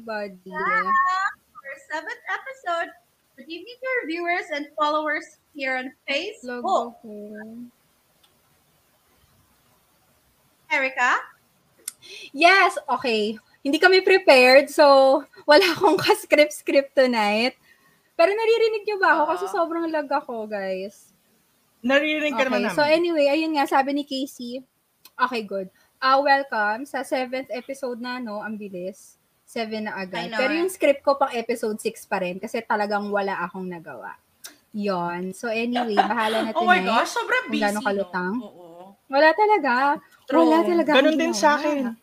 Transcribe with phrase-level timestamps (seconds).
[0.00, 0.36] everybody.
[0.44, 2.92] Yeah, our seventh episode.
[3.40, 5.24] Good evening to our viewers and followers
[5.56, 6.60] here on Facebook.
[6.60, 7.00] Logo.
[10.68, 11.16] Erica?
[12.36, 13.40] Yes, okay.
[13.64, 17.56] Hindi kami prepared, so wala akong ka-script-script tonight.
[18.20, 19.22] Pero naririnig niyo ba ako?
[19.32, 19.52] Kasi Ah.
[19.56, 21.16] sobrang lag ako, guys.
[21.80, 22.76] Naririnig ka naman Okay, namin.
[22.76, 24.60] so anyway, ayun nga, sabi ni Casey.
[25.16, 25.72] Okay, good.
[25.96, 28.44] Uh, welcome sa seventh episode na, no?
[28.44, 29.16] Ang bilis.
[29.46, 30.34] Seven na I agad.
[30.34, 34.18] Pero yung script ko pang episode 6 pa rin kasi talagang wala akong nagawa.
[34.74, 35.30] Yon.
[35.32, 36.90] So anyway, bahala na Oh my tonight.
[37.06, 37.62] gosh, sobrang busy.
[37.62, 38.34] gaano kalutang.
[38.36, 38.44] No?
[38.44, 38.74] Oo.
[39.06, 39.72] Wala talaga.
[40.26, 40.42] True.
[40.42, 40.90] Wala talaga.
[40.92, 41.94] Ganon akong din sa akin.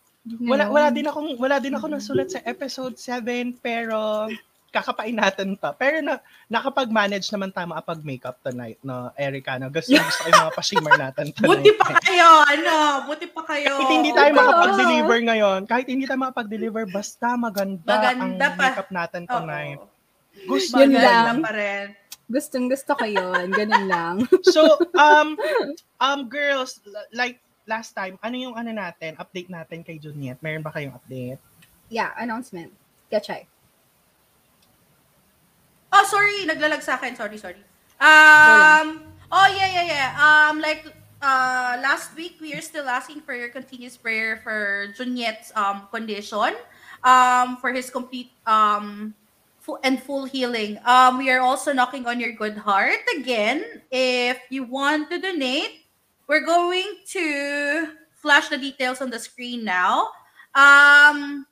[0.47, 0.71] Wala Ngayon.
[0.71, 4.31] wala din akong wala din ako nasulat sa episode 7 pero
[4.73, 5.69] kakapain natin to.
[5.77, 6.17] Pero na,
[6.49, 9.61] nakapag-manage naman tayo makapag-makeup tonight, no, Erica.
[9.61, 9.69] No?
[9.69, 11.61] Gusto, gusto ko yung mga pa-shimmer natin tonight.
[11.61, 12.75] Buti pa kayo, ano?
[13.05, 13.71] Buti pa kayo.
[13.77, 18.61] Kahit hindi tayo makapag-deliver ngayon, kahit hindi tayo makapag-deliver, basta maganda, Maganda ang pa.
[18.65, 19.79] makeup natin tonight.
[20.49, 21.45] Gusto Yun lang.
[21.45, 21.93] pa rin.
[22.25, 23.53] Gustong gusto ko yun.
[23.53, 24.15] Ganun lang.
[24.49, 24.65] So,
[24.97, 25.37] um,
[26.01, 26.81] um, girls,
[27.13, 27.37] like
[27.69, 30.41] last time, ano yung ano natin, update natin kay Juniet?
[30.41, 31.37] Meron ba kayong update?
[31.93, 32.73] Yeah, announcement.
[33.13, 33.45] Gachay.
[35.93, 36.49] Oh, sorry.
[36.49, 37.13] Naglalag sa akin.
[37.13, 37.61] Sorry, sorry.
[38.01, 40.09] Um, oh, yeah, yeah, yeah.
[40.17, 40.89] Um, like,
[41.21, 46.57] uh, last week, we are still asking for your continuous prayer for Juniet's um, condition,
[47.05, 49.13] um, for his complete um,
[49.61, 50.81] full and full healing.
[50.83, 53.85] Um, we are also knocking on your good heart again.
[53.93, 55.85] If you want to donate,
[56.25, 60.09] we're going to flash the details on the screen now.
[60.57, 61.45] Um,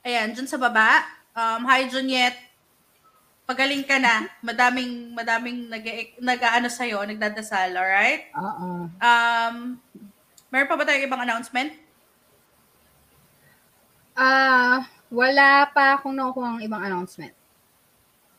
[0.00, 1.04] ayan, sa baba.
[1.36, 2.34] Um, hi, Juniet
[3.50, 4.30] pagaling ka na.
[4.40, 5.82] Madaming, madaming nag,
[6.22, 8.30] nag-ano sa'yo, nagdadasal, alright?
[8.32, 8.86] Oo.
[8.86, 9.54] Um,
[10.48, 11.74] meron pa ba tayong ibang announcement?
[14.14, 17.34] Ah, wala pa akong nakukuha ang ibang announcement.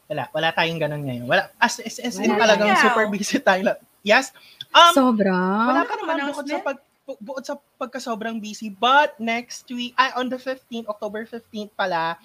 [0.08, 1.26] Wala, wala tayong ganun ngayon.
[1.26, 2.84] Wala, as, as, as in talagang talaga.
[2.84, 3.62] super busy tayo.
[3.68, 4.34] la- Yes.
[4.74, 5.30] Um, Sobra.
[5.70, 8.68] wala pa naman bukod sa pag bu- bukod sa pagka sobrang busy.
[8.68, 12.18] But next week, ay, on the 15th, October 15th pala,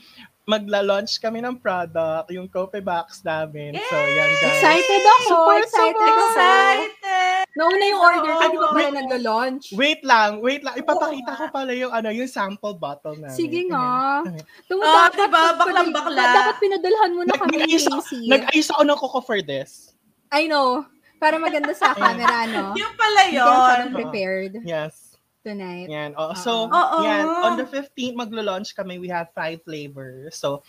[0.47, 3.75] magla-launch kami ng product, yung Coffee Box namin.
[3.75, 4.47] So, yan guys.
[4.55, 5.27] Excited ako.
[5.27, 6.23] Super, excited super ako.
[6.25, 7.43] Excited!
[7.57, 8.95] Nauna yung order ko, di pa pala Wait.
[8.95, 9.65] naglo-launch.
[9.75, 10.75] Wait lang, wait lang.
[10.77, 13.35] Ipapakita Oo ko pala yung ano, yung sample bottle namin.
[13.35, 14.23] Sige nga.
[14.71, 15.27] Tumo, Ah, dapat, diba?
[15.35, 16.23] dapat- Baklang-bakla.
[16.23, 18.23] Dapat pinadalhan mo na kami Nag-ayos ako, Casey.
[18.29, 19.99] nag-ayos ako ng Coco for this.
[20.31, 20.87] I know.
[21.17, 22.77] Para maganda sa camera, no?
[22.77, 23.89] Yung pala Hindi ka yun.
[23.91, 25.06] prepared Yes.
[25.47, 25.87] Tonight.
[25.87, 26.19] Yan.
[26.19, 26.97] Oh, so, Oo.
[27.07, 27.23] yan.
[27.23, 28.99] On the 15th, maglo-launch kami.
[28.99, 30.35] We have five flavors.
[30.35, 30.67] So,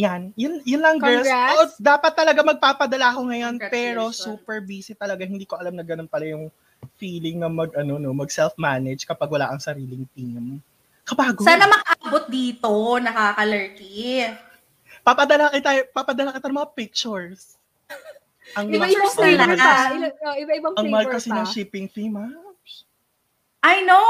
[0.00, 0.32] yan.
[0.34, 1.28] Yun, yun lang, girls.
[1.28, 1.58] Congrats.
[1.60, 3.54] Oh, dapat talaga magpapadala ako ngayon.
[3.68, 5.28] Pero super busy talaga.
[5.28, 6.48] Hindi ko alam na ganun pala yung
[6.96, 10.58] feeling na mag, ano, no, mag self-manage kapag wala kang sariling team.
[11.04, 11.44] Kapagod.
[11.44, 14.24] Sana makaabot dito, nakaka-lurky.
[15.04, 17.60] papadala kita, papadala kita ng mga pictures.
[18.56, 19.74] Ang Iba-ibang Pictures flavor pa.
[20.30, 21.36] Oh, Iba-ibang ang mahal flavor kasi pa.
[21.42, 22.28] ng shipping fee, ma.
[23.64, 24.04] I know!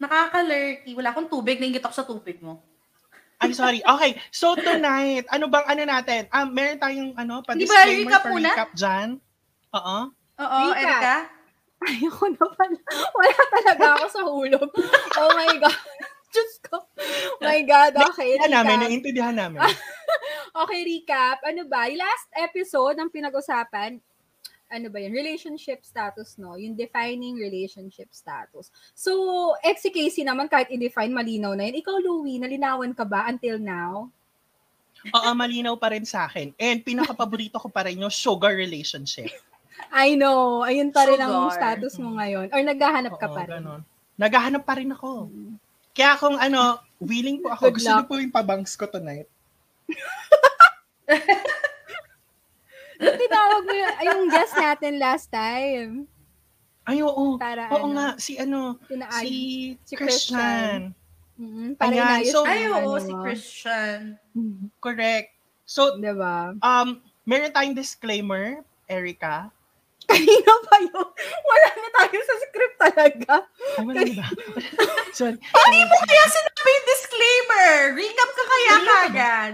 [0.00, 0.98] Nakaka-lurky.
[0.98, 2.58] Wala akong tubig, naingit ako sa tubig mo.
[3.40, 3.80] I'm sorry.
[3.80, 6.28] Okay, so tonight, ano bang ano natin?
[6.28, 8.48] Ah, meron tayong ano, Hindi ba, pa-disclaimer, recap muna?
[8.50, 9.08] pa-recap dyan?
[9.72, 9.98] Oo.
[10.36, 10.76] Oo, Recap.
[10.76, 11.16] Erika?
[11.80, 12.78] Ayoko na pala.
[13.16, 14.68] Wala talaga ako sa hulog.
[15.16, 15.78] Oh my God.
[16.32, 16.76] Diyos ko.
[17.40, 17.92] My God.
[18.12, 18.84] Okay, Naiintindihan namin, recap.
[18.84, 19.60] naiintindihan namin.
[20.50, 21.38] Okay, recap.
[21.46, 21.86] Ano ba?
[21.86, 24.02] Yung last episode ng pinag-usapan,
[24.70, 25.10] ano ba yun?
[25.10, 26.54] Relationship status, no?
[26.54, 28.70] Yung defining relationship status.
[28.94, 29.12] So,
[29.60, 31.82] ex si Casey naman, kahit i-define, malinaw na yun.
[31.82, 34.06] Ikaw, Louie, nalinawan ka ba until now?
[35.10, 36.54] Oo, malinaw pa rin sa akin.
[36.54, 39.32] And pinaka-paborito ko pa rin yung sugar relationship.
[39.90, 40.62] I know.
[40.62, 41.56] Ayun pa rin ang Sugar.
[41.56, 42.52] status mo ngayon.
[42.52, 43.58] Or naghahanap ka Oo, pa rin.
[43.58, 43.80] ganon.
[44.20, 45.32] Naghahanap pa rin ako.
[45.96, 47.72] Kaya kung ano, willing po ako.
[47.72, 48.08] Good Gusto niyo luck.
[48.12, 49.26] po yung pabangs ko tonight.
[53.00, 56.04] Tinawag mo yung, yung guest natin last time?
[56.84, 57.36] Ay, oo.
[57.36, 59.22] Para Oo ano, nga, si ano, Pinaay.
[59.22, 59.32] si,
[59.82, 60.92] si Christian.
[61.34, 63.12] Mm, para Ayan, so- Ay, oo, ano si.
[63.16, 64.20] Christian.
[64.78, 65.32] Correct.
[65.64, 66.52] So, Diba?
[66.58, 66.88] um,
[67.22, 69.48] meron tayong disclaimer, Erica.
[70.02, 71.08] Kanina pa yun.
[71.46, 73.32] Wala na tayo sa script talaga.
[73.78, 74.26] Ay, wala na ba?
[75.16, 75.38] Sorry.
[75.38, 77.68] Hindi mo kaya sinabi yung disclaimer!
[77.94, 79.52] Recap ka kaya kagad.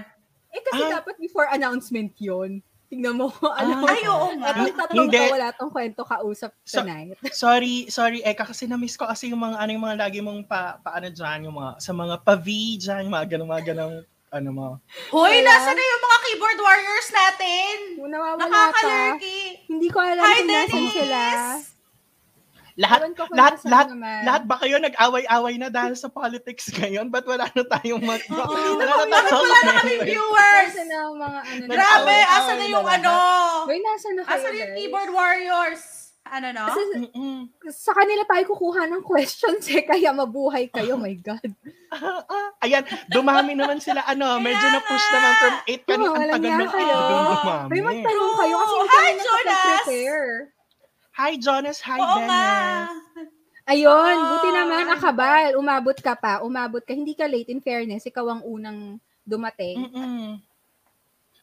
[0.49, 0.90] Eh kasi Ah.
[0.96, 2.64] dapat before announcement yon.
[2.86, 3.26] Tingnan mo.
[3.42, 3.90] Ano, Ah.
[3.90, 4.46] Ay, oo nga.
[4.48, 5.22] At tatanong Hindi.
[5.26, 7.18] wala tong kwento kausap So- tonight.
[7.34, 10.78] Sorry, sorry, Eka, kasi na-miss ko kasi yung mga, ano yung mga lagi mong pa,
[10.78, 12.46] paano dyan, yung mga, sa mga pa-V
[12.78, 13.94] dyan, yung mga ganun, mga ganun,
[14.28, 14.68] ano mo.
[15.10, 15.48] Hoy, Wala.
[15.48, 17.72] nasa na yung mga keyboard warriors natin?
[17.98, 19.40] Nawawala ka, Nakaka-lurky.
[19.66, 20.94] hindi ko alam Hi, kung nasan Dennis!
[20.94, 21.22] sila.
[22.76, 24.20] Lahat, ko lahat, lahat, naman.
[24.28, 27.08] lahat ba kayo nag-away-away na dahil sa politics ngayon?
[27.08, 28.20] Ba't wala na tayong mag...
[28.28, 28.76] Oo.
[28.76, 30.75] wala na tayong wala na kaming viewers?
[30.84, 31.62] Na mga ano.
[31.73, 33.12] Grabe, asa na yung ano?
[33.64, 35.82] Uy, nasa na kayo, Asa yung keyboard warriors?
[36.26, 36.69] Ano no?
[36.69, 37.38] Kasi Mm-mm.
[37.70, 41.49] sa kanila tayo kukuha ng questions eh, kaya mabuhay kayo, my God.
[42.67, 44.05] Ayan, dumami naman sila.
[44.05, 46.12] Ano, medyo na-push naman from 8 kanina.
[46.12, 46.96] Ang tagal na kayo.
[47.00, 47.70] dumami.
[47.73, 49.87] Uy, magtanong kayo kasi hindi Hi, kami Jonas!
[51.16, 51.80] Hi, Jonas.
[51.80, 52.44] Hi, Oo nga.
[53.16, 53.32] Dennis.
[53.66, 54.26] Ayun, Oo.
[54.36, 58.44] buti naman, akabal, umabot ka pa, umabot ka, hindi ka late in fairness, ikaw ang
[58.46, 59.90] unang dumating.
[59.90, 60.38] Mm-mm.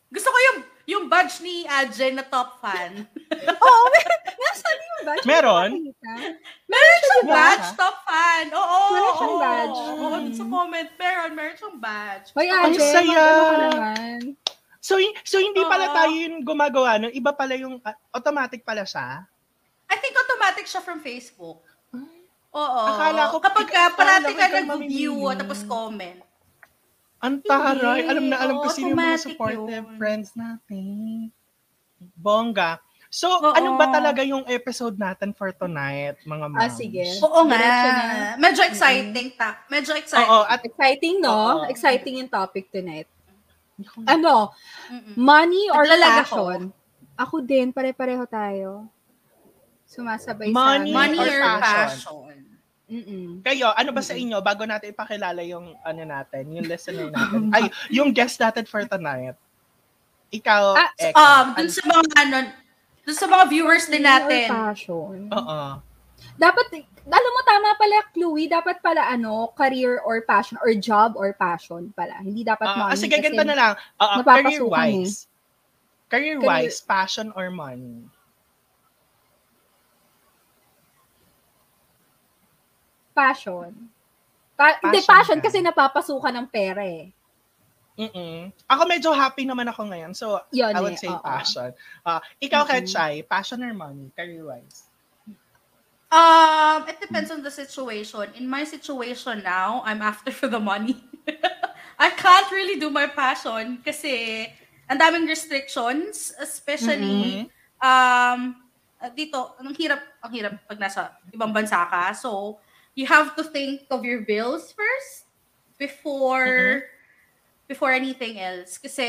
[0.08, 3.08] Gusto ko yung yung badge ni Ajen na top fan.
[3.66, 5.26] Oo, mer- nasaan yung badge?
[5.26, 5.70] Meron?
[6.70, 8.46] Meron siyang badge, top fan.
[8.54, 8.80] Oo.
[8.94, 9.42] Meron siyang oo.
[9.44, 9.80] badge.
[9.82, 12.28] Oo, sa comment, meron, meron siyang badge.
[12.38, 13.10] Hoy, Ang saya.
[13.10, 14.20] mag-ano ka naman.
[14.84, 17.12] So, so hindi pala tayo yung gumagawa nun.
[17.16, 19.24] Iba pala yung, ah, automatic pala siya.
[19.86, 21.64] I think automatic siya from Facebook.
[22.54, 22.82] Oo.
[22.86, 25.40] Akala ko- Kapag ka, parati ka nag-view mamimili.
[25.40, 26.20] tapos comment.
[27.18, 28.00] Ang taray.
[28.00, 28.10] Hindi.
[28.10, 29.98] Alam na alam ko sino yung mga supportive yun.
[29.98, 31.32] friends natin.
[32.14, 32.78] Bongga.
[33.08, 33.54] So, Oo.
[33.54, 36.60] ano ba talaga yung episode natin for tonight, mga moms?
[36.60, 37.06] Ah, sige.
[37.22, 37.58] Oo nga.
[37.58, 38.34] Na.
[38.36, 39.62] Medyo exciting ta.
[39.68, 40.26] Medyo exciting.
[40.28, 41.30] Oo, at Exciting, no?
[41.30, 41.70] Oo.
[41.70, 43.06] Exciting yung topic tonight.
[44.04, 44.54] Ano,
[44.90, 45.14] Mm-mm.
[45.16, 46.44] money or Naglalag ako.
[47.14, 48.90] Ako din, pare-pareho tayo.
[49.94, 51.62] Sumasabay Money sa Money or or passion?
[51.62, 52.38] passion?
[52.84, 53.42] Mm-mm.
[53.42, 57.70] kayo, ano ba sa inyo, bago natin ipakilala yung ano natin, yung listener natin, ay,
[57.90, 59.34] yung guest natin for tonight.
[60.30, 61.16] Ikaw, Ah, Eka.
[61.16, 62.38] Um, dun sa mga ano,
[63.02, 64.46] dun sa mga viewers din natin.
[64.50, 65.30] Passion.
[65.30, 65.60] Oo.
[66.34, 66.66] Dapat,
[67.04, 71.94] alam mo, tama pala, Chloe, dapat pala, ano, career or passion, or job or passion
[71.94, 72.18] pala.
[72.20, 72.92] Hindi dapat Ah, money.
[72.94, 73.72] ah, sige, ganito na lang.
[74.02, 75.16] Oo, napapasukan career-wise.
[76.10, 78.06] Career-wise, passion or money?
[83.14, 83.70] Passion.
[84.54, 85.46] Pa- hindi, Passion passion ka.
[85.50, 87.10] kasi napapasukan ng pera eh.
[87.94, 90.14] mm Ako medyo happy naman ako ngayon.
[90.14, 91.22] So, Yun I would eh, say oo.
[91.22, 91.70] passion.
[92.02, 92.70] Ah, ikaw, Mhm.
[92.70, 94.90] Ketchay, passion or money, career-wise?
[96.10, 98.30] Um, it depends on the situation.
[98.38, 101.02] In my situation now, I'm after for the money.
[101.98, 104.46] I can't really do my passion kasi
[104.86, 107.50] ang daming restrictions, especially
[107.80, 108.58] um
[109.12, 112.14] dito, ang hirap, ang hirap pag nasa ibang bansa ka.
[112.14, 112.62] So,
[112.94, 115.30] you have to think of your bills first
[115.78, 116.86] before
[117.66, 118.78] before anything else.
[118.78, 119.06] Kasi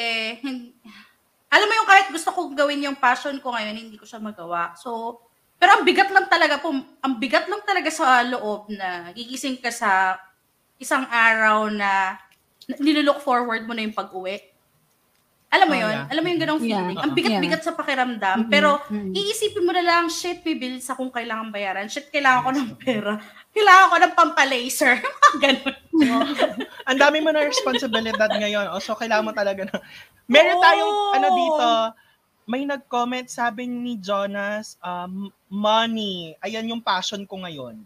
[1.55, 4.75] alam mo yung kahit gusto kong gawin yung passion ko ngayon, hindi ko siya magawa.
[4.75, 5.21] So,
[5.61, 9.71] pero ang bigat lang talaga po, ang bigat lang talaga sa loob na gigising ka
[9.71, 10.19] sa
[10.81, 12.19] isang araw na
[12.65, 14.41] na nilook forward mo na yung pag-uwi.
[15.55, 15.95] Alam mo Oh, yun?
[15.95, 16.11] yeah.
[16.11, 16.69] Alam mo yung ganong Yeah.
[16.75, 16.99] feeling?
[16.99, 17.17] Ang Oo.
[17.17, 18.39] bigat-bigat sa pakiramdam.
[18.43, 18.51] Mhm.
[18.51, 19.15] Pero Mhm.
[19.15, 21.87] iisipin mo na lang, shit, may bills akong kailangan bayaran.
[21.87, 23.15] Shit, kailangan ko ng pera.
[23.55, 24.95] Kailangan ko ng pampalaser.
[25.39, 25.77] Mga ganun.
[26.91, 28.67] Ang dami mo na responsibilidad ngayon.
[28.69, 29.79] Oh, so, kailangan mo talaga na...
[30.27, 30.65] Meron Oo.
[30.65, 31.69] tayong, ano dito,
[32.45, 36.35] may nag-comment, sabi ni Jonas, um, money.
[36.43, 37.79] Ayan yung passion ko ngayon.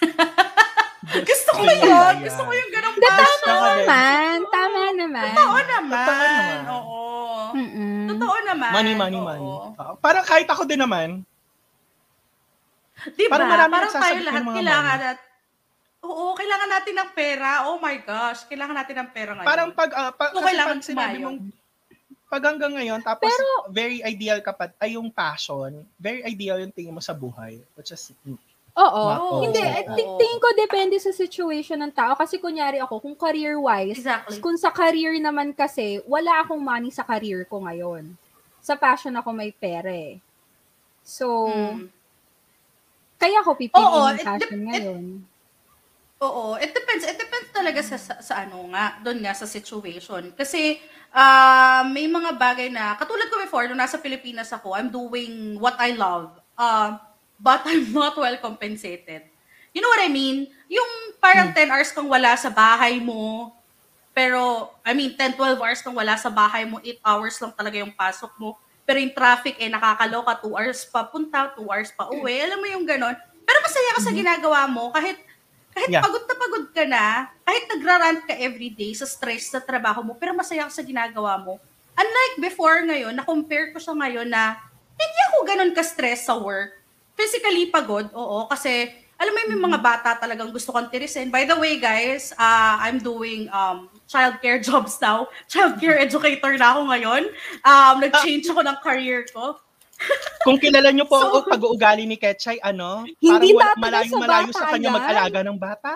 [1.10, 1.80] Gusto ko yun.
[1.82, 2.14] yan.
[2.22, 3.86] Gusto ko yung ganong ko din.
[3.90, 5.24] Naman, tama naman.
[5.34, 6.06] Totoo naman.
[6.06, 6.60] Totoo naman.
[6.70, 6.98] Oo.
[7.50, 8.00] Mm-mm.
[8.14, 8.70] Totoo naman.
[8.70, 9.26] Money, money, Oo.
[9.26, 9.48] money.
[9.50, 9.92] Oo.
[9.98, 11.08] parang kahit ako din naman.
[13.16, 13.32] Diba?
[13.32, 15.28] Parang Parang, marami nagsasagot tayo lahat mga kailangan natin.
[16.00, 17.50] Oo, kailangan natin ng pera.
[17.68, 19.48] Oh my gosh, kailangan natin ng pera ngayon.
[19.48, 21.38] Parang pag, ah, pa, So, kasi kailangan pag sinabi mong,
[22.30, 26.72] pag hanggang ngayon, tapos Pero- very ideal ka pa, ay yung passion, very ideal yung
[26.72, 27.58] tingin mo sa buhay.
[27.74, 28.14] Which is,
[28.76, 29.02] Oo.
[29.10, 29.36] Oo.
[29.42, 32.14] Hindi, eh, ting- tingin ko depende sa situation ng tao.
[32.14, 34.38] Kasi kunyari ako, kung career-wise, Exactly.
[34.38, 38.14] kung sa career naman kasi, wala akong money sa career ko ngayon.
[38.60, 40.20] Sa passion ako may pera eh.
[41.02, 41.90] So, Mm.
[43.16, 45.04] kaya ako pipiliin Oo, yung it passion dep- ngayon.
[46.20, 47.02] Oo, it depends.
[47.02, 50.30] It depends talaga sa, sa, sa ano nga, doon nga sa situation.
[50.32, 50.76] Kasi
[51.10, 55.74] ah, may mga bagay na, katulad ko before, nung nasa Pilipinas ako, I'm doing what
[55.74, 56.30] I love.
[56.54, 56.94] Uh,
[57.40, 59.24] but I'm not well compensated.
[59.72, 60.46] You know what I mean?
[60.68, 63.50] Yung parang 10 hours kang wala sa bahay mo,
[64.10, 67.78] pero, I mean, 10, 12 hours kang wala sa bahay mo, 8 hours lang talaga
[67.78, 68.58] yung pasok mo.
[68.82, 72.42] Pero yung traffic, eh, nakakaloka, 2 hours pa punta, 2 hours pa uwi.
[72.42, 73.14] Alam mo yung ganon.
[73.46, 75.18] Pero masaya ka sa ginagawa mo, kahit
[75.70, 76.02] kahit Yeah.
[76.02, 80.34] pagod na pagod ka na, kahit nagrarant ka everyday sa stress sa trabaho mo, pero
[80.34, 81.62] masaya ka sa ginagawa mo.
[81.94, 84.58] Unlike before ngayon, na-compare ko siya ngayon na
[84.98, 86.74] hindi ako ganun ka-stress sa work.
[87.12, 91.28] Physically pagod, oo, kasi alam mo yung may mga bata talagang gusto kong tirisin.
[91.28, 95.28] By the way, guys, uh, I'm doing um, childcare jobs now.
[95.44, 97.22] Childcare educator na ako ngayon.
[97.60, 99.60] Um, nag-change ako ng career ko.
[100.48, 104.50] Kung kilala niyo po So- ang pag-uugali ni Ketchay, ano, Hindi parang wala- tatagal malayo
[104.50, 104.96] sa sa kanya yan.
[104.96, 105.92] mag-alaga ng bata.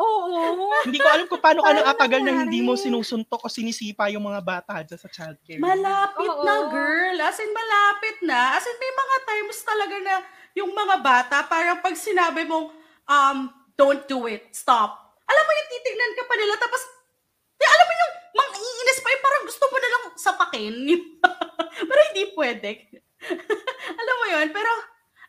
[0.00, 0.72] Oo.
[0.82, 4.24] Hindi ko alam kung paano ka Parang nakatagal na hindi mo sinusuntok o sinisipa yung
[4.24, 5.60] mga bata dyan sa childcare.
[5.60, 6.42] Malapit Oo.
[6.42, 7.16] na, girl.
[7.20, 8.56] As in, malapit na.
[8.56, 10.14] As in, may mga times talaga na
[10.56, 12.72] yung mga bata, parang pag sinabi mong,
[13.08, 13.38] um,
[13.76, 15.16] don't do it, stop.
[15.24, 16.82] Alam mo yung titignan ka pa nila, tapos,
[17.56, 20.74] di, alam mo yung, mang iinis pa, yung parang gusto mo na lang sapakin.
[21.88, 22.70] pero hindi pwede.
[24.00, 24.70] alam mo yun, pero,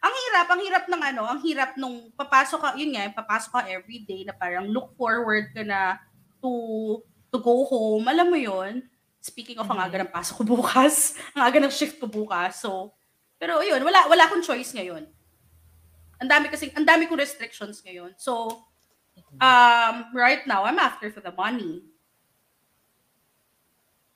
[0.04, 3.62] ang hirap, ang hirap ng ano, ang hirap nung papasok ka, yun nga, papasok ka
[3.72, 5.96] everyday na parang look forward ka na
[6.44, 6.52] to
[7.32, 8.04] to go home.
[8.12, 8.84] Alam mo yun?
[9.24, 11.16] Speaking of, ang aga ng pasok ko bukas.
[11.34, 12.60] ang aga ng shift ko bukas.
[12.60, 12.92] So,
[13.44, 15.04] pero yun, wala, wala akong choice ngayon.
[16.24, 18.16] Ang dami kasi, ang dami kong restrictions ngayon.
[18.16, 18.64] So,
[19.36, 21.84] um, right now, I'm after for the money.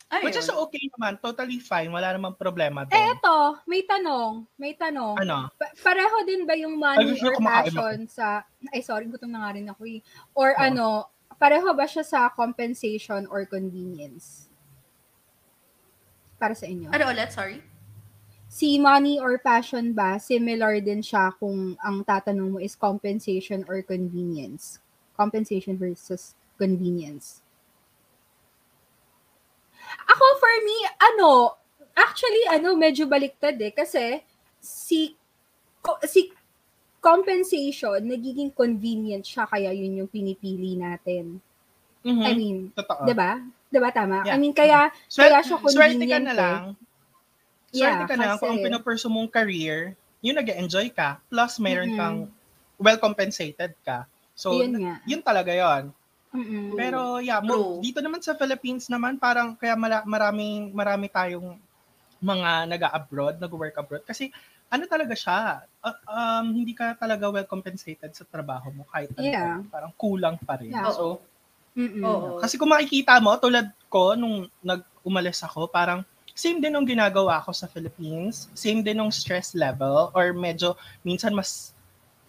[0.08, 0.24] Ayun.
[0.24, 3.20] Which is okay naman, totally fine, wala namang problema Eh, doon.
[3.20, 4.48] eto, may tanong.
[4.56, 5.20] May tanong.
[5.20, 5.52] Ano?
[5.60, 8.48] Pa- pareho din ba yung money or passion sa...
[8.72, 10.00] Ay, sorry, gutom na nga rin ako eh.
[10.32, 10.64] Or Oo.
[10.64, 14.48] ano, pareho ba siya sa compensation or convenience?
[16.40, 16.88] Para sa inyo.
[16.96, 17.36] Ano ulit?
[17.36, 17.60] Sorry?
[18.48, 23.84] Si money or passion ba, similar din siya kung ang tatanong mo is compensation or
[23.84, 24.80] convenience?
[25.14, 27.44] Compensation versus convenience.
[30.08, 31.60] Ako, for me, ano,
[31.94, 33.72] actually, ano, medyo baliktad eh.
[33.72, 34.24] Kasi,
[34.58, 35.12] si,
[35.84, 36.32] ko- si
[37.00, 41.40] compensation, nagiging convenient siya, kaya yun yung pinipili natin.
[42.04, 42.24] Mhm.
[42.24, 43.04] I mean, Totoo.
[43.04, 43.44] 'di ba?
[43.68, 44.24] 'Di ba tama?
[44.24, 44.36] Yeah.
[44.36, 45.68] I mean, kaya Swer- kaya siya swerte ka
[46.00, 46.40] convenient na eh.
[46.40, 46.62] lang.
[46.64, 46.87] Swerte
[47.78, 51.94] Yeah, ka na lang kung ang pinupursue mong career, yun nag enjoy ka, plus mayroon
[51.94, 52.00] Mhm.
[52.00, 52.18] kang
[52.78, 54.06] well compensated ka.
[54.38, 55.02] So, yun nga.
[55.06, 55.94] yun talaga yon.
[56.34, 56.76] Mm-mm.
[56.78, 61.56] Pero yeah, mo, dito naman sa Philippines naman parang kaya mala, maraming marami tayong
[62.22, 64.30] mga nag-abroad, nag-work abroad kasi
[64.68, 69.24] ano talaga siya, uh, um, hindi ka talaga well compensated sa trabaho mo kahit ano,
[69.24, 69.58] Yeah.
[69.72, 70.76] parang kulang pa rin.
[70.76, 70.92] Yeah.
[70.92, 71.24] So,
[71.78, 72.04] Mm-mm.
[72.04, 72.42] Oo.
[72.42, 76.02] kasi kung makikita mo, tulad ko, nung nag-umalis ako, parang
[76.38, 81.34] same din nung ginagawa ko sa Philippines, same din nung stress level, or medyo minsan
[81.34, 81.74] mas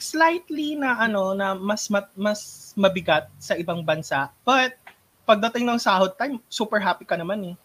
[0.00, 4.32] slightly na ano, na mas ma- mas mabigat sa ibang bansa.
[4.48, 4.80] But,
[5.28, 7.56] pagdating ng sahod time, super happy ka naman eh.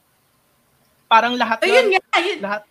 [1.08, 2.40] Parang lahat ng, nga, ayun.
[2.44, 2.62] lahat,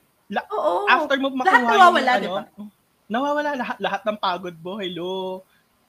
[0.52, 0.84] Oo.
[0.92, 2.62] after mo makuha Lahat nawawala, yung, ano,
[3.08, 4.76] nawawala lahat, lahat ng pagod mo.
[4.76, 5.40] Hello.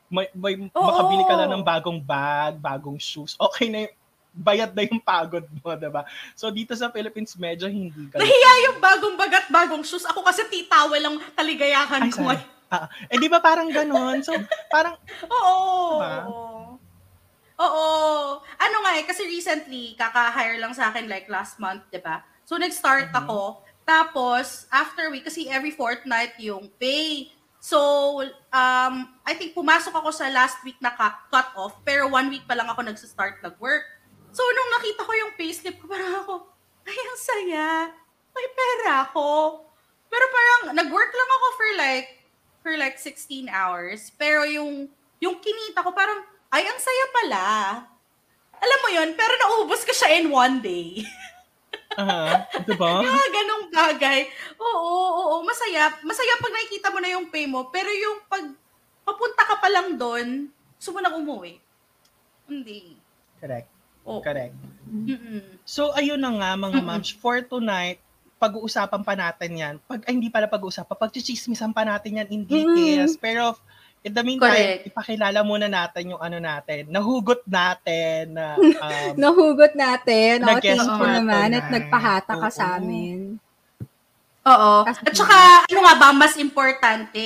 [0.08, 0.88] May, may Oo.
[0.88, 3.36] makabili ka lang ng bagong bag, bagong shoes.
[3.36, 3.96] Okay na yung,
[4.34, 6.02] bayad na yung pagod mo, diba?
[6.34, 8.18] So, dito sa Philippines, medyo hindi ka.
[8.18, 10.04] Nahiya yung bagong bagat, bagong shoes.
[10.04, 12.26] Ako kasi titawa lang kaligayahan Ay, ko.
[12.26, 12.42] sorry.
[12.74, 14.26] Ah, eh, di ba parang ganon?
[14.26, 14.34] So,
[14.74, 14.98] parang,
[15.30, 16.02] Oo.
[16.02, 16.14] Diba?
[17.62, 17.88] Oo.
[18.42, 22.26] Ano nga eh, kasi recently, kaka-hire lang sa akin like last month, di ba?
[22.44, 23.20] So, nag-start Mhm.
[23.24, 23.62] ako.
[23.86, 27.30] Tapos, after week, kasi every fortnight yung pay.
[27.62, 27.80] So,
[28.50, 31.16] um, I think pumasok ako sa last week na cut,
[31.56, 33.86] off, pero one week pa lang ako nagsa-start nag-work.
[34.34, 36.34] So, nung nakita ko yung payslip ko, parang ako,
[36.90, 37.68] ay, ang saya.
[38.34, 39.62] May pera ako.
[40.10, 42.10] Pero parang, nag-work lang ako for like,
[42.66, 44.10] for like 16 hours.
[44.18, 44.90] Pero yung,
[45.22, 47.46] yung kinita ko, parang, ay, ang saya pala.
[48.58, 51.06] Alam mo yun, pero naubos ko siya in one day.
[52.02, 53.06] ah, diba?
[53.06, 54.20] Yung mga ganong bagay.
[54.58, 55.94] Oo, oo, oo, masaya.
[56.02, 58.50] Masaya pag nakikita mo na yung pay mo, pero yung pag
[59.06, 60.50] papunta ka pa lang doon,
[60.80, 61.62] gusto mo umuwi.
[62.50, 62.98] Hindi.
[63.38, 63.73] Correct.
[64.04, 64.20] Oo.
[64.20, 64.56] Correct.
[64.86, 65.42] Mm-mm.
[65.64, 67.98] So, ayun na nga mga moms, for tonight,
[68.38, 69.74] pag-uusapan pa natin yan.
[69.82, 73.16] Pag, ay, hindi pala pag-uusapan, pag-chismisan pa natin yan in details.
[73.16, 73.56] Pero,
[74.04, 74.92] in the meantime, Correct.
[74.92, 80.44] ipakilala muna natin yung ano natin, nahugot natin na um, Nahugot natin.
[80.44, 81.56] Oh, Nag-guest thank you naman tonight.
[81.56, 82.76] at nagpahata ka sa Oo.
[82.78, 83.20] amin.
[84.44, 84.74] Oo.
[84.84, 87.24] At saka, ano nga ba, mas importante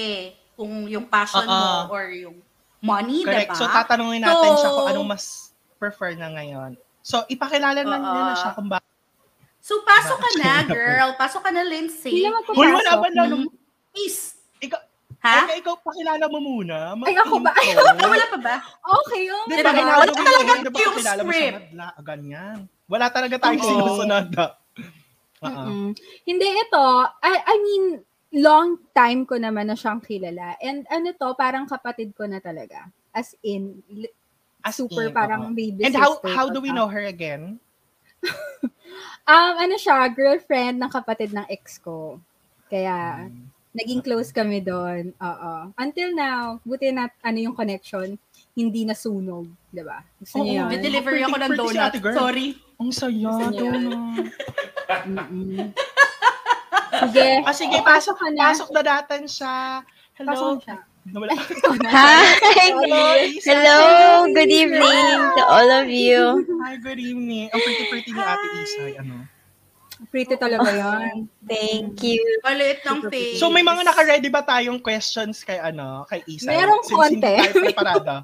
[0.54, 1.50] kung yung passion Oo.
[1.50, 2.38] mo or yung
[2.78, 3.52] money, correct.
[3.52, 3.58] diba?
[3.58, 5.47] So, tatanungin natin So- siya kung anong mas
[5.78, 6.76] prefer na ngayon.
[7.00, 8.90] So, ipakilala na niya na siya kung bakit.
[9.62, 11.10] So, pasok ka na, girl.
[11.16, 12.12] Pasok ka na, Lindsay.
[12.12, 13.00] Hindi naman Uy, wala papasok.
[13.00, 13.46] ba na nung...
[13.92, 14.36] Peace.
[14.60, 14.80] Ikaw,
[15.18, 15.50] Ha?
[15.50, 16.94] Eka, ikaw, pakilala mo muna.
[17.02, 17.50] Ay, ako ba?
[17.50, 17.66] Ah,
[18.14, 18.56] wala pa ba?
[19.02, 19.98] Okay, oh Di ba, Diba?
[19.98, 21.58] Wala mo talaga yung- di ba, yung pakilala mo script.
[21.58, 22.58] madla, ah, ganyan.
[22.86, 23.68] Wala talaga tayong Oo.
[23.68, 24.26] sinusunod.
[24.38, 24.52] ah.
[25.38, 25.94] Mm-mm.
[26.22, 26.86] Hindi, ito,
[27.20, 27.86] I, I mean,
[28.40, 30.54] long time ko naman na siyang kilala.
[30.62, 32.86] And ano to, parang kapatid ko na talaga.
[33.10, 33.82] As in,
[34.68, 35.56] As super in, parang oo.
[35.56, 37.60] baby And how sister how do we know her again?
[39.28, 42.16] Um, ano siya, girlfriend ng kapatid ng ex ko.
[42.72, 43.52] Kaya, Hmm.
[43.76, 45.12] naging close kami doon.
[45.20, 45.54] Oo.
[45.76, 48.16] Until now, buti na ano yung connection,
[48.56, 50.00] hindi nasunog, 'di ba?
[50.18, 50.80] Gusto niyo yun?
[50.80, 51.94] Delivery ako ng si donut.
[52.00, 52.16] girl.
[52.16, 52.48] Sorry.
[52.80, 54.32] Ang saya, donut.
[56.98, 57.28] Sige.
[57.44, 58.42] Ah, sige, Pasok pasok, na.
[58.50, 59.56] pasok na natin siya.
[60.16, 60.32] Hello.
[60.34, 60.78] Pasok siya.
[61.88, 62.28] Hi!
[63.40, 63.80] Hello!
[64.28, 66.44] Good evening to all of you.
[66.68, 67.48] Hi, good evening.
[67.56, 68.92] Ang pretty-pretty ni Ate Isay.
[69.00, 69.24] Ano?
[70.12, 71.32] Pretty talaga yan.
[71.48, 72.20] Thank you.
[72.44, 73.40] Maliit ng face.
[73.40, 76.52] So, may mga naka-ready ba tayong questions kay, ano, kay Isay?
[76.52, 77.40] Merong Since hindi konti.
[77.40, 78.16] tayo preparada.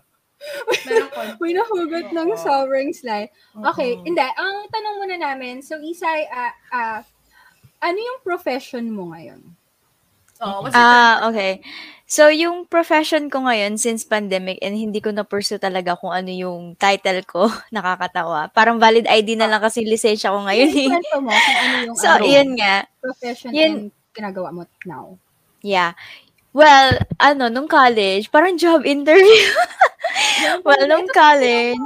[0.86, 1.20] Meron ko.
[1.40, 3.32] Uy, nahugot ng sobrang slide.
[3.74, 4.04] Okay, Oo.
[4.04, 4.28] hindi.
[4.28, 7.00] Ang tanong muna namin, so Isay, ah, ah,
[7.80, 9.40] ano yung profession mo ngayon?
[10.42, 11.62] Oh, what's your Ah, okay.
[12.06, 16.76] So, yung profession ko ngayon since pandemic and hindi ko na-pursue talaga kung ano yung
[16.78, 18.52] title ko, nakakatawa.
[18.54, 20.90] Parang valid ID na lang kasi lisensya ko ngayon eh.
[20.94, 22.86] kwento mo kung ano yung So, ano, yun nga.
[23.02, 25.18] profession yun- and ginagawa mo now.
[25.64, 25.98] Yeah.
[26.54, 29.50] Well, ano, nung college, parang job interview.
[30.66, 31.82] well, nung college,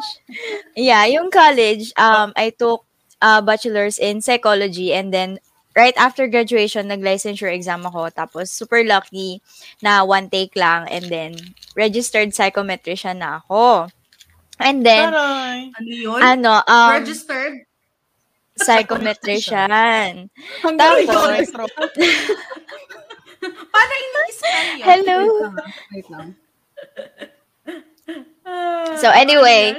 [0.75, 2.83] yeah, yung college, um, I took
[3.21, 5.39] uh, bachelor's in psychology and then
[5.77, 8.09] right after graduation, nag-licensure exam ako.
[8.09, 9.45] Tapos, super lucky
[9.85, 11.37] na one take lang and then
[11.77, 13.93] registered psychometrician na ako.
[14.57, 15.69] And then, Taray.
[15.77, 16.17] Ano yun?
[16.17, 17.69] ano, um, Registered?
[18.57, 20.33] psychometrician.
[20.65, 21.69] Hanggang Tapos, Metro.
[23.69, 24.85] Paano ini-scan yun?
[24.89, 25.17] Hello.
[25.21, 26.27] Wait lang, wait lang.
[28.97, 29.77] So, anyway,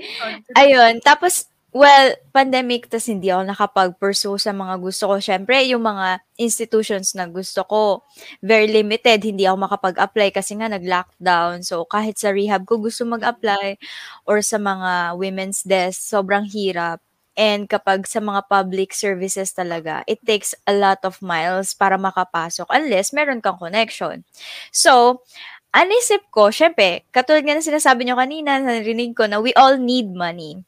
[0.54, 5.14] Ayun, tapos, well, pandemic, tas hindi ako nakapag-pursue sa mga gusto ko.
[5.20, 8.02] Siyempre, yung mga institutions na gusto ko,
[8.40, 9.20] very limited.
[9.20, 11.60] Hindi ako makapag-apply kasi nga nag-lockdown.
[11.62, 13.76] So, kahit sa rehab ko gusto mag-apply
[14.24, 17.00] or sa mga women's desk, sobrang hirap.
[17.38, 22.66] And kapag sa mga public services talaga, it takes a lot of miles para makapasok
[22.66, 24.26] unless meron kang connection.
[24.74, 25.22] So,
[25.70, 30.10] anisip ko, syempre, katulad nga na sinasabi nyo kanina, narinig ko na we all need
[30.10, 30.66] money.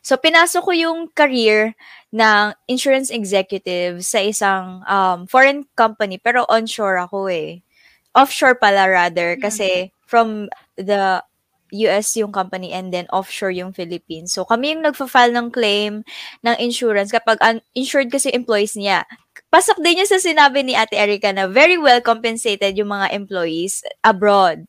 [0.00, 1.74] So, pinasok ko yung career
[2.12, 7.64] ng insurance executive sa isang um, foreign company, pero onshore ako eh.
[8.12, 11.24] Offshore pala rather, kasi from the
[11.72, 14.36] US yung company and then offshore yung Philippines.
[14.36, 16.04] So, kami yung nagfa-file ng claim
[16.44, 19.08] ng insurance kapag un- insured kasi employees niya.
[19.48, 23.80] Pasok din yun sa sinabi ni Ate Erica na very well compensated yung mga employees
[24.04, 24.68] abroad.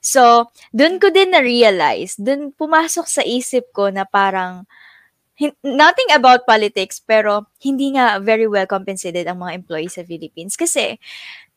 [0.00, 4.64] So, dun ko din na-realize, dun pumasok sa isip ko na parang,
[5.36, 10.56] hin- nothing about politics, pero hindi nga very well compensated ang mga employees sa Philippines.
[10.56, 10.96] Kasi,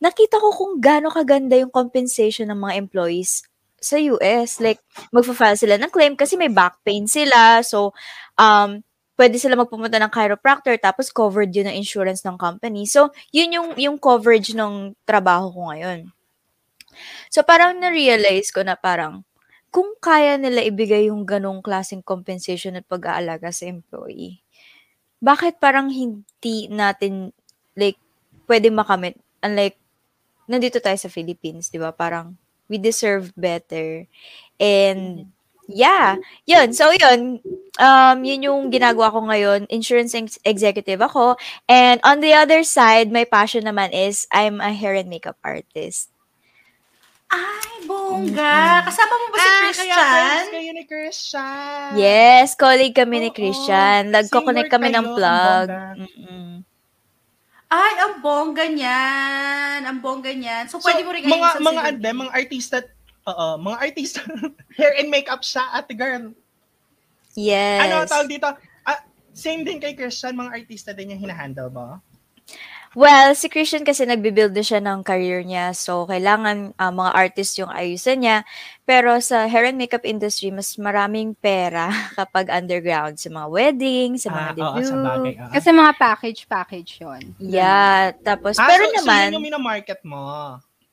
[0.03, 3.43] nakita ko kung gaano kaganda yung compensation ng mga employees
[3.83, 4.63] sa US.
[4.63, 4.79] Like,
[5.11, 7.59] magfa-file sila ng claim kasi may back pain sila.
[7.63, 7.91] So,
[8.39, 8.79] um,
[9.19, 12.87] pwede sila magpumunta ng chiropractor tapos covered yun ng insurance ng company.
[12.87, 16.09] So, yun yung, yung coverage ng trabaho ko ngayon.
[17.33, 19.25] So, parang na-realize ko na parang,
[19.73, 24.45] kung kaya nila ibigay yung ganong klaseng compensation at pag-aalaga sa employee,
[25.23, 27.33] bakit parang hindi natin,
[27.73, 27.97] like,
[28.45, 29.17] pwede makamit?
[29.41, 29.79] Unlike,
[30.45, 31.89] nandito tayo sa Philippines, di ba?
[31.95, 32.37] Parang,
[32.69, 34.05] we deserve better.
[34.61, 35.31] And,
[35.65, 36.73] yeah, yun.
[36.77, 37.41] So, yun.
[37.81, 39.65] Um, yun yung ginagawa ko ngayon.
[39.73, 41.41] Insurance ex- executive ako.
[41.65, 46.12] And on the other side, my passion naman is I'm a hair and makeup artist.
[47.33, 48.85] Ay, bongga.
[48.85, 50.13] Kasama mo ba si Ah, kaya Christian?
[50.13, 51.89] friends kayo ni Christian.
[51.95, 53.35] Yes, colleague kami ni Oo.
[53.35, 54.01] Christian.
[54.09, 55.67] Nagko-connect Same kami ng kayo, plug.
[55.67, 55.99] ang bongga.
[55.99, 56.51] Mm-mm.
[57.67, 59.79] Ay, ang bongga niyan.
[59.83, 60.63] Ang bongga niyan.
[60.69, 62.77] So, So, pwede mo rin mga, ayusin mga, si ande, mga artista,
[63.25, 64.19] oo, mga artista,
[64.77, 66.37] hair and makeup siya, ate girl.
[67.33, 67.81] Yes.
[67.81, 68.45] Ano ang tawag dito?
[68.83, 69.01] Ah,
[69.33, 71.97] same din kay Christian, mga artista din yung hinahandle mo?
[72.93, 75.73] Well, si Christian kasi nagbibuild na siya ng career niya.
[75.73, 78.37] So, kailangan ah, mga artist yung ayusan niya.
[78.83, 83.17] Pero sa hair and makeup industry, mas maraming pera kapag underground.
[83.17, 84.85] Sa mga wedding, sa mga Ah, oo, debut.
[84.85, 85.33] sa bagay.
[85.35, 85.51] oo.
[85.51, 87.21] Kasi mga package-package yun.
[87.41, 88.13] Yeah.
[88.21, 90.21] Tapos, Ah, pero so, so naman, yun yung minamarket mo.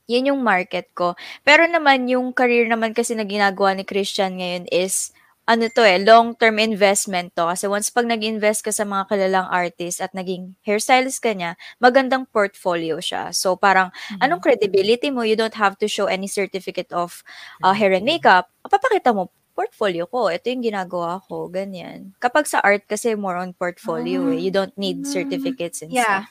[0.07, 1.13] yun yung market ko.
[1.41, 5.13] Pero naman, yung career naman kasi na ginagawa ni Christian ngayon is,
[5.51, 7.51] ano to eh, long-term investment to.
[7.51, 12.23] Kasi once pag nag-invest ka sa mga kilalang artist at naging hairstylist ka niya, magandang
[12.31, 13.35] portfolio siya.
[13.35, 13.91] So parang,
[14.23, 15.27] anong credibility mo?
[15.27, 17.27] You don't have to show any certificate of
[17.67, 18.47] uh, hair and makeup.
[18.63, 20.31] Papakita mo, portfolio ko.
[20.31, 21.51] Ito yung ginagawa ko.
[21.51, 22.15] Ganyan.
[22.23, 24.39] Kapag sa art kasi more on portfolio eh.
[24.39, 26.31] You don't need certificates and Yeah.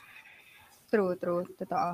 [0.90, 1.44] True, true.
[1.60, 1.90] Totoo.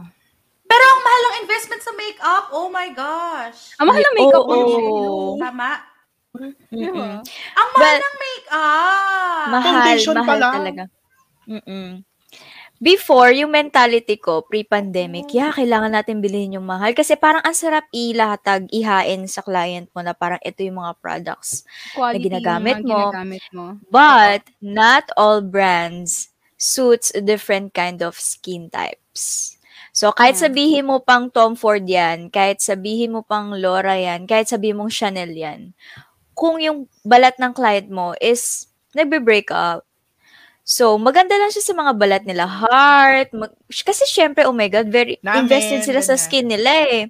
[0.66, 2.44] Pero ang mahal ng investment sa makeup.
[2.54, 3.74] Oh my gosh.
[3.82, 4.54] Ang mahal ng makeup Oo.
[4.54, 5.36] mo Oo.
[5.42, 5.95] Tama.
[6.38, 7.22] Mm-mm.
[7.56, 9.46] Ang mahal Well, ng makeup.
[9.46, 10.54] Mahal, Foundation pa mahal lang.
[10.54, 10.82] talaga.
[11.46, 11.88] Mm-mm.
[12.76, 16.92] Before, yung mentality ko, pre-pandemic, yeah, kailangan natin bilhin yung mahal.
[16.92, 21.64] Kasi parang ang sarap ilatag, ihain sa client mo na parang ito yung mga products.
[21.96, 23.00] Quality ginagamit yung mga mo.
[23.08, 23.66] ginagamit mo.
[23.88, 26.28] But, not all brands
[26.60, 29.56] suits different kind of skin types.
[29.96, 30.52] So, kahit Yeah.
[30.52, 34.92] sabihin mo pang Tom Ford yan, kahit sabihin mo pang Laura yan, kahit sabihin mong
[34.92, 35.72] Chanel yan,
[36.36, 39.88] kung yung balat ng client mo is nagbe-break up,
[40.66, 42.44] so, maganda lang siya sa mga balat nila.
[42.44, 46.24] Heart, mag- kasi syempre, oh my God, very Namin, invested sila sa ganyan.
[46.28, 47.04] skin nila eh.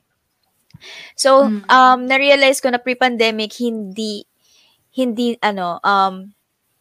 [1.19, 1.65] So, Mm.
[1.67, 4.29] um, na-realize ko na pre-pandemic, hindi,
[4.95, 6.31] hindi, ano, um,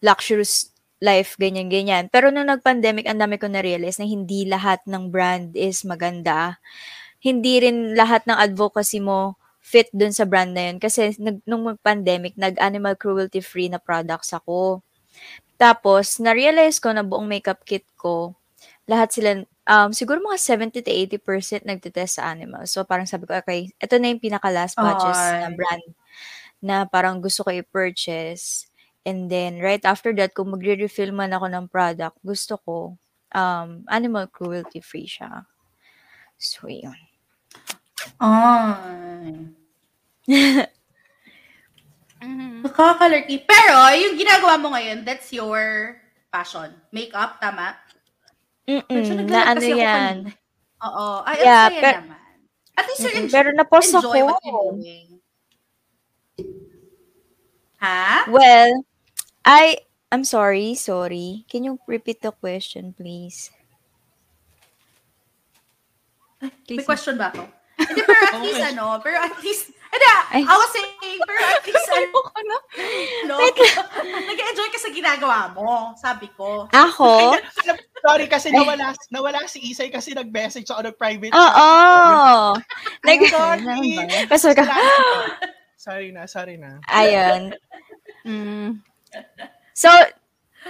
[0.03, 0.69] luxurious
[1.01, 2.11] life, ganyan-ganyan.
[2.11, 6.59] Pero nung nag-pandemic, ang dami ko na-realize na hindi lahat ng brand is maganda.
[7.19, 10.77] Hindi rin lahat ng advocacy mo fit dun sa brand na yun.
[10.77, 14.85] Kasi nag, nung mag-pandemic, nag-animal cruelty-free na products ako.
[15.57, 18.37] Tapos, na-realize ko na buong makeup kit ko,
[18.85, 19.29] lahat sila,
[19.65, 22.69] um, siguro mga 70 to 80% nagtitest sa animals.
[22.69, 25.57] So, parang sabi ko, okay, ito na yung pinaka-last batches na Ay.
[25.57, 25.85] brand
[26.61, 28.69] na parang gusto ko i-purchase.
[29.01, 32.75] And then, right after that, kung magre-refill man ako ng product, gusto ko,
[33.33, 35.49] um, animal cruelty-free siya.
[36.37, 36.97] So, yun.
[38.17, 39.33] Ay.
[42.15, 42.65] Mhm.
[42.65, 43.45] Nakakalurky.
[43.45, 45.93] Pero, yung ginagawa mo ngayon, that's your
[46.33, 46.73] passion.
[46.89, 47.77] Makeup, tama?
[48.65, 49.93] Medyo naglalag na ano kasi ako yan.
[50.25, 50.31] kanina.
[50.81, 51.07] Oo.
[51.21, 52.21] Ay, Yeah, ang saya per- naman.
[52.75, 55.07] At least you Mm-mm, enjoy, Pero na-pause enjoy what you're doing.
[57.77, 58.25] Ha?
[58.27, 58.71] Well,
[59.45, 61.45] I, I'm sorry, sorry.
[61.45, 63.53] Can you repeat the question, please?
[66.67, 67.45] May question ba ako?
[67.85, 68.71] Hindi, pero at least Okay.
[68.71, 70.41] ano, pero at least, hindi, Ay.
[70.43, 72.57] I was saying, pero at least, ano, Ayoko na.
[73.25, 73.35] no,
[74.29, 76.67] nag-enjoy ka sa ginagawa mo, sabi ko.
[76.67, 77.37] Ako?
[78.05, 81.33] Sorry kasi nawala nawala si Isay kasi nag-message ako nag-private.
[81.33, 81.69] Oo.
[83.01, 83.97] Nag, Sorry.
[84.27, 84.63] Kasi ka,
[85.75, 86.81] Sorry na, sorry na.
[86.85, 87.53] ayun.
[88.25, 88.81] Mm.
[89.73, 89.89] So,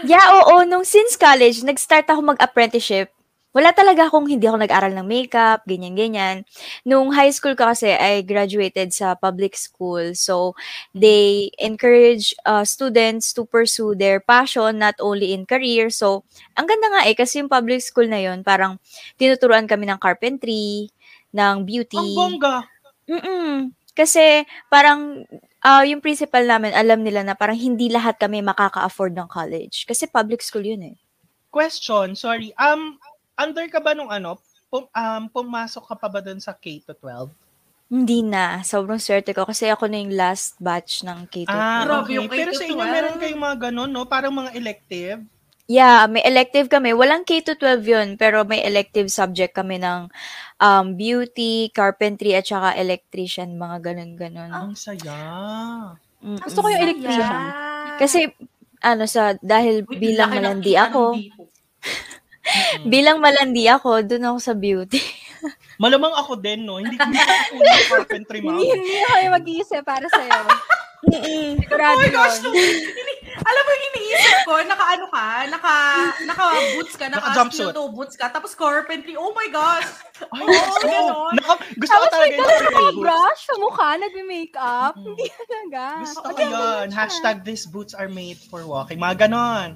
[0.03, 3.11] yeah, oo, nung since college, nag-start ako mag-apprenticeship.
[3.55, 6.43] Wala talaga akong hindi ako nag-aral ng makeup, ganyan-ganyan.
[6.83, 10.11] Nung high school ko kasi, I graduated sa public school.
[10.11, 10.59] So,
[10.91, 15.87] they encourage uh, students to pursue their passion, not only in career.
[15.87, 16.27] So,
[16.59, 18.75] ang ganda nga eh, kasi yung public school na yon parang
[19.15, 20.91] tinuturuan kami ng carpentry,
[21.31, 21.95] ng beauty.
[21.95, 22.67] Ang bongga.
[23.07, 23.71] Mm.
[23.95, 25.23] Kasi parang
[25.63, 29.87] ah, yung principal namin, alam nila na parang hindi lahat kami makaka-afford ng college.
[29.87, 30.95] Kasi public school yun eh.
[31.49, 32.51] Question, sorry.
[32.59, 32.99] Um,
[33.35, 34.39] under ka ba nung ano,
[34.71, 37.29] pum, um, pumasok ka pa ba dun sa K-12?
[37.85, 38.65] Hindi na.
[38.65, 41.53] Sobrang swerte ko kasi ako na yung last batch ng K-12.
[41.53, 42.17] Ah, okay.
[42.17, 42.95] yung Pero sa inyo, K-12.
[42.97, 44.09] meron kayong mga ganun, no?
[44.09, 45.21] Parang mga elective.
[45.65, 46.93] Yeah, may elective kami.
[46.93, 50.09] Walang K-12 yun, pero may elective subject kami ng
[50.61, 54.49] um, beauty, carpentry, at saka electrician, mga ganun-ganun.
[54.53, 55.17] Ang saya.
[56.21, 56.41] Mm-mm.
[56.41, 57.45] Gusto ko yung electrician.
[57.97, 58.29] Kasi,
[58.81, 61.17] ano sa, dahil Uy, bilang malandi ako,
[62.45, 62.87] Mm-mm.
[62.87, 65.01] bilang malandi ako, dun ako sa beauty.
[65.83, 66.77] Malamang ako din, no?
[66.77, 68.55] Hindi ko yung carpentry mom.
[68.55, 70.39] Hindi, hindi na kayo mag-iisip para sa'yo.
[71.05, 72.49] Sigurado Oh my gosh, no.
[72.49, 75.73] Ini- alam mo yung iniisip ko, naka ano ka, naka,
[76.23, 77.61] naka boots ka, naka, Naka-jumpsuit.
[77.61, 79.85] steel toe boots ka, tapos carpentry, oh my gosh.
[80.23, 80.87] Oo, gusto ko.
[80.87, 81.31] ganon.
[81.35, 83.03] Naka, gusto ko Tapos talaga may yung boots.
[83.03, 84.93] brush sa mukha, nagme-makeup.
[84.95, 85.03] Mm.
[85.05, 85.83] Hindi talaga.
[85.99, 86.85] Gusto ko yun.
[86.89, 88.97] Hashtag these boots are made for walking.
[88.97, 89.75] Mga ganon.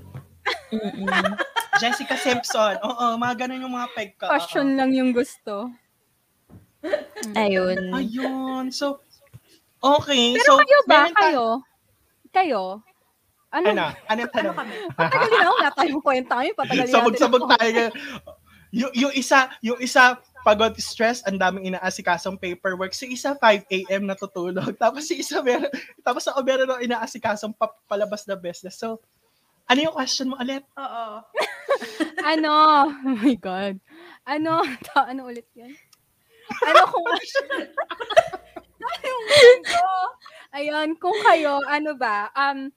[1.79, 2.75] Jessica Simpson.
[2.83, 4.27] Oo, mga ganon yung mga peg ka.
[4.27, 5.71] Passion lang yung gusto.
[7.35, 7.91] Ayun.
[7.91, 8.65] Ayun.
[8.71, 9.03] So,
[9.79, 10.35] okay.
[10.39, 11.07] Pero so, kayo ba?
[11.07, 11.45] ta- Kayo?
[12.29, 12.63] Kayo?
[13.49, 13.67] Ano?
[13.73, 13.85] Ano?
[14.05, 14.55] Ano yung Ano tanong?
[14.55, 14.73] kami?
[14.93, 15.53] Patagalin ako.
[15.57, 16.35] Wala tayong kwenta.
[16.53, 17.83] Patagalin natin Sabog-sabog tayo.
[18.69, 22.93] yung, yung isa, yung isa, pagod stress, ang daming inaasikasong paperwork.
[22.95, 24.07] Si isa 5 a.m.
[24.07, 24.71] natutulog.
[24.83, 25.67] Tapos si isa meron,
[25.99, 28.79] tapos ako meron ng inaasikasong pa, palabas na business.
[28.79, 29.03] So,
[29.69, 30.65] ano yung question mo ulit?
[30.75, 31.05] Oo.
[32.19, 32.51] Ano?
[32.91, 33.79] Oh my God.
[34.27, 34.59] Ano?
[34.91, 35.71] Ta- ano ulit yan?
[36.67, 37.07] Ano kung
[38.83, 39.85] ano yung mundo?
[40.51, 42.27] Ayun, kung kayo, ano ba?
[42.35, 42.73] Um,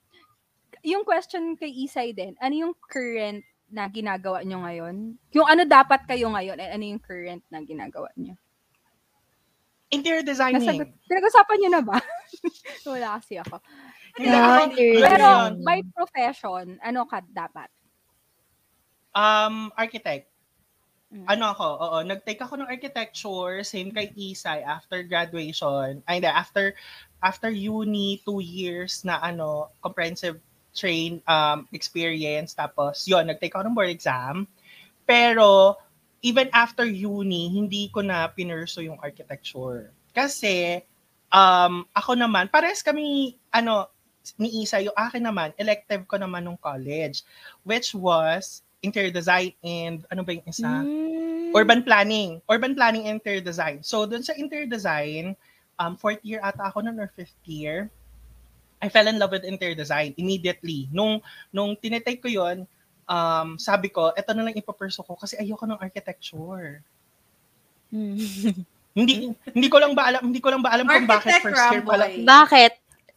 [0.86, 5.18] yung question kay Isay din, ano yung current na ginagawa nyo ngayon?
[5.32, 8.36] Yung ano dapat kayo ngayon, and ano yung current na ginagawa nyo?
[9.92, 10.62] Interior designing.
[10.62, 11.98] Nasagot, pinag-usapan nyo na ba?
[12.88, 13.56] Wala kasi ako.
[14.12, 15.52] Hindi Yeah, ako- interior ano Pero yun?
[15.64, 17.68] by profession, ano ka dapat?
[19.12, 20.28] Um, architect.
[21.12, 21.28] Mm.
[21.28, 26.72] Ano ako, oo, nag-take ako ng architecture, same kay Isay, after graduation, ay hindi, after,
[27.20, 30.40] after uni, two years na ano, comprehensive
[30.72, 34.48] train um, experience, tapos yun, nag-take ako ng board exam,
[35.04, 35.76] pero
[36.24, 39.92] even after uni, hindi ko na pinurso yung architecture.
[40.16, 40.80] Kasi,
[41.28, 43.91] um, ako naman, pares kami, ano,
[44.38, 47.26] ni Isa, yung akin naman, elective ko naman nung college,
[47.66, 50.82] which was interior design and ano ba yung isa?
[50.82, 51.54] Mm.
[51.54, 52.42] Urban planning.
[52.50, 53.80] Urban planning and interior design.
[53.86, 55.38] So, dun sa interior design,
[55.78, 57.88] um, fourth year ata ako nun or fifth year,
[58.82, 60.90] I fell in love with interior design immediately.
[60.90, 61.22] Nung,
[61.54, 62.66] nung tinitake ko yon
[63.06, 66.82] um, sabi ko, eto na lang ipaperso ko kasi ayoko ng architecture.
[67.94, 68.18] Mm.
[68.92, 71.80] Hindi hindi ko lang ba alam, hindi ko lang ba alam kung bakit first year
[71.80, 72.12] pala.
[72.12, 72.72] Bakit?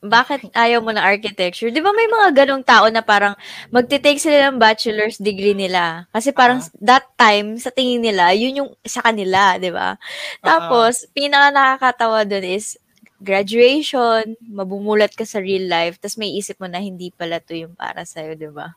[0.06, 1.74] Bakit ayaw mo ng architecture?
[1.74, 3.34] Di ba may mga ganong tao na parang
[3.74, 6.06] magte-take sila ng bachelor's degree nila?
[6.14, 6.70] Kasi parang Ah.
[6.80, 9.98] that time, sa tingin nila, yun yung sa kanila, di ba?
[10.46, 12.78] Tapos, pinaka nakakatawa dun is,
[13.24, 17.74] graduation, mabumulat ka sa real life, tapos may isip mo na hindi pala to yung
[17.74, 18.76] para sa'yo, di ba?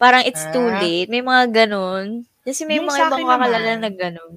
[0.00, 0.80] Parang it's too Ah.
[0.82, 1.08] late.
[1.10, 2.26] May mga ganon.
[2.44, 4.34] Kasi may Yung mga ibang kakalala na ganon.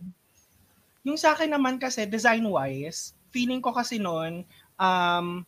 [1.06, 4.48] Yung sa akin naman kasi, design-wise, feeling ko kasi noon,
[4.80, 5.44] um,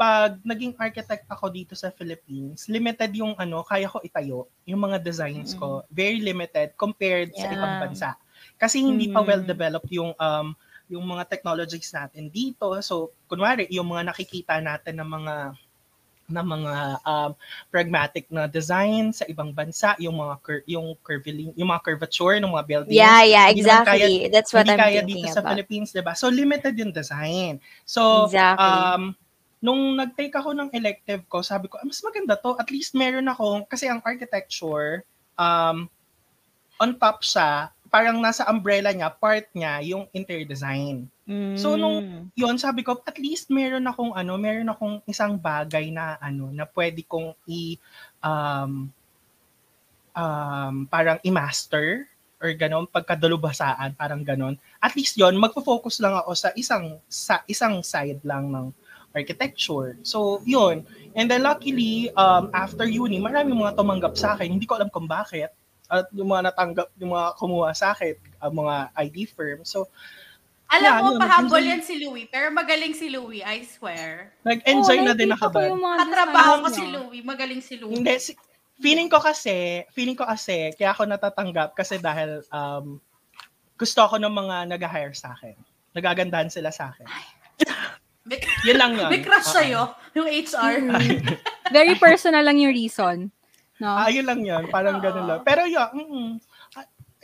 [0.00, 4.96] pag naging architect ako dito sa Philippines, limited yung ano, kaya ko itayo, yung mga
[4.96, 5.84] designs ko.
[5.92, 7.54] Very limited compared sa Yeah.
[7.54, 8.16] ibang bansa.
[8.56, 9.28] Kasi hindi pa Mhm.
[9.28, 10.56] well-developed yung um,
[10.88, 12.72] yung mga technologies natin dito.
[12.80, 15.34] So, kunwari, yung mga nakikita natin ng mga
[16.30, 17.30] na mga um,
[17.68, 22.46] pragmatic na design sa ibang bansa, yung mga cur- yung curvilinear, yung mga curvature ng
[22.48, 22.96] mga buildings.
[22.96, 24.30] Yeah, yeah, Hindi naman kaya- exactly.
[24.30, 25.50] That's what hindi I'm kaya thinking dito sa about.
[25.52, 26.14] Philippines, 'di ba?
[26.14, 27.58] So limited yung design.
[27.82, 28.62] So Exactly.
[28.62, 29.02] um
[29.60, 32.56] nung nag-take ako ng elective ko, sabi ko, ah, mas maganda to.
[32.56, 35.04] At least meron ako kasi ang architecture
[35.36, 35.88] um
[36.80, 41.04] on top siya, parang nasa umbrella niya, part niya yung interior design.
[41.54, 42.22] So, nung- Mm.
[42.34, 46.64] Yun, sabi ko, at least meron akong ano, meron akong isang bagay na ano na
[46.66, 47.76] pwede kong i
[48.18, 48.88] um
[50.16, 52.08] um parang i-master
[52.40, 54.56] or ganon pagkadalubhasaan, parang ganon.
[54.80, 58.72] At least yon magfo-focus lang ako sa isang sa isang side lang ng
[59.10, 59.98] architecture.
[60.02, 60.86] So, yun.
[61.18, 64.54] And then luckily, um, after uni, marami mga tumanggap sa akin.
[64.54, 65.50] Hindi ko alam kung bakit.
[65.90, 69.66] At yung mga natanggap, yung mga kumuha sa akin, ang mga ID firm.
[69.66, 69.90] So,
[70.70, 72.30] Alam Yeah, mo, yun, pahambol yan si Louie.
[72.30, 74.30] Pero magaling si Louie, I swear.
[74.46, 75.82] nag-enjoy Oo, na din ako ko doon.
[75.82, 76.84] Katrabaho ko si.
[76.86, 77.22] Louie.
[77.26, 77.98] Magaling si Louie.
[77.98, 78.38] Hindi, si-
[78.78, 83.02] feeling ko kasi, feeling ko kasi, kaya ako natatanggap kasi dahil um,
[83.74, 85.58] gusto ako ng mga nag-hire sa akin.
[85.90, 87.06] Nagagandahan sila sa akin.
[88.30, 89.10] May, Yun lang yun.
[89.18, 90.86] may crush sa'yo, yung HR.
[91.74, 93.34] Very personal lang yung reason.
[93.82, 93.90] No?
[93.90, 94.70] Ah, yun lang yun.
[94.70, 95.40] Parang ganun lang.
[95.42, 96.30] Pero yun, mm,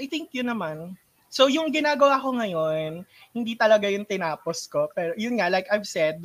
[0.02, 0.98] I- think yun naman.
[1.30, 3.04] So, yung ginagawa ko ngayon,
[3.36, 4.88] hindi talaga yung tinapos ko.
[4.96, 6.24] Pero yun nga, like I've said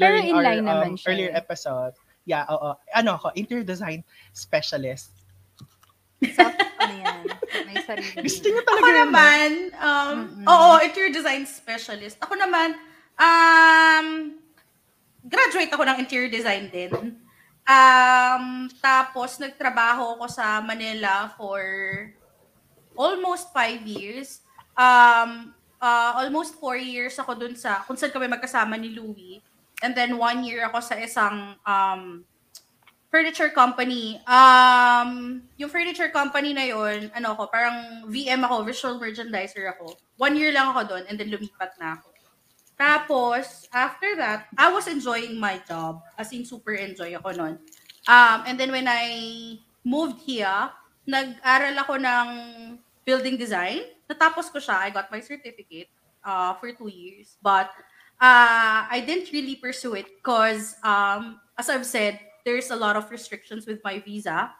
[0.00, 1.38] during our naman um, siya earlier eh.
[1.38, 1.92] episode,
[2.24, 2.72] yeah, oo.
[2.96, 4.00] Ano ako, interior design
[4.32, 5.12] specialist.
[6.36, 6.48] Sa,
[6.80, 7.20] ano yan?
[7.68, 8.16] May sarili.
[8.24, 9.02] Gusto niyo Ako talaga yun, no?
[9.04, 10.46] naman, um, Mm-mm.
[10.48, 12.16] oo, interior design specialist.
[12.24, 12.80] Ako naman,
[13.16, 14.06] um,
[15.26, 17.18] graduate ako ng interior design din.
[17.66, 21.60] Um, tapos, nagtrabaho ako sa Manila for
[22.94, 24.40] almost five years.
[24.78, 29.42] Um, uh, almost four years ako dun sa, kung saan kami magkasama ni Louie.
[29.84, 32.24] And then one year ako sa isang um,
[33.12, 34.20] furniture company.
[34.24, 39.96] Um, yung furniture company na yon, ano ako, parang VM ako, visual merchandiser ako.
[40.16, 42.15] One year lang ako doon and then lumipat na ako.
[42.76, 46.04] Tapos, after that, I was enjoying my job.
[46.20, 47.54] As in, super enjoy ako noon.
[48.04, 50.70] Um, and then when I moved here,
[51.08, 52.28] nag-aral ako ng
[53.08, 53.80] building design.
[54.04, 54.86] Natapos ko siya.
[54.86, 55.88] I got my certificate
[56.20, 57.40] uh, for two years.
[57.40, 57.72] But
[58.20, 63.08] uh, I didn't really pursue it because, um, as I've said, there's a lot of
[63.08, 64.52] restrictions with my visa.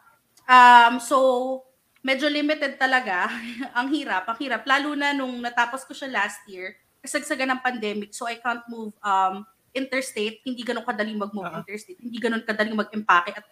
[0.48, 1.68] Um, so,
[2.07, 3.29] medyo limited talaga.
[3.79, 4.62] ang hirap, ang hirap.
[4.64, 8.90] Lalo na nung natapos ko siya last year, kasagsagan ng pandemic, so I can't move
[9.00, 10.42] um, interstate.
[10.42, 11.60] Hindi ganun kadaling mag-move Ah.
[11.60, 12.00] interstate.
[12.00, 13.46] Hindi ganun kadaling mag-empake at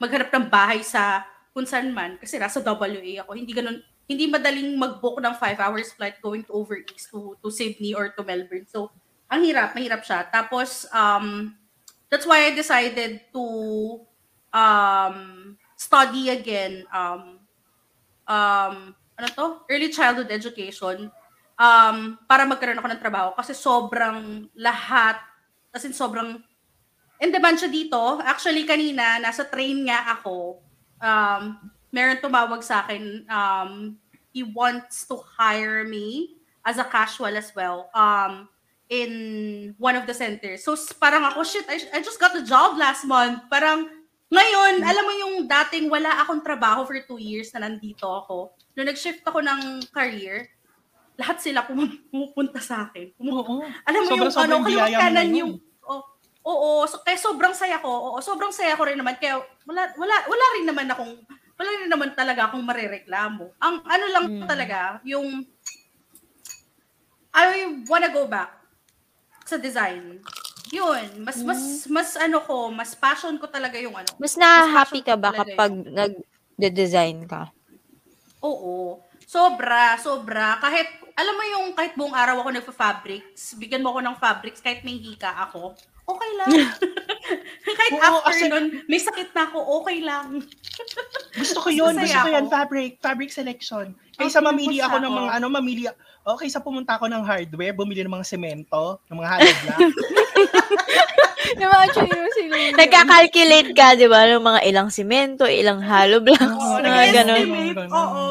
[0.00, 2.16] maghanap ng bahay sa kung saan man.
[2.18, 3.36] Kasi nasa WA ako.
[3.36, 7.48] Hindi ganun, hindi madaling mag-book ng 5 hours flight going to over east to, to
[7.52, 8.64] Sydney or to Melbourne.
[8.68, 8.88] So,
[9.28, 10.28] ang hirap, mahirap siya.
[10.32, 11.52] Tapos, um,
[12.08, 13.44] that's why I decided to
[14.54, 15.16] um,
[15.76, 17.42] study again um,
[18.24, 19.46] um, ano to?
[19.68, 21.08] Early childhood education
[21.56, 25.18] um, para magkaroon ako ng trabaho kasi sobrang lahat,
[25.72, 26.40] as in sobrang
[27.20, 28.20] in demand siya dito.
[28.22, 30.60] Actually, kanina, nasa train nga ako.
[31.00, 33.24] Um, meron tumawag sa akin.
[33.28, 33.96] Um,
[34.32, 38.50] he wants to hire me as a casual as well um,
[38.92, 40.60] in one of the centers.
[40.60, 43.48] So, parang ako, shit, I, I just got the job last month.
[43.48, 43.88] Parang,
[44.28, 48.52] ngayon, alam mo yung dating wala akong trabaho for two years na nandito ako.
[48.76, 50.50] Nung nag-shift ako ng career,
[51.16, 53.12] lahat sila pum- pumupunta sa akin.
[53.16, 53.54] Pumu- Oo.
[53.64, 55.52] alam mo yung Sobrang-sobrang ano, kaliwat kanan yung
[55.88, 56.02] oh,
[56.46, 57.88] oo, so, kaya sobrang saya ko.
[57.88, 61.12] Oo, sobrang saya ko rin naman kaya wala wala wala rin naman akong
[61.56, 63.48] wala na naman talaga akong marereklamo.
[63.58, 64.44] Ang ano lang Mm.
[64.44, 65.40] talaga, yung
[67.32, 67.44] I
[67.88, 68.52] wanna go back
[69.44, 70.20] sa design.
[70.68, 71.92] Yun, mas mas Mm.
[71.92, 74.08] mas ano ko, mas passion ko talaga yung ano.
[74.18, 75.72] Mas na-happy ka ba kapag
[76.58, 77.48] nag-design ka?
[78.42, 79.00] Oo.
[79.26, 80.54] Sobra, sobra.
[80.62, 80.86] Kahit,
[81.18, 84.94] alam mo yung kahit buong araw ako nagpa-fabrics, bigyan mo ako ng fabrics kahit may
[85.02, 85.74] hika ako,
[86.06, 86.50] okay lang.
[87.78, 90.46] kahit Oo, after kasi- nun, may sakit na ako, okay lang.
[91.34, 92.54] Gusto ko yun, gusto ko yan, ako.
[92.54, 93.98] fabric, fabric selection.
[94.14, 95.18] Kaysa Okay, mamili ako ng ako.
[95.18, 95.82] mga ano, mamili,
[96.22, 99.80] o kaysa pumunta ako ng hardware, bumili ng mga semento, ng mga hollow block.
[101.54, 102.74] Imagine mo si Lulu.
[102.74, 107.46] Nagka-calculate ka, di ba, ng mga ilang simento, ilang hollow blocks, Oo, mga ganun.
[107.94, 108.24] Oo.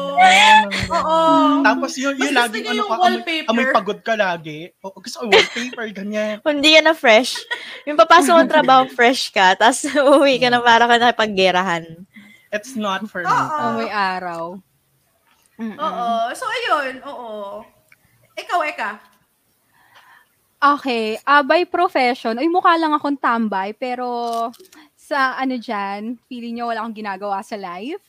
[0.92, 1.18] Oo.
[1.64, 3.14] Tapos yun, yun lagi ano ka, amoy,
[3.48, 4.70] amoy pagod ka lagi.
[4.84, 6.38] O, gusto ko wallpaper, ganyan.
[6.44, 7.40] Hindi ka na fresh.
[7.88, 11.84] Yung papasok ng trabaho, fresh ka, tapos uuwi ka na para ka napaggerahan.
[12.52, 13.30] It's not for me.
[13.32, 13.56] Oo.
[13.56, 14.42] Oh, may araw.
[15.56, 16.06] Oo.
[16.36, 17.00] So, ayun.
[17.02, 17.64] Oo.
[18.36, 19.15] Ikaw, Eka.
[20.66, 24.50] Okay, ah by profession, ay mukha lang akong tambay, pero
[24.96, 28.02] sa ano dyan, feeling nyo wala akong ginagawa sa life?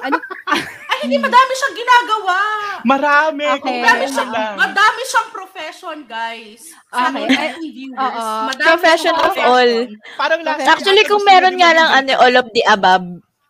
[0.00, 0.16] Ano,
[0.96, 2.38] Ay, hindi madami siyang ginagawa.
[2.80, 3.82] Marami, Okay.
[3.82, 6.72] meron siyang, madami siyang profession, guys.
[6.88, 7.26] Sa Okay.
[7.26, 8.00] mga Ay, viewers.
[8.16, 8.24] oo.
[8.48, 9.50] Madami Profession of profession.
[9.50, 9.72] all.
[10.16, 10.64] Parang last.
[10.64, 13.04] Actually, kung meron nga lang ano, all of the above,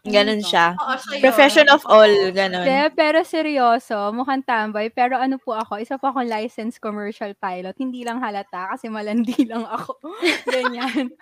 [0.09, 0.75] ganun siya.
[0.79, 1.23] Oo, siya yun.
[1.23, 2.65] Profession of all, ganun.
[2.65, 7.75] de, pero seryoso, mukhang tambay, pero ano po ako, isa po akong licensed commercial pilot,
[7.79, 9.99] hindi lang halata kasi malandi lang ako.
[10.49, 11.13] Ganyan.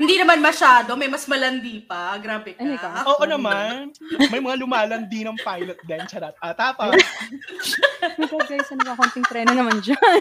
[0.00, 0.96] Hindi naman masyado.
[0.96, 2.16] May mas malandi pa.
[2.16, 2.64] Grabe ka.
[2.64, 2.92] Ano ka?
[3.04, 3.92] Oo naman.
[4.32, 6.00] May mga lumalandi ng pilot din.
[6.08, 6.32] Charot.
[6.40, 6.96] Ah, tapos,
[8.16, 8.96] my God, guys, ano ba?
[8.96, 10.20] Konting treno naman dyan.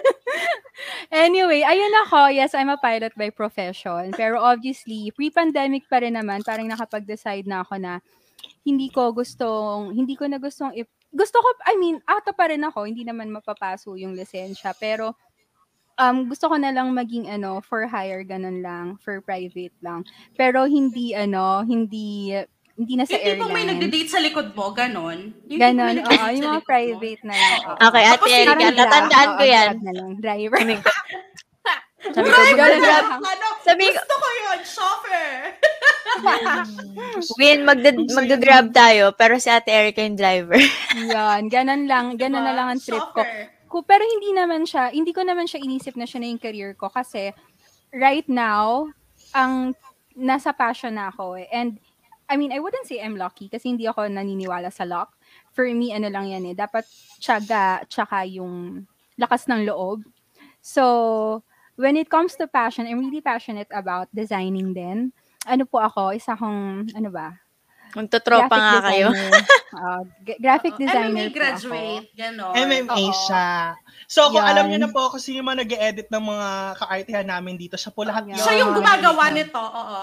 [1.24, 2.28] anyway, ayun ako.
[2.28, 4.12] Yes, I'm a pilot by profession.
[4.20, 8.04] Pero obviously, pre-pandemic pa rin naman, parang nakapag-decide na ako na
[8.68, 12.62] hindi ko gustong, hindi ko na gustong, ip- gusto ko, I mean, ato pa rin
[12.62, 14.76] ako, hindi naman mapapaso yung lisensya.
[14.76, 15.16] Pero,
[16.00, 20.08] um, gusto ko na lang maging ano, for hire, ganun lang, for private lang.
[20.34, 22.32] Pero hindi, ano, hindi,
[22.74, 23.76] hindi na sa Yung tipong may airline.
[23.78, 25.36] nagde-date sa likod mo, ganon.
[25.46, 26.66] Yung may Ganon, oo, yung mga mo.
[26.66, 27.60] private na lang.
[27.62, 27.76] oo.
[27.84, 29.74] Okay, Ate Tapos Erika, tatandaan ko oo, yan.
[29.78, 30.58] Na lang, driver.
[30.58, 30.90] Sabi ko,
[32.00, 33.06] sabi ko, Driver Ganun na lang.
[33.06, 33.22] lang.
[33.22, 33.48] Ano?
[33.60, 35.32] Sabi ko- Gusto ko yun, chauffeur.
[37.38, 40.58] Win, magda- magda-grab tayo, pero si Ate Erika yung driver.
[40.96, 43.22] Yan, ganun lang, ganun na lang ang trip ko.
[43.70, 46.74] Ko- Pero hindi naman siya, hindi ko naman siya inisip na siya na yung career
[46.74, 47.30] ko kasi
[47.94, 48.90] right now,
[49.32, 49.78] ang
[50.18, 51.48] nasa passion na ako eh.
[51.54, 51.78] And
[52.30, 55.14] I mean, I wouldn't say I'm lucky kasi hindi ako naniniwala sa luck.
[55.54, 56.86] For me, ano lang yan eh, dapat
[57.18, 58.86] tiyaga, tsaka yung
[59.18, 60.06] lakas ng loob.
[60.62, 61.42] So,
[61.78, 65.10] when it comes to passion, I'm really passionate about designing din.
[65.50, 67.34] Ano po ako, isa akong, ano ba,
[67.96, 69.08] Magtotropa nga kayo.
[69.74, 70.04] Uh,
[70.44, 70.82] graphic Oo.
[70.82, 72.54] designer MMA graduate, ganon.
[72.54, 73.16] MMA Oo.
[73.26, 73.74] siya.
[74.10, 74.52] So, kung Yan.
[74.54, 76.48] alam niyo na po kung sino yung mga nag-edit ng mga
[76.82, 78.38] ka-artihan namin dito, siya po lahat Yan.
[78.42, 78.78] Siya yung Yan.
[78.82, 80.00] gumagawa nito, oo.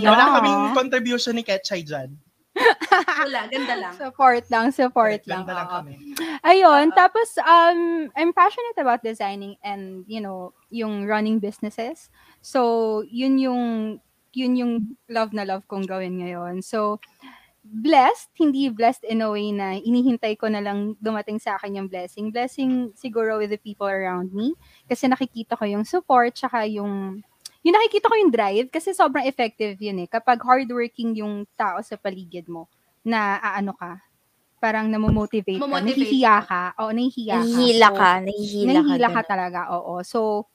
[0.00, 0.32] Wala Yeah.
[0.36, 2.12] kaming contribution ni Ketchay dyan.
[3.24, 3.94] Wala, ganda lang.
[3.94, 5.46] Support lang, support lang.
[5.46, 5.94] Ganda lang kami.
[6.42, 6.96] Ayun, Oo.
[6.98, 12.10] tapos um I'm passionate about designing and you know, yung running businesses.
[12.42, 13.62] So, yun yung
[14.32, 14.72] yun yung
[15.08, 16.62] love na love kong gawin ngayon.
[16.62, 16.98] So,
[17.60, 21.88] blessed, hindi blessed in a way na inihintay ko na lang dumating sa akin yung
[21.90, 22.32] blessing.
[22.32, 24.56] Blessing siguro with the people around me
[24.88, 27.20] kasi nakikita ko yung support tsaka yung
[27.60, 30.08] yung nakikita ko yung drive kasi sobrang effective yun eh.
[30.08, 32.64] Kapag hardworking yung tao sa paligid mo
[33.04, 34.00] na aano ka,
[34.56, 36.62] parang namomotivate ka, nahihiya ka.
[36.80, 37.44] o nahihiya ka.
[37.44, 38.72] Nahihila So, ka, nahihila ka.
[38.72, 39.94] nahihila ka talaga, oo.
[40.00, 40.48] So,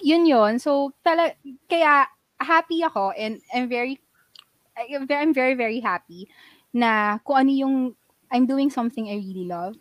[0.00, 0.56] yun yun.
[0.56, 1.36] So, tala,
[1.68, 2.08] kaya
[2.40, 4.00] happy ako and I'm very,
[4.74, 6.26] I'm very, very, happy
[6.72, 7.76] na kung ano yung,
[8.32, 9.76] I'm doing something I really love.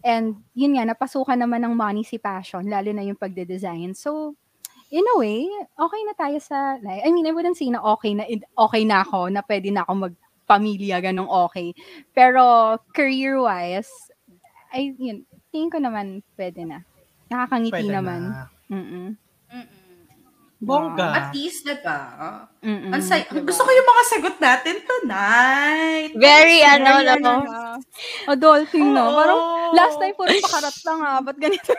[0.00, 3.98] And yun nga, napasukan naman ng money si passion, lalo na yung pagde-design.
[3.98, 4.38] So,
[4.94, 8.14] in a way, okay na tayo sa, like, I mean, I wouldn't say na okay
[8.14, 8.24] na,
[8.56, 11.74] okay na ako, na pwede na ako magpamilya, ganong okay.
[12.14, 13.90] Pero, career-wise,
[14.70, 16.86] ay, yun, tingin ko naman pwede na.
[17.28, 18.20] Nakakangiti Pwede naman.
[18.32, 18.46] na.
[18.70, 19.08] Mm-mm.
[20.58, 21.08] Bongga.
[21.14, 22.00] At least, diba?
[22.66, 22.90] Mm-mm.
[22.90, 23.46] Ang say- Diba?
[23.46, 26.10] Gusto ko yung mga sagot natin tonight.
[26.18, 27.78] Very, ano, Very, no, ano,
[28.26, 29.14] Adulting, no?
[29.14, 31.12] Parang, last time puro pakarat lang, ha?
[31.22, 31.70] Ba't ganito?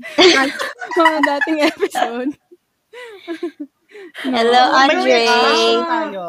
[0.98, 2.32] Mga dating episode.
[4.24, 5.28] Hello, Andre.
[5.28, 6.26] reaction tayo.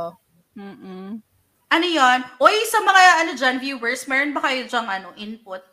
[0.60, 1.24] Mm-mm.
[1.72, 2.20] Ano yon?
[2.44, 5.64] Uy, sa mga ano dyan, viewers, meron ba kayo dyang ano, input?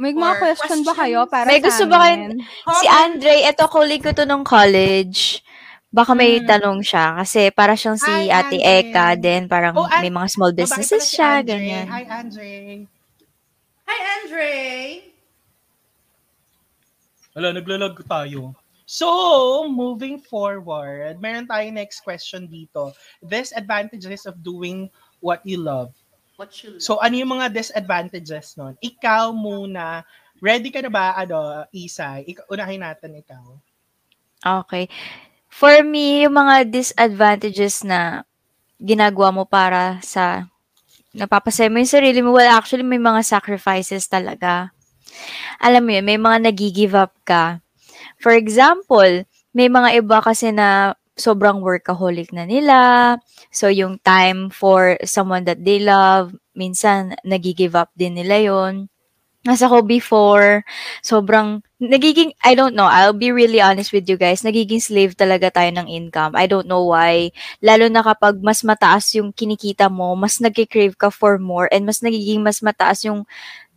[0.00, 2.40] May mga question ba kayo para May sa gusto ba kayo- amin?
[2.80, 5.44] Si Andre, eto colleague ko to nung college.
[5.90, 6.46] Baka may Mm.
[6.48, 8.78] tanong siya kasi para siyang si Hi, Ate Andre.
[8.80, 11.50] Eka din parang Oh, An- may mga small Babae businesses pala si siya, Andre.
[11.50, 11.86] ganyan.
[11.90, 12.50] Hi, Andre.
[13.84, 14.50] Hi, Andre!
[17.34, 18.54] Wala, naglalag tayo.
[18.86, 19.06] So,
[19.66, 22.90] moving forward, meron tayong next question dito.
[23.20, 24.86] Disadvantages of doing
[25.18, 25.90] what you love.
[26.40, 28.72] What you So, ano yung mga disadvantages nun?
[28.80, 30.08] Ikaw muna.
[30.40, 32.24] Ready ka na ba, ano, Isay?
[32.32, 33.44] Ikaw, unahin natin ikaw.
[34.40, 34.88] Okay.
[35.52, 38.24] For me, yung mga disadvantages na
[38.80, 40.48] ginagawa mo para sa
[41.12, 44.72] napapasaya mo yung sarili mo, well, actually, may mga sacrifices talaga.
[45.60, 47.60] Alam mo yun, may mga nag-give up ka.
[48.16, 52.78] For example, may mga iba kasi na sobrang workaholic na nila.
[53.52, 58.88] So, yung time for someone that they love, minsan, nag-give up din nila yon
[59.40, 60.60] Nasa ko before,
[61.00, 65.48] sobrang, nagiging, I don't know, I'll be really honest with you guys, nagiging slave talaga
[65.48, 66.36] tayo ng income.
[66.36, 67.32] I don't know why.
[67.64, 72.04] Lalo na kapag mas mataas yung kinikita mo, mas nag-crave ka for more, and mas
[72.04, 73.24] nagiging mas mataas yung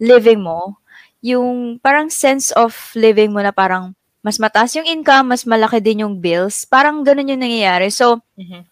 [0.04, 0.76] living mo.
[1.24, 6.04] Yung parang sense of living mo na parang mas mataas yung income, mas malaki din
[6.08, 6.66] yung bills.
[6.66, 7.92] Parang ganun yung nangyayari.
[7.92, 8.64] So, Mhm.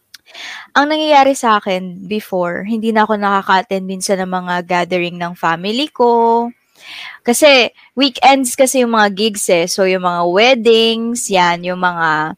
[0.75, 5.87] ang nangyayari sa akin before, hindi na ako nakaka-attend minsan ng mga gathering ng family
[5.91, 6.47] ko.
[7.25, 9.67] Kasi, weekends kasi yung mga gigs eh.
[9.69, 12.35] So, yung mga weddings, yan, yung mga,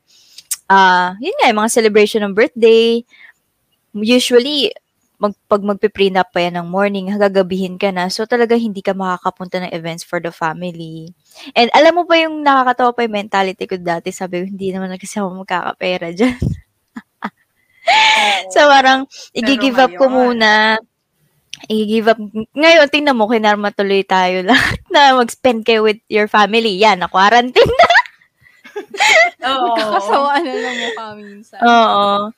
[0.71, 3.03] ah, yun nga, yung mga celebration ng birthday.
[3.95, 4.73] Usually,
[5.23, 8.11] mag, pag magpiprenup pa yan ng morning, gagabihin ka na.
[8.11, 11.15] So, talaga hindi ka makakapunta ng events for the family.
[11.55, 14.11] And alam mo pa yung nakakatawa pa yung mentality ko dati.
[14.11, 16.35] Sabi ko, hindi naman kasi ako magkakapera dyan.
[18.47, 20.79] So, parang, i-give up ko muna.
[21.67, 22.19] I-give up.
[22.55, 26.79] Ngayon, tingnan mo, kinarma tuloy tayo lahat na mag-spend kayo with your family.
[26.79, 27.91] Yan, na-quarantine na.
[29.51, 30.22] Oo.
[31.23, 31.59] Minsan.
[31.63, 32.29] Oo.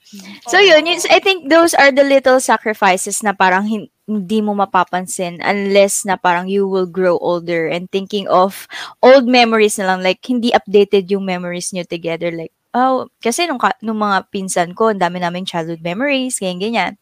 [0.45, 1.01] So, yun, yun.
[1.09, 6.15] I think those are the little sacrifices na parang hin- hindi mo mapapansin unless na
[6.15, 8.69] parang you will grow older and thinking of
[9.01, 10.05] old memories na lang.
[10.05, 12.29] Like, hindi updated yung memories nyo together.
[12.29, 16.61] Like, oh, kasi nung, ka- nung mga pinsan ko, ang dami namin childhood memories, ganyan,
[16.61, 16.93] ganyan.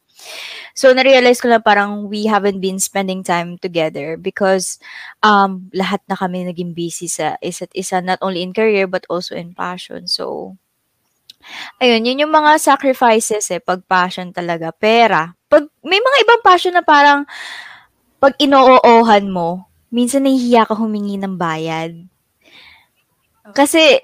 [0.73, 4.79] So, na-realize ko na parang we haven't been spending time together because
[5.21, 9.35] um, lahat na kami naging busy sa isa't isa, not only in career but also
[9.35, 10.07] in passion.
[10.07, 10.57] So,
[11.79, 14.71] ayun, yun yung mga sacrifices eh, pag passion talaga.
[14.71, 15.31] Pera.
[15.47, 17.23] Pag, may mga ibang passion na parang
[18.19, 21.93] pag inoohan mo, minsan nahihiya ka humingi ng bayad.
[23.51, 23.99] Kasi,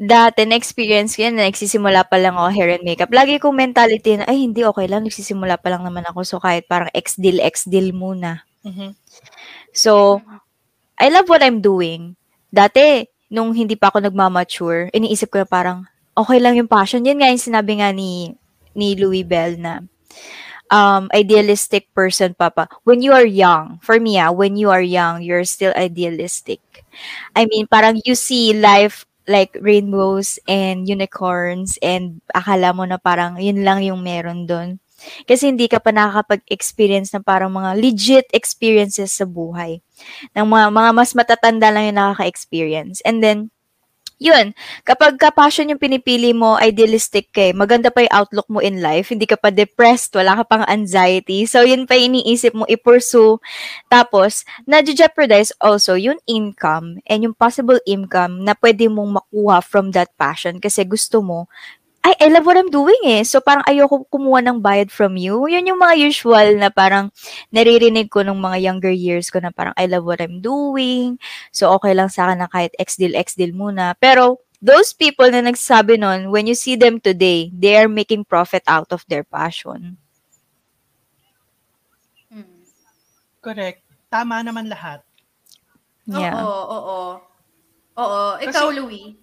[0.00, 3.12] dati, na-experience ko yan, na nagsisimula pa lang ako hair and makeup.
[3.12, 6.24] Lagi kong mentality na, ay, hindi, okay lang, nagsisimula pa lang naman ako.
[6.24, 8.42] So, kahit parang ex-deal, ex-deal muna.
[8.64, 8.96] Mhm.
[9.76, 10.24] So,
[10.96, 12.16] I love what I'm doing.
[12.48, 15.78] Dati, nung hindi pa ako nagmamature, iniisip ko na parang,
[16.20, 17.04] okay lang yung passion.
[17.04, 18.36] Yan nga yung sinabi nga ni,
[18.76, 19.80] ni Louis Bell na,
[20.70, 22.70] um, idealistic person, Papa.
[22.86, 26.62] When you are young, for me, ah, when you are young, you're still idealistic.
[27.34, 33.38] I mean, parang you see life like rainbows and unicorns and akala mo na parang
[33.38, 34.82] yun lang yung meron doon.
[35.24, 39.80] Kasi hindi ka pa nakakapag-experience ng parang mga legit experiences sa buhay.
[40.36, 43.00] Ng mga, mga mas matatanda lang yung nakaka-experience.
[43.08, 43.48] And then,
[44.20, 44.52] yun,
[44.84, 49.08] kapag ka-passion yung pinipili mo, idealistic ka eh, maganda pa yung outlook mo in life,
[49.08, 51.48] hindi ka pa depressed, wala ka pang anxiety.
[51.48, 53.40] So, yun pa yung iniisip mo i-pursue.
[53.88, 60.12] Tapos, na-jeopardize also yung income and yung possible income na pwede mong makuha from that
[60.20, 61.48] passion kasi gusto mo
[62.00, 63.20] I, I love what I'm doing eh.
[63.28, 65.44] So parang ayoko kumuha ng bayad from you.
[65.44, 67.12] Yun yung mga usual na parang
[67.52, 71.20] naririnig ko nung mga younger years ko na parang I love what I'm doing.
[71.52, 73.92] So okay lang sa akin na kahit ex-deal, ex-deal muna.
[74.00, 78.64] Pero those people na nagsasabi nun, when you see them today, they are making profit
[78.64, 80.00] out of their passion.
[82.32, 82.64] Hmm.
[83.44, 83.84] Correct.
[84.08, 85.04] Tama naman lahat.
[86.08, 86.32] Yeah.
[86.40, 87.00] Oo, oo.
[88.00, 88.22] Oo.
[88.40, 89.19] Ikaw, Louie.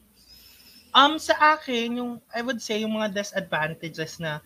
[0.97, 4.41] Um, sa akin, yung, I would say, yung mga disadvantages na,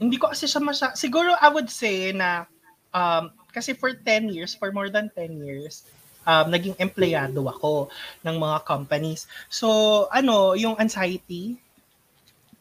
[0.00, 2.48] hindi ko kasi siya masya, siguro I would say na,
[2.96, 5.84] um, kasi for 10 years, for more than 10 years,
[6.24, 7.92] um, naging empleyado ako
[8.24, 9.28] ng mga companies.
[9.52, 11.60] So, ano, yung anxiety,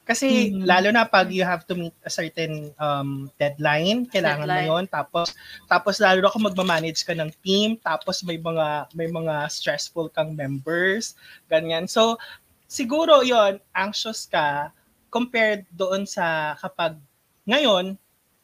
[0.09, 0.65] kasi Mhm.
[0.65, 4.65] lalo na pag you have to meet a certain um, deadline, kailangan Deadline.
[4.65, 4.85] mo yun.
[4.89, 5.27] Tapos,
[5.69, 10.33] tapos lalo na kung magmamanage ka ng team, tapos may mga, may mga stressful kang
[10.33, 11.13] members,
[11.45, 11.85] ganyan.
[11.85, 12.17] So,
[12.65, 14.73] siguro yon anxious ka
[15.13, 16.97] compared doon sa kapag
[17.45, 17.93] ngayon,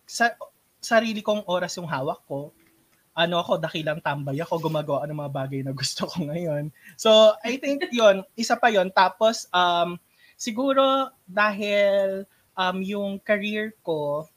[0.06, 0.38] sa
[0.78, 2.54] sarili kong oras yung hawak ko,
[3.18, 6.70] ano ako, dakilang tambay ako, gumagawa ng mga bagay na gusto ko ngayon.
[6.94, 9.98] So, I think yon isa pa yon Tapos, um,
[10.36, 14.28] siguro dahil um, yung career ko,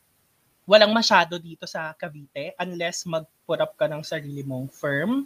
[0.68, 5.24] walang masyado dito sa Cavite unless mag-put up ka ng sarili mong firm,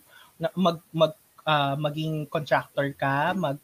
[0.55, 1.13] mag, mag,
[1.43, 3.59] uh, maging contractor ka, mag,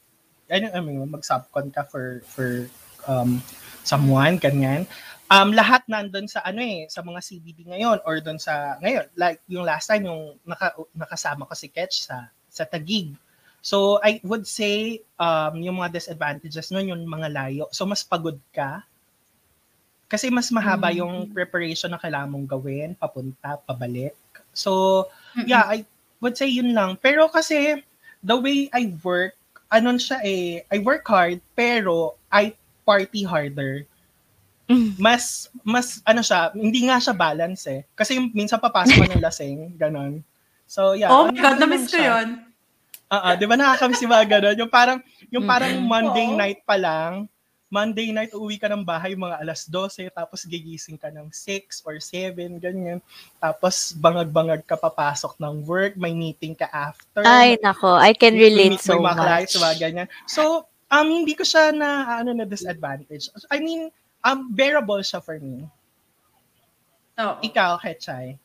[0.48, 2.66] ano, I mean, mag-subcon ka for, for
[3.06, 3.38] um,
[3.86, 4.90] someone, ganyan.
[5.28, 9.44] Um, lahat nandun sa ano eh, sa mga CBD ngayon or doon sa, ngayon, like
[9.46, 13.12] yung last time, yung naka, nakasama ko si Ketch sa, sa Tagig.
[13.60, 17.64] So, I would say, um, yung mga disadvantages nun, yung mga layo.
[17.74, 18.86] So, mas pagod ka,
[20.08, 20.96] kasi mas mahaba Mm.
[21.04, 24.16] yung preparation na kailangan mong gawin, papunta, pabalik.
[24.56, 25.04] So,
[25.44, 25.84] yeah, I
[26.24, 26.96] would say yun lang.
[26.96, 27.84] Pero kasi,
[28.24, 29.36] the way I work,
[29.68, 32.56] anon siya eh, I work hard, pero I
[32.88, 33.84] party harder.
[34.64, 34.96] Mm.
[34.96, 37.84] Mas, mas, ano siya, hindi nga siya balance eh.
[37.92, 40.24] Kasi minsan papasok ng lasing, ganon.
[40.64, 41.12] So, yeah.
[41.12, 42.47] Oh my God, na-miss ko siya.
[43.08, 44.56] Oo, di ba nakakamiss yung mga ganon?
[44.60, 44.98] Yung parang,
[45.32, 45.88] yung parang Mm-mm.
[45.88, 46.36] Monday Oo.
[46.36, 47.24] night pa lang,
[47.68, 52.00] Monday night uwi ka ng bahay mga alas 12, tapos gigising ka ng 6 or
[52.00, 53.00] 7, ganyan.
[53.36, 57.24] Tapos bangag-bangag ka papasok ng work, may meeting ka after.
[57.28, 57.92] Ay, nako.
[57.96, 59.64] I can relate so mga clients, much.
[59.64, 60.08] mga ganyan.
[60.24, 63.28] So, um, hindi ko siya na, ano, na disadvantage.
[63.52, 63.92] I mean,
[64.24, 65.68] um, bearable siya for me.
[67.20, 67.36] Oo.
[67.44, 68.40] Ikaw, Hetchay.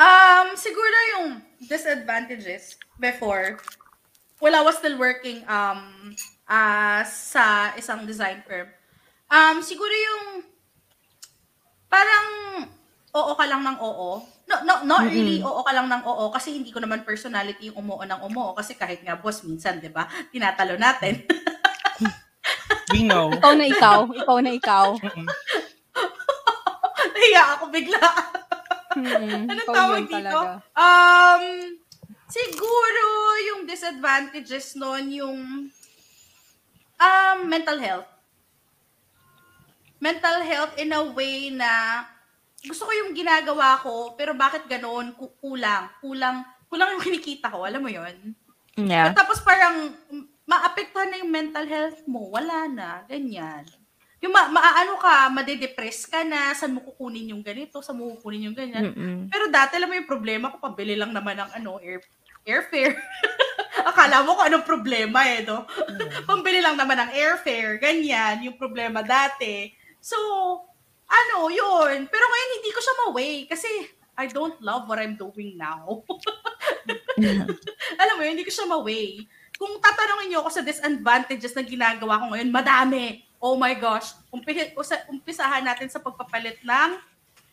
[0.00, 3.60] Um, siguro yung disadvantages before,
[4.40, 6.16] while I was still working um
[6.48, 8.72] uh, sa isang design firm,
[9.28, 10.48] um, siguro yung
[11.92, 12.28] parang
[13.12, 14.24] oo ka lang ng oo.
[14.50, 15.12] No, no, not Mm-mm.
[15.12, 18.56] really oo ka lang ng oo kasi hindi ko naman personality yung umuo ng umuo
[18.56, 20.08] kasi kahit nga boss minsan, 'di ba?
[20.32, 21.28] Tinatalo natin.
[22.90, 23.30] We know.
[23.30, 23.98] Ikaw na ikaw.
[24.10, 24.86] Ikaw na ikaw.
[27.14, 28.02] Nahiya ako bigla.
[28.96, 29.46] Mm-mm.
[29.46, 30.14] Anong tawag dito?
[30.18, 30.62] talaga.
[30.74, 31.44] Um,
[32.26, 33.04] siguro
[33.46, 35.38] yung disadvantages nun, yung
[36.98, 38.08] um, mental health.
[40.00, 42.02] Mental health in a way na
[42.60, 45.12] gusto ko yung ginagawa ko, pero bakit ganoon?
[45.16, 45.88] Ku- Kulang.
[46.00, 46.44] Kulang.
[46.68, 47.64] Kulang yung kinikita ko.
[47.64, 48.36] Alam mo yon
[48.80, 49.12] Yeah.
[49.12, 49.92] Tapos parang
[50.48, 52.32] maapektuhan na yung mental health mo.
[52.32, 53.04] Wala na.
[53.04, 53.66] Ganyan.
[54.20, 58.52] Yung ma- maaano ka, madedepress ka na, saan mo kukunin yung ganito, saan mo kukunin
[58.52, 58.92] yung ganyan.
[58.92, 59.18] Mm-mm.
[59.32, 62.04] Pero dati, alam mo yung problema ko, pabili lang naman ng ano, air,
[62.44, 63.00] airfare.
[63.90, 65.64] Akala mo kung anong problema eh, no?
[66.28, 69.72] Pambili lang naman ng airfare, ganyan, yung problema dati.
[70.04, 70.16] So,
[71.08, 72.04] ano, yun.
[72.04, 73.68] Pero ngayon, hindi ko siya ma-weigh kasi
[74.20, 76.04] I don't love what I'm doing now.
[78.00, 79.24] alam mo yun, hindi ko siya ma-weigh.
[79.56, 83.24] Kung tatanungin niyo ako sa disadvantages na ginagawa ko ngayon, madami.
[83.40, 84.12] Oh my gosh.
[84.28, 86.90] Umpi- usa- umpisahan natin sa pagpapalit ng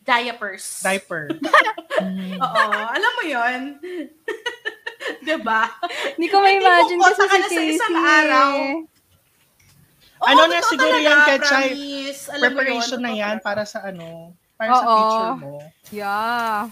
[0.00, 0.80] diapers.
[0.80, 1.28] Diaper.
[1.98, 2.38] Mm.
[2.38, 3.60] Oo, alam mo yon
[5.18, 5.66] 'Di ba?
[6.14, 7.68] Hindi ko ma-imagine kasi si na sa Casey.
[7.74, 8.52] isang araw.
[10.16, 11.68] Oo, Ano na siguro talaga, yan, Ketchay?
[11.68, 14.94] mo yun, Preparation na yan para sa ano, para sa Oo.
[14.94, 15.52] future mo.
[15.90, 16.70] Yeah.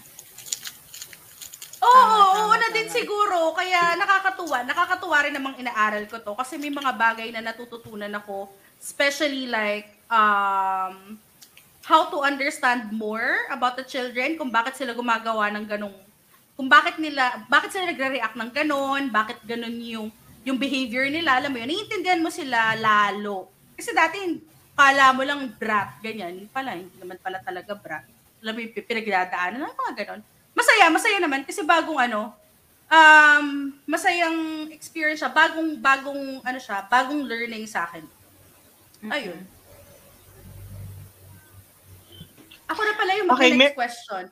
[1.77, 3.51] Oo, Tama, oo, na din siguro.
[3.53, 4.62] Kaya nakakatuwa.
[4.62, 6.33] Nakakatuwa rin namang inaaral ko to.
[6.33, 8.47] Kasi may mga bagay na natututunan ako.
[8.81, 11.18] Especially like, um,
[11.87, 14.35] how to understand more about the children.
[14.39, 15.97] Kung bakit sila gumagawa ng ganong,
[16.57, 20.09] kung bakit nila, bakit sila nagre-react ng ganon, bakit ganon yung,
[20.43, 21.39] yung behavior nila.
[21.39, 23.51] Alam mo yun, naiintindihan mo sila lalo.
[23.77, 24.18] Kasi dati,
[24.72, 26.49] kala mo lang brat, ganyan.
[26.49, 28.07] Pala, hindi naman pala talaga brat.
[28.41, 30.22] Alam mo yung pinagdadaanan, ano, mga ganon
[30.57, 32.33] masaya, masaya naman kasi bagong ano,
[32.89, 38.01] um, masayang experience siya, bagong, bagong, ano siya, bagong learning sa akin.
[39.05, 39.40] Ayun.
[42.66, 44.24] Ako na pala yung Okay, next may- question.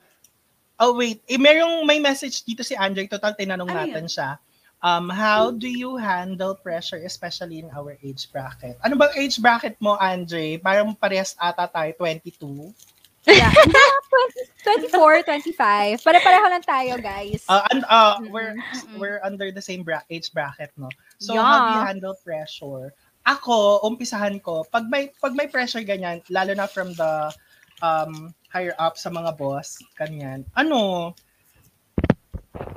[0.75, 1.23] Oh, wait.
[1.31, 3.07] Eh, merong may message dito si Andre.
[3.07, 4.11] Total, tinanong Ano natin yun?
[4.11, 4.43] siya.
[4.85, 8.77] Um, how do you handle pressure, especially in our age bracket?
[8.85, 10.59] Ano bang age bracket mo, Andre?
[10.59, 12.75] Parang parehas ata tayo, 22.
[13.25, 13.49] Yeah.
[13.57, 14.03] Hindi lang,
[14.85, 16.05] 20, 24, 25.
[16.05, 17.41] Pare-pareho lang tayo, guys.
[17.49, 18.53] Uh, and, uh, we're,
[19.01, 20.91] we're under the same bra- age bracket, no?
[21.17, 21.41] So, Yeah.
[21.41, 22.93] how do you handle pressure?
[23.25, 27.33] Ako, umpisahan ko, pag may, pag may pressure ganyan, lalo na from the
[27.81, 31.13] um, higher up sa mga boss, kanyan, ano,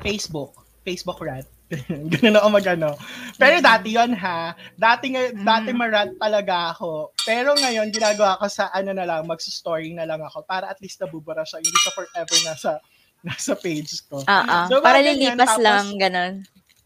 [0.02, 0.56] Facebook.
[0.88, 1.48] Facebook rant.
[2.16, 2.96] Ganun ako magano.
[3.36, 4.56] Pero dati yon ha.
[4.80, 7.12] Dati, nga, dati marant talaga ako.
[7.28, 11.04] Pero ngayon, ginagawa ko sa ano na lang, magsa-story na lang ako para at least
[11.04, 11.60] nabubura siya.
[11.60, 12.72] Hindi siya forever nasa
[13.20, 14.24] nasa page ko.
[14.24, 14.66] Ah, ah.
[14.72, 16.34] So, Para ganyan, lilipas tapos- lang, ganun.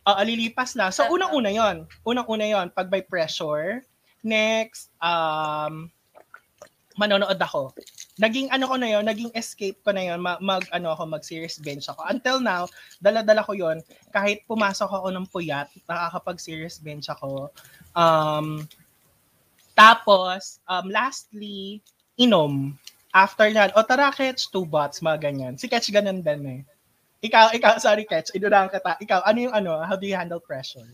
[0.08, 0.90] Oo, lilipas lang.
[0.90, 3.86] So, unang-una yon Unang-una yon pag may pressure.
[4.26, 5.90] Next, um,
[6.98, 7.74] manonood ako.
[8.18, 11.62] Naging ano ko na yon naging escape ko na yon ma- mag, ano ako, mag-serious
[11.62, 12.02] bench ako.
[12.10, 12.66] Until now,
[12.98, 17.54] dala-dala ko yon Kahit pumasok ako ng puyat, nakakapag-serious bench ako.
[17.94, 18.66] Um,
[19.82, 21.82] Tapos, um, lastly,
[22.20, 22.78] inom.
[23.12, 25.54] After yan, o tara, Ketch, two bots, mga ganyan.
[25.60, 26.62] Si Ketch ganun din eh.
[27.22, 28.98] Ikaw, ikaw, sorry, Ketch, inunahan kita.
[28.98, 30.90] Ikaw, ano yung ano, how do you handle pressure?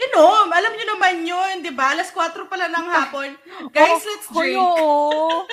[0.00, 1.94] Inom, alam niyo naman yun, di ba?
[1.94, 3.28] Alas 4 pala ng hapon.
[3.76, 4.58] Guys, let's drink.
[4.58, 5.46] Hoyo!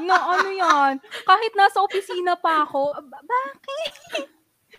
[0.00, 0.96] na ano yan?
[1.28, 4.24] Kahit nasa opisina pa ako, ba- bakit?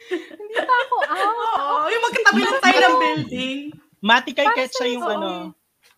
[0.41, 1.57] Hindi pa ako out.
[1.61, 3.59] Oo, yung magkatabi lang tayo ng building.
[4.03, 5.29] Mati kay Para Ketch sa siya yung ano,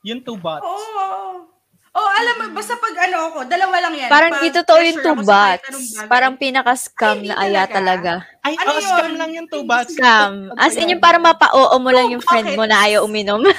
[0.04, 0.68] yung two bots.
[0.68, 0.76] Oo.
[0.76, 1.55] Oh,
[1.96, 4.10] alam mo, basta pag ano ako, dalawa lang yan.
[4.12, 5.64] Parang Pag di totoo yung two bagay.
[6.06, 8.28] Parang pinaka-scam Ay, na aya talaga.
[8.44, 9.16] Ay, Ano oh, scam yun?
[9.16, 9.96] lang yung two bots.
[9.96, 10.52] Scam.
[10.56, 13.40] As in yung parang mapa-oo mo lang yung friend mo na ayaw uminom.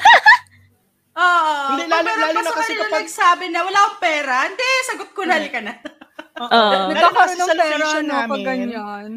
[1.17, 1.53] Oo.
[1.73, 5.33] Hindi, lalo- lalo na kasi kapag- nagsabi na wala akong pera, hindi, sagot ko na,
[5.41, 5.73] halika na.
[6.45, 6.61] Oo.
[6.93, 9.11] Nagkakaroon ng pera, no, pag namin, ganyan.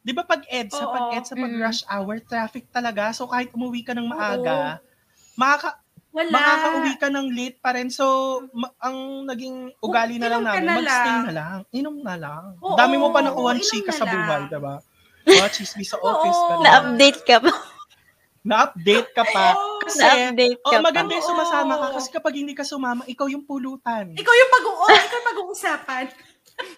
[0.00, 1.04] Di ba pag EDSA, pag.
[1.16, 1.60] EDSA, pag Mm.
[1.60, 3.12] rush hour, traffic talaga.
[3.12, 4.80] So kahit umuwi ka ng maaga,
[5.36, 5.83] makaka,
[6.14, 6.30] Wala.
[6.30, 7.90] makakauwi ka ng late pa rin.
[7.90, 8.06] So
[8.54, 8.96] ma- ang
[9.26, 11.22] naging ugali na lang Inom ka namin, na magstay lang.
[11.22, 11.56] na lang.
[11.70, 12.42] Inom na lang.
[12.62, 14.42] Oo, Dami mo pa nakuha inom chika na sa buhay, lang.
[14.48, 14.74] diba?
[15.24, 16.36] Mga chismis sa office.
[16.36, 16.48] Oo.
[16.48, 16.62] ganun.
[16.62, 17.52] Na-update ka pa.
[18.44, 19.46] Na-update ka pa.
[19.52, 19.80] Oo.
[19.80, 20.84] Kasi, Na-update oh, ka pa.
[20.84, 21.94] maganda yung sumasama ka Oo.
[21.96, 24.12] kasi kapag hindi ka sumama, ikaw yung pulutan.
[24.12, 26.06] Ikaw yung pag-uo, ikaw yung pag-uusapan.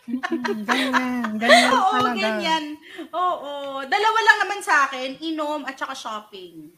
[0.09, 2.17] Mm, ganyan, ganyan Oo, talaga.
[2.17, 2.65] ganyan.
[3.13, 3.53] Oo.
[3.85, 6.71] Dalawa lang naman sa akin, inom at saka shopping.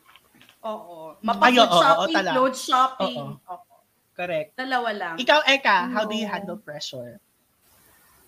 [0.61, 1.13] Oo.
[1.13, 2.31] Ay, Mapa-food oo, oo, shopping, tala.
[2.33, 3.17] clothes shopping.
[3.17, 3.53] Oo.
[3.53, 3.77] Oo.
[4.13, 4.51] Correct.
[4.55, 5.15] Dalawa lang.
[5.17, 6.33] Ikaw, Eka, how do you Oo.
[6.33, 7.23] handle pressure?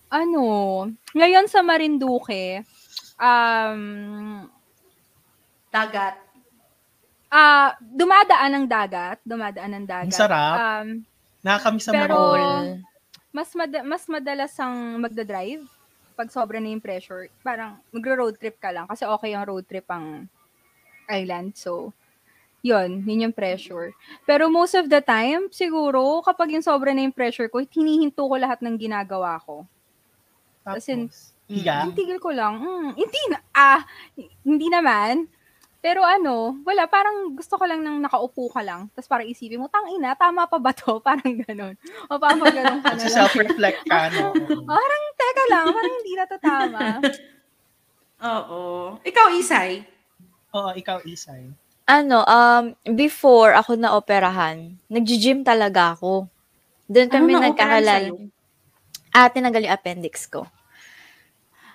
[0.07, 0.43] Ano,
[1.13, 2.63] ngayon sa Marinduque,
[3.15, 3.81] um,
[5.67, 6.19] Dagat.
[7.29, 10.11] ah dumadaan ng dagat, dumadaan ng dagat.
[10.11, 10.55] Ang sarap.
[10.57, 10.87] Um,
[11.41, 12.83] Nakakamiss sa Pero- Marol.
[13.31, 15.63] mas mad- mas madalas ang magda-drive
[16.13, 17.31] pag sobra na yung pressure.
[17.39, 20.27] Parang magro-road trip ka lang kasi okay yung road trip ang
[21.07, 21.55] island.
[21.55, 21.95] So,
[22.61, 23.93] yun, yun yung pressure.
[24.25, 28.35] Pero most of the time, siguro, kapag yung sobra na yung pressure ko, hinihinto ko
[28.37, 29.65] lahat ng ginagawa ko.
[30.61, 31.09] Tapos, in,
[31.49, 31.89] higa.
[31.97, 32.61] Tigil ko lang.
[32.61, 33.81] Mm, hindi na, ah,
[34.45, 35.25] hindi naman.
[35.81, 38.85] Pero ano, wala, parang gusto ko lang nang nakaupo ka lang.
[38.93, 41.01] Tapos parang isipin mo, tang ina, tama pa ba to?
[41.05, 41.73] Parang ganun.
[42.05, 43.09] O parang ganun ka na lang.
[43.09, 44.29] self-reflect ka, no?
[44.69, 46.85] Parang, teka lang, parang hindi na to tama.
[48.37, 48.61] Oo.
[49.01, 49.81] Ikaw, Isay.
[50.53, 51.49] Oo, ikaw, Isay.
[51.85, 52.65] Ano, um,
[52.95, 56.29] before ako na operahan, nag-gym talaga ako.
[56.87, 57.93] Doon kami Ano na-operahan nagkakalala.
[57.99, 58.15] sa'yo?
[59.11, 60.47] Ah, tinanggal yung appendix ko.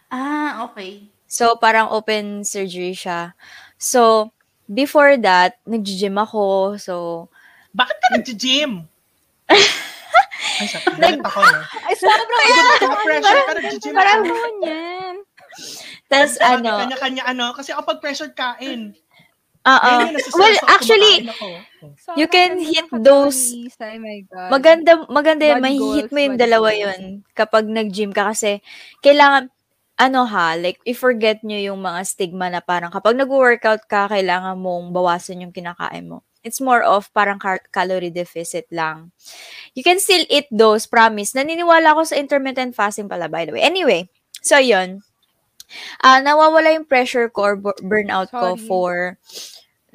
[0.08, 1.10] Ah, okay.
[1.26, 3.34] So, parang open surgery siya.
[3.76, 4.30] So,
[4.64, 6.78] before that, nag-gym ako.
[6.78, 7.26] So,
[7.74, 8.72] Bakit ka nag-gym?
[10.56, 11.60] Ay, sa galit ako, no?
[11.84, 12.40] Ay, sobrang
[12.80, 14.28] Naka-pressure ka, nag-gym Parang ka.
[14.30, 15.14] noon yan.
[16.06, 17.52] tas ano, Kanya-kanya, ano?
[17.52, 18.94] Kasi ako pag pressure kain.
[19.66, 19.92] Oo.
[20.38, 21.26] Well, actually.
[21.26, 21.58] Oh.
[22.14, 23.50] You can hit those-
[24.30, 24.50] God.
[24.50, 25.58] maganda, maganda yun.
[25.58, 26.80] Body Mahihit mo yung dalawa goals.
[26.82, 27.00] yun
[27.34, 28.62] kapag nag-gym ka kasi
[29.02, 29.50] kailangan,
[29.96, 34.92] ano ha, like, i-forget nyo yung mga stigma na parang kapag nag-workout ka, kailangan mong
[34.92, 36.20] bawasan yung kinakain mo.
[36.46, 39.10] It's more of parang car- calorie deficit lang.
[39.74, 41.34] You can still eat those, promise.
[41.34, 43.66] Naniniwala ako sa intermittent fasting pala, by the way.
[43.66, 44.06] Anyway,
[44.38, 45.02] so yun.
[45.98, 48.62] Ah, nawawala yung pressure ko or bu- burnout ko Sorry.
[48.70, 49.18] for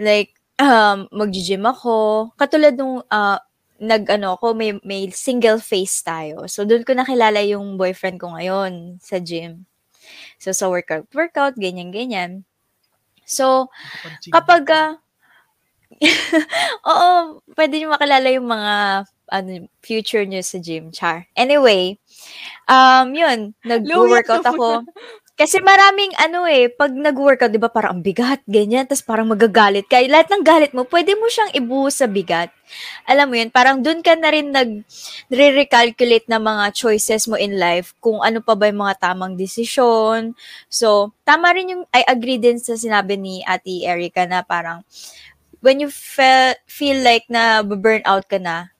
[0.01, 2.29] like um mag-gym ako.
[2.35, 3.39] Katulad nung ah,
[3.81, 6.45] nag ano ko may may single face tayo.
[6.49, 9.65] So doon ko nakilala yung boyfriend ko ngayon sa gym.
[10.41, 12.43] So sa workout workout ganyan ganyan.
[13.25, 13.69] So
[14.33, 14.91] kapag ah,
[16.89, 18.73] Oo, pwede niyo makilala yung mga
[19.31, 19.49] ano,
[19.79, 21.29] future niyo sa gym, char.
[21.39, 21.95] Anyway,
[22.67, 24.83] um, yun, nag-workout ako.
[25.41, 29.89] Kasi maraming ano eh, pag nag-workout, di ba parang ang bigat, ganyan, tapos parang magagalit
[29.89, 29.97] ka.
[30.05, 32.53] Lahat ng galit mo, pwede mo siyang ibuhos sa bigat.
[33.09, 34.85] Alam mo yun, parang dun ka na rin nag
[35.33, 40.37] re-recalculate na mga choices mo in life, kung ano pa ba yung mga tamang desisyon.
[40.69, 44.85] So, tama rin yung, I agree din sa sinabi ni Ate Erica na parang,
[45.65, 48.77] when you fe- feel like na burn out ka na,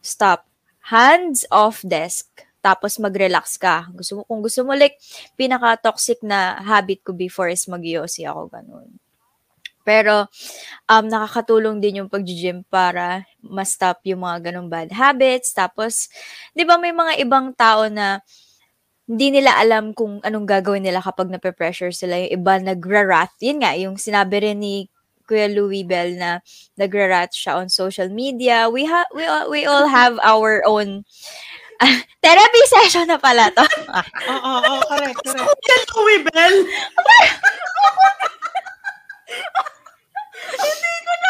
[0.00, 0.48] stop.
[0.88, 2.47] Hands off desk.
[2.68, 3.88] Tapos mag-relax ka.
[3.96, 5.00] Gusto mo, kung gusto mo, like,
[5.40, 9.00] pinaka-toxic na habit ko before is mag ako, ganun.
[9.88, 10.28] Pero,
[10.84, 15.56] um, nakakatulong din yung pag-gym para ma-stop yung mga ganong bad habits.
[15.56, 16.12] Tapos,
[16.52, 18.20] di ba may mga ibang tao na
[19.08, 22.20] hindi nila alam kung anong gagawin nila kapag nape-pressure sila.
[22.20, 23.40] Yung iba nagra-wrath.
[23.40, 24.92] Yun nga, yung sinabi rin ni
[25.28, 26.44] Kuya Louis Bell na
[26.76, 28.72] nagra-rat siya on social media.
[28.72, 31.04] We ha we all, we all have our own
[32.24, 33.62] therapy session na pala to.
[34.32, 35.46] Oo, oo, oo, correct, correct.
[35.68, 36.56] Yan, Louis Bell.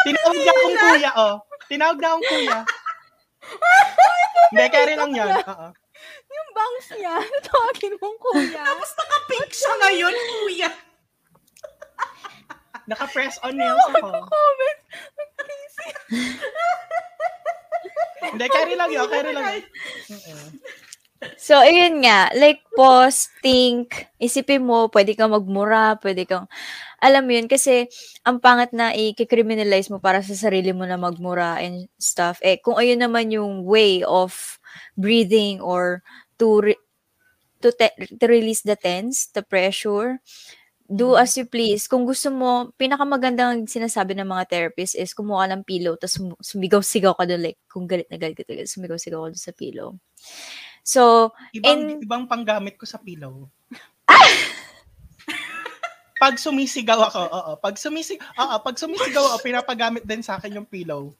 [0.09, 1.35] Tinawag niya akong kuya, oh.
[1.69, 2.59] Tinawag na akong kuya.
[4.49, 5.29] Hindi, carry lang yan.
[5.45, 5.67] Oo.
[6.29, 8.63] Yung bangs niya, tawagin mong kuya.
[8.65, 10.69] Tapos naka-pink siya ngayon, kuya.
[12.89, 14.09] Naka-press on nails ako.
[14.25, 14.79] Comment.
[18.19, 19.07] Hindi, carry lang yun.
[19.07, 19.63] Carry lang.
[21.35, 26.47] So, ayun nga, like, pause, think, isipin mo, pwede kang magmura, pwede kang,
[27.03, 27.91] alam mo yun, kasi,
[28.23, 32.79] ang pangat na i-criminalize mo para sa sarili mo na magmura and stuff, eh, kung
[32.79, 34.31] ayun naman yung way of
[34.95, 35.99] breathing or
[36.39, 36.83] to, re-
[37.59, 40.23] to, te- to release the tense, the pressure,
[40.89, 41.85] do as you please.
[41.85, 47.13] Kung gusto mo, pinakamagandang sinasabi ng mga therapist is kumuha ng pillow, tapos sum- sumigaw-sigaw
[47.13, 49.93] ka doon, like, kung galit na galit ka talaga, sumigaw-sigaw ka doon sa pillow.
[50.81, 53.45] So, Ibang, In- ibang panggamit ko sa pillow.
[56.19, 57.51] pag sumisigaw ako, oo.
[57.61, 61.13] Pag sumisig, oo, pag sumisigaw ako, pinapagamit din sa akin yung pillow.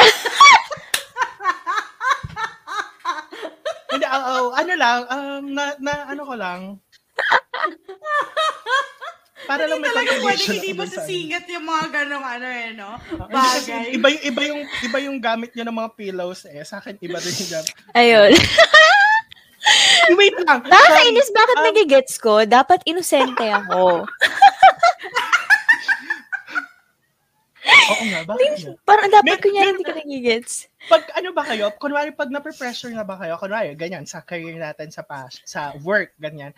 [3.92, 6.80] Hindi, oo, ano lang, um, na, na, ano ko lang.
[9.50, 12.68] Para lang may Talaga pwede contribution hindi dun sa sisingit yung mga ganong ano eh,
[12.78, 12.90] no?
[12.94, 13.84] Ah, Bagay.
[13.98, 16.62] Iba yung, iba yung, iba yung gamit niya ng mga pillows eh.
[16.62, 17.72] Sa akin, iba din yung gamit.
[17.98, 18.30] ayun.
[20.14, 20.58] Wait lang.
[20.64, 22.42] Nakakainis, bakit Um, nagigets ko?
[22.42, 24.06] Dapat inosente ako.
[27.90, 28.72] Oo nga, bakit nga?
[28.86, 30.70] Parang dapat Mer- kunyari hindi ka nagigets.
[30.88, 34.88] Pag ano ba kayo, kunwari pag na-pressure na ba kayo, kunwari, ganyan, sa career natin,
[34.88, 36.56] sa pas, sa work, ganyan,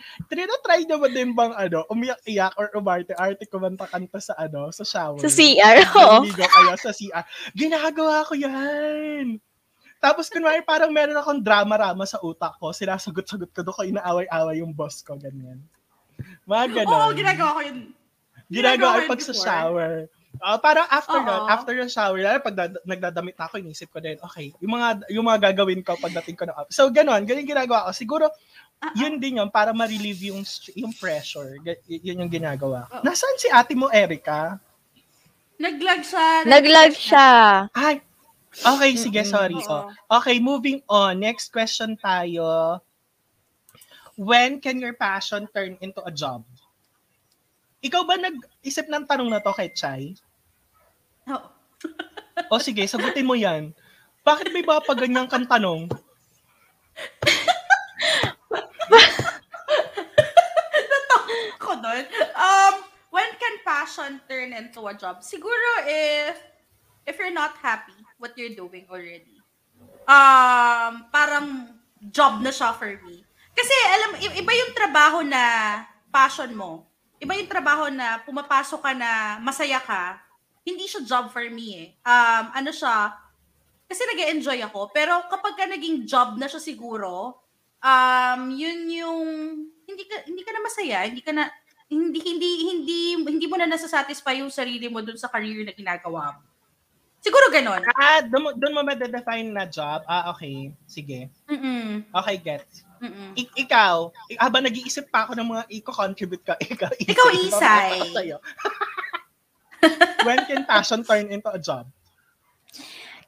[0.73, 5.21] try nyo ba din bang, ano, umiyak-iyak or umarte-arte kumanta-kanta sa, ano, sa shower?
[5.21, 6.25] Sa CR, oo.
[6.25, 7.25] Naliligo kayo sa CR.
[7.53, 9.37] Ginagawa ko yan!
[10.03, 14.75] Tapos kunwari parang meron akong drama-rama sa utak ko, sinasagot-sagot ko doon ko inaaway-away yung
[14.75, 15.63] boss ko, ganyan.
[16.49, 16.91] Mga ganon.
[16.91, 17.79] Oo, ginagawa ko yun.
[18.51, 19.47] Ginagawa ginagawa ko pag yun sa before.
[19.47, 19.93] shower.
[20.43, 21.27] Ah, parang after Oo.
[21.27, 24.75] nun, after yung shower, lalo pag dad- nagdadamit na ako, inisip ko din, okay, yung
[24.75, 27.91] mga yung mga gagawin ko pagdating ko na So, ganon, ganun yung ginagawa ko.
[27.95, 28.27] Siguro,
[28.83, 30.43] Ah, yun din yun, para ma-relieve yung,
[30.75, 31.55] yung pressure.
[31.87, 32.91] Y- yun yung ginagawa.
[32.91, 33.07] Oo.
[33.07, 34.59] Nasaan si ate mo, Erica?
[35.63, 36.27] Naglag siya.
[36.43, 37.29] Nag-live siya.
[37.71, 38.03] Ay,
[38.51, 39.55] okay, sige, sorry.
[39.55, 39.87] Oo.
[39.87, 40.19] Oh.
[40.19, 41.23] Okay, moving on.
[41.23, 42.83] Next question tayo.
[44.19, 46.43] When can your passion turn into a job?
[47.87, 50.19] Ikaw ba nag-isip ng tanong na to kay Chai?
[51.31, 51.49] Oo.
[52.51, 53.75] O sige, sagutin mo yan.
[54.23, 55.91] Bakit may ba pa ganyan kang tanong?
[61.59, 62.05] Ako doon.
[62.39, 62.75] Um,
[63.11, 65.23] when can passion turn into a job?
[65.27, 66.39] Siguro if
[67.03, 69.43] if you're not happy what you're doing already.
[70.07, 73.27] Um, parang job na siya for me.
[73.53, 75.43] Kasi alam iba yung trabaho na
[76.15, 76.87] passion mo.
[77.19, 80.19] Iba yung trabaho na pumapasok ka na masaya ka.
[80.63, 81.89] Hindi siya job for me eh.
[82.07, 83.17] Um, ano siya,
[83.91, 84.89] kasi nag enjoy ako.
[84.95, 87.37] Pero kapag ka naging job na siya siguro,
[87.83, 89.21] um, yun yung,
[89.85, 91.51] hindi ka, hindi ka na masaya, hindi ka na,
[91.93, 96.41] hindi, hindi, hindi, hindi mo na nasasatisfy yung sarili mo dun sa career na ginagawa
[96.41, 96.43] mo.
[97.23, 97.85] Siguro ganon.
[97.95, 100.03] Ah, doon mo, doon mo ma-define na job?
[100.11, 100.75] Ah, okay.
[100.91, 101.31] Sige.
[101.47, 102.03] Mm-mm.
[102.11, 102.67] Okay, get.
[102.99, 103.39] Mm-mm.
[103.39, 104.11] I- ikaw,
[104.43, 107.93] habang nag-iisip pa ako ng mga i-contribute ka, ikaw, Ikaw, Isay.
[107.95, 108.37] ko sa'yo.
[110.27, 111.91] When can passion turn into a job?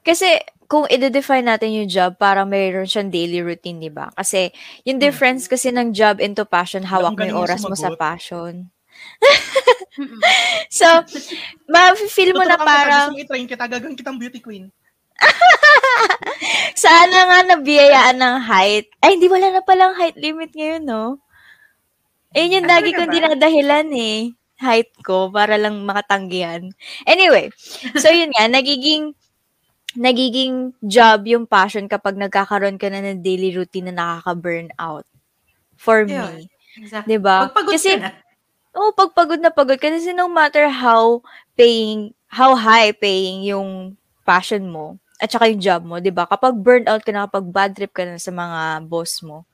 [0.05, 4.09] Kasi kung i-define natin yung job, parang mayroon siyang daily routine, di ba?
[4.13, 4.49] Kasi
[4.85, 8.69] yung difference kasi ng job into passion, hawak mo yung oras mo sa passion.
[10.67, 10.83] So,
[11.71, 14.67] ma-feel mo na parang, Gusto i-train kita, gagawin kitang beauty queen.
[16.75, 18.91] sana nga nabiyayaan ng height.
[18.99, 21.23] Ay, hindi wala na palang height limit ngayon, no?
[22.35, 24.35] Ayun yung Ah, lagi kong dinadahilan eh.
[24.55, 26.71] Height ko, para lang makatanggihan.
[27.03, 27.51] Anyway,
[27.99, 29.11] so yun nga, nagiging
[29.95, 35.07] nagiging job yung passion kapag nagkakaroon ka na ng daily routine na nakaka-burn out.
[35.79, 36.47] For Yun.
[36.47, 36.51] me.
[36.75, 37.15] Exactly.
[37.15, 37.47] Diba?
[37.47, 38.11] Pagpagod Kasi- ka na.
[38.75, 41.23] Oo, pag pagod na pagod ka, kasi no matter how
[41.55, 43.95] paying, how high paying yung
[44.27, 46.27] passion mo, at saka yung job mo, di ba?
[46.27, 49.47] Kapag burnt out ka na, kapag bad trip ka na sa mga boss mo,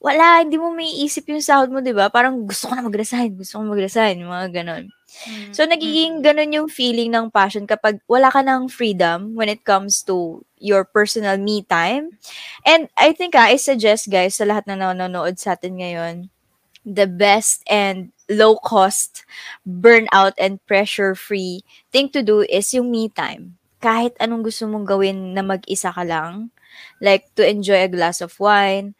[0.00, 2.08] wala, hindi mo may isip yung sahod mo, di ba?
[2.08, 4.88] Parang gusto ko na mag-resign, gusto ko mag-resign, mga ganon.
[5.28, 5.52] Mm.
[5.52, 10.00] So, nagiging ganun yung feeling ng passion kapag wala ka ng freedom when it comes
[10.08, 12.16] to your personal me time.
[12.64, 16.32] And I think, ah, I suggest guys sa lahat na nanonood sa atin ngayon,
[16.88, 19.28] the best and low-cost,
[19.68, 21.60] burnout and pressure-free
[21.92, 23.60] thing to do is yung me time.
[23.84, 26.48] Kahit anong gusto mong gawin na mag-isa ka lang,
[27.00, 28.94] like to enjoy a glass of wine,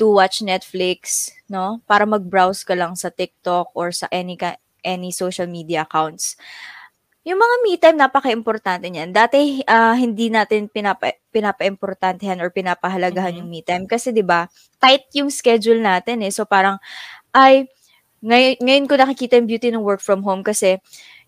[0.00, 1.80] to watch Netflix, no?
[1.86, 6.34] Para mag-browse ka lang sa TikTok or sa any ka- any social media accounts.
[7.22, 9.14] Yung mga me time, napaka-importante niyan.
[9.14, 13.40] Dati, ah, hindi natin pinapa, pinapa-importantehan or pinapahalagahan Mhm.
[13.44, 13.84] yung me time.
[13.86, 14.50] Kasi, di ba,
[14.82, 16.34] tight yung schedule natin eh.
[16.34, 16.82] So, parang,
[17.34, 17.68] ay,
[18.24, 20.78] ngayon, ngayon ko nakikita yung beauty ng work from home kasi,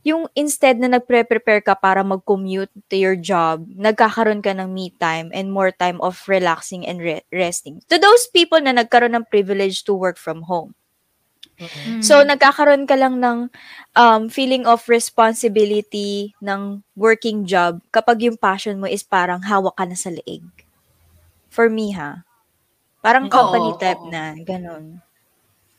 [0.05, 5.32] yung instead na nagpre-prepare ka para mag-commute to your job, nagkakaroon ka ng me time
[5.32, 7.80] and more time of relaxing and re- resting.
[7.88, 10.76] To those people na nagkaroon ng privilege to work from home.
[11.57, 12.05] Mm-mm.
[12.05, 13.48] So, nagkakaroon ka lang ng
[13.96, 19.88] um, feeling of responsibility ng working job kapag yung passion mo is parang hawak ka
[19.88, 20.44] na sa leeg.
[21.48, 22.28] For me, ha?
[23.00, 24.12] Parang Oo, company type oo.
[24.12, 25.00] na, ganun.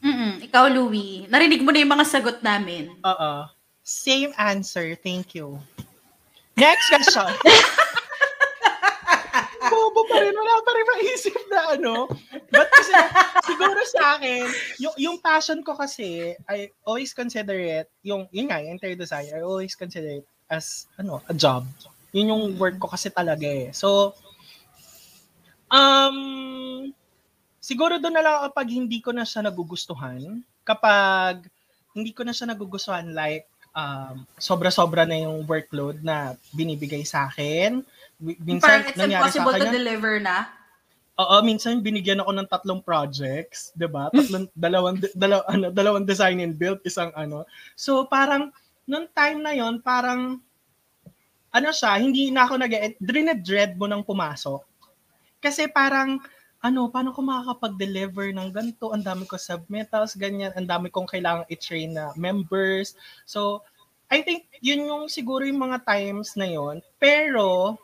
[0.02, 0.42] Mm-mm.
[0.50, 1.26] Ikaw, Louie.
[1.30, 2.90] Narinig mo na yung mga sagot namin.
[3.06, 3.55] Oo.
[3.86, 4.98] Same answer.
[4.98, 5.62] Thank you.
[6.58, 7.30] Next question.
[9.70, 10.34] Bobo pa rin.
[10.34, 12.10] Wala pa rin maisip na ano.
[12.50, 12.98] But kasi,
[13.46, 14.50] siguro sa akin,
[14.82, 19.30] yung, yung passion ko kasi, I always consider it, yung, yun nga, yung interior design,
[19.30, 21.70] I always consider it as, ano, a job.
[22.10, 23.70] Yun yung work ko kasi talaga eh.
[23.70, 24.18] So,
[25.70, 26.90] um,
[27.62, 31.46] siguro doon na lang kapag hindi ko na siya nagugustuhan, kapag
[31.94, 37.84] hindi ko na siya nagugustuhan, like, um, sobra-sobra na yung workload na binibigay sa akin.
[38.18, 40.38] Minsan, Parang it's nangyari sa impossible akin to deliver na.
[41.16, 44.12] Oo, minsan binigyan ako ng tatlong projects, 'di ba?
[44.12, 47.48] Tatlong dalawang dalaw, ano, dalawang design and build, isang ano.
[47.76, 48.52] So parang
[48.84, 50.44] nung time na 'yon, parang
[51.56, 53.00] ano siya, hindi na ako nag
[53.40, 54.60] dread mo nang pumasok.
[55.40, 56.20] Kasi parang
[56.66, 58.90] ano, paano ko makakapag-deliver ng ganito?
[58.90, 60.50] Ang dami ko submetals, ganyan.
[60.58, 62.98] Ang dami kong kailangang i-train na members.
[63.30, 63.62] So,
[64.10, 67.78] I think yun yung siguro yung mga times na yon Pero,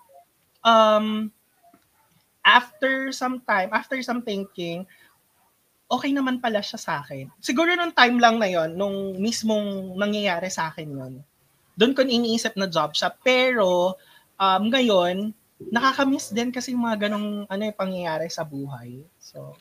[0.66, 1.30] um,
[2.42, 4.90] after some time, after some thinking,
[5.86, 7.30] okay naman pala siya sa akin.
[7.38, 11.14] Siguro nung time lang na yon, nung mismong nangyayari sa akin yon,
[11.78, 13.14] doon ko iniisip na job siya.
[13.22, 13.94] Pero,
[14.42, 15.38] um, ngayon,
[15.70, 19.06] nakakamiss din kasi yung mga ganong ano yung pangyayari sa buhay.
[19.22, 19.54] So,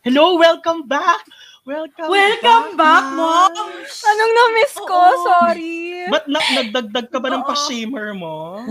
[0.00, 1.26] hello, welcome back!
[1.62, 3.54] Welcome, Welcome back, ma'am!
[3.54, 3.54] mom!
[3.86, 4.98] Anong na-miss ko?
[4.98, 5.22] Oo.
[5.30, 6.02] Sorry.
[6.10, 7.48] Ba't na, nagdagdag ka ba ng Oo.
[7.54, 8.66] pa-shamer mo?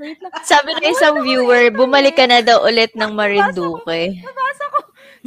[0.00, 0.32] Wait lang.
[0.40, 4.24] Sabi ng isang viewer, bumalik ka na daw ulit ng Marinduque.
[4.24, 4.78] Nabasa ko.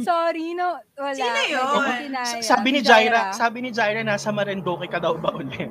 [0.02, 0.74] Sorry, no.
[0.98, 1.14] Wala.
[1.14, 1.86] Sino yun?
[2.42, 5.70] Sabi ni Si Jaira, sabi ni Jaira, nasa Marinduque ka daw ba ulit?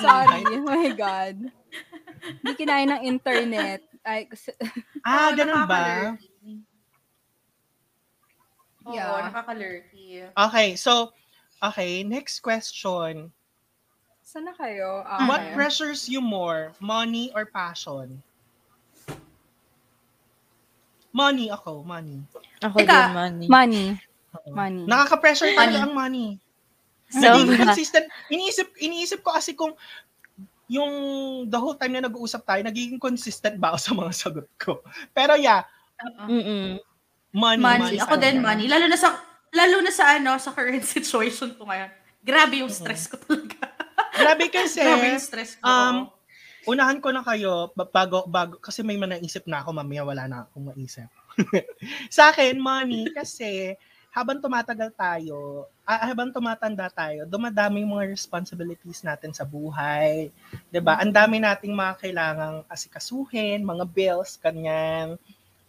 [0.00, 0.42] Sorry.
[0.48, 1.52] Oh my God.
[2.22, 3.80] Hindi kinaya ng internet.
[4.02, 4.56] Ay, kasi-
[5.06, 6.14] Ah, Oo, ganun ba?
[8.82, 9.30] Oo, Yeah.
[9.30, 10.26] nakakalurky.
[10.28, 11.14] Okay, so,
[11.60, 13.30] okay, next question.
[14.22, 15.02] Saan na kayo?
[15.02, 15.54] Ah, What okay.
[15.54, 18.18] pressures you more, money or passion?
[21.12, 22.24] Money ako, money.
[22.58, 23.46] Ako Teka, din, money.
[23.46, 23.86] Money.
[24.32, 24.48] Oo.
[24.50, 24.82] Money.
[24.88, 26.40] Nakaka-pressure talaga ang money.
[27.12, 28.08] So, Naging consistent.
[28.32, 29.76] Iniisip, iniisip ko kasi kung
[30.72, 30.92] yung
[31.52, 34.80] the whole time na nag-uusap tayo, nagiging consistent ba ako sa mga sagot ko.
[35.12, 35.68] Pero yeah,
[36.00, 36.32] Oo.
[36.32, 36.80] mm
[37.32, 37.64] money.
[37.64, 37.96] Money.
[37.96, 38.24] Ako talaga.
[38.28, 38.66] din money.
[38.68, 39.08] Lalo na sa
[39.52, 41.88] lalo na sa ano sa current situation ko ngayon.
[42.24, 43.68] Grabe yung stress ko talaga.
[44.20, 45.64] Grabe kasi, Grabe yung stress ko.
[45.64, 45.96] um,
[46.68, 50.44] unahan ko na kayo ba- bago bago kasi may manaisip na ako mamaya wala na
[50.44, 51.08] akong maisip.
[52.12, 53.72] sa akin money kasi
[54.12, 60.28] habang tumatagal tayo, ah, habang tumatanda tayo, dumadami yung mga responsibilities natin sa buhay.
[60.68, 61.00] 'Di ba?
[61.00, 65.16] Ang dami nating mga kailangang asikasuhin, mga bills, kanyan.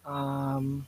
[0.03, 0.83] Um,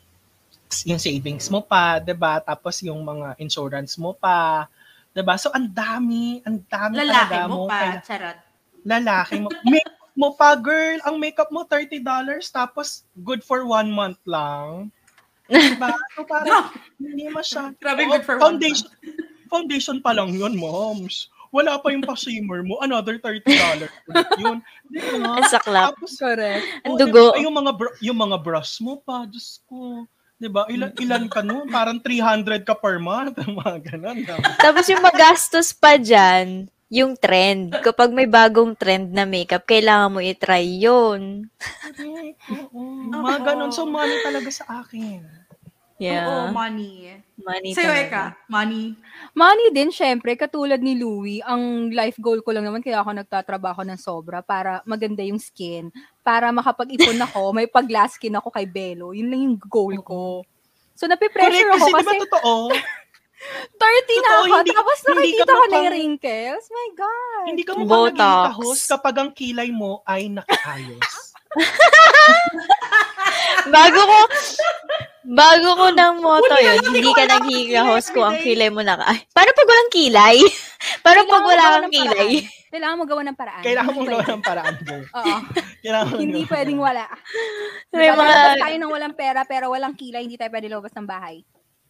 [0.83, 2.43] yung savings mo pa, 'di ba?
[2.43, 4.67] Tapos yung mga insurance mo pa,
[5.15, 5.39] 'di ba?
[5.39, 8.37] So ang dami, ang dami Lalaki talaga mo pa, kaila- charot.
[8.83, 9.47] lalaki mo.
[9.63, 10.99] Makeup mo pa, girl.
[11.07, 12.03] Ang makeup mo, $30.
[12.51, 14.91] Tapos, good for one month lang.
[15.49, 15.93] Diba?
[16.17, 17.73] So, parang, hindi masya.
[17.77, 18.89] Grabe Oo, good for one foundation,
[19.45, 21.29] Foundation pa lang yun, moms.
[21.53, 22.81] Wala pa yung pa-shimmer mo.
[22.83, 24.57] Another $30 ulit yun.
[24.91, 25.39] Di ba?
[25.47, 25.95] Saklap.
[25.95, 26.65] Tapos, Correct.
[26.83, 27.31] Ang oh, dugo.
[27.31, 30.03] diba, yung mga br- yung mga brush mo pa, Diyos ko.
[30.35, 30.67] 'Di ba?
[30.67, 31.63] Ilan ilan ka no?
[31.71, 34.19] Parang 300 ka per month, mga ganun.
[34.27, 34.35] diba?
[34.59, 37.75] Tapos yung magastos pa dyan, yung trend.
[37.83, 41.51] Kapag may bagong trend na makeup, kailangan mo i-try yun.
[41.59, 42.81] Correct, oo.
[43.03, 43.71] Mga ganun.
[43.75, 45.19] So, money talaga sa akin.
[45.95, 46.51] Oo, Yeah.
[46.51, 47.23] money.
[47.39, 48.35] Money Sa'yo, talaga.
[48.35, 48.83] Eka, money.
[49.31, 53.83] Money din, syempre, katulad ni Louie, ang life goal ko lang naman, kaya ako nagtatrabaho
[53.87, 55.87] ng sobra para maganda yung skin,
[56.19, 59.15] para makapag-ipon ako, may pag-glass skin ako kay Belo.
[59.15, 60.43] Yun lang yung goal ko.
[60.95, 62.53] So, napipressure Correct, ako kasi, di kasi ba totoo?
[63.77, 66.65] 30 na ako, hindi- tapos nakikita ka ko na yung wrinkles.
[66.71, 67.45] My God.
[67.45, 68.17] Hindi ka mukhang Botox.
[68.17, 71.13] naging tahos kapag ang kilay mo ay nakaayos.
[73.65, 74.19] Bago ko,
[75.25, 79.09] bago ko ng na yun, hindi ko ka kilay kung ang kilay mo naka...
[79.09, 80.37] Ay, paano pag walang kilay?
[81.03, 82.31] paano pag wala ko kang ng kilay?
[82.45, 82.69] paraan.
[82.75, 83.63] Kailangan mo gawa ng paraan.
[83.63, 85.05] Kailangan Hindi gawa ng paraan, girl.
[85.15, 85.35] Oo.
[86.19, 87.05] Hindi pwedeng wala.
[87.95, 91.07] May Diba, mga tayo ng walang pera pero walang kilay, hindi tayo pwede lumabas ng
[91.07, 91.41] bahay.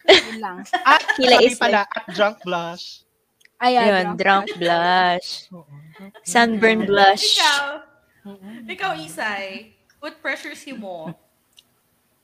[0.07, 0.57] Yun lang.
[0.85, 3.05] At Kila sabi is pala, at drunk blush.
[3.61, 3.87] Ayan.
[3.87, 4.15] Yun, no?
[4.19, 5.49] drunk blush.
[6.27, 7.39] Sunburn blush.
[7.39, 7.63] Ikaw,
[8.67, 11.15] ikaw, Isay, what pressures you mo?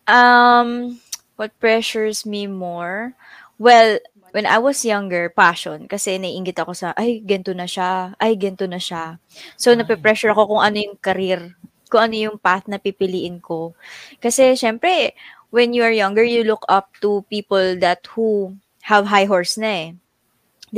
[0.10, 1.00] Um,
[1.40, 3.16] what pressures me more?
[3.56, 4.02] Well,
[4.36, 5.88] when I was younger, passion.
[5.88, 8.16] Kasi naiingit ako sa, ay, gento na siya.
[8.20, 9.20] Ay, gento na siya.
[9.56, 9.80] So, Ay.
[9.80, 11.56] nape-pressure ako kung ano yung career.
[11.92, 13.76] Kung ano yung path na pipiliin ko.
[14.20, 15.16] Kasi, syempre,
[15.52, 18.56] when you are younger, you look up to people that who
[18.88, 19.88] have high horse na eh.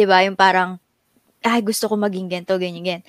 [0.03, 0.81] ba Yung parang,
[1.45, 3.05] ay, gusto ko maging gento, ganyan, ganyan.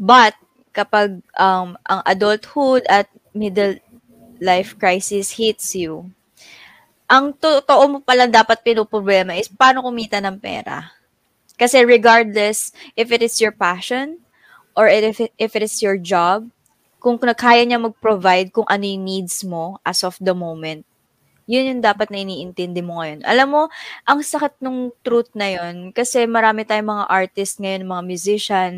[0.00, 0.34] But,
[0.72, 3.06] kapag um, ang adulthood at
[3.36, 3.76] middle
[4.40, 6.08] life crisis hits you,
[7.06, 10.96] ang totoo mo pala dapat pinoproblema is paano kumita ng pera.
[11.60, 14.16] Kasi regardless if it is your passion
[14.72, 16.48] or if it, if it is your job,
[16.96, 20.88] kung kaya niya mag-provide kung ano yung needs mo as of the moment,
[21.46, 23.22] yun yung dapat na iniintindi mo ngayon.
[23.26, 23.62] Alam mo,
[24.06, 28.72] ang sakit nung truth na yun kasi marami tayong mga artist ngayon, mga musician,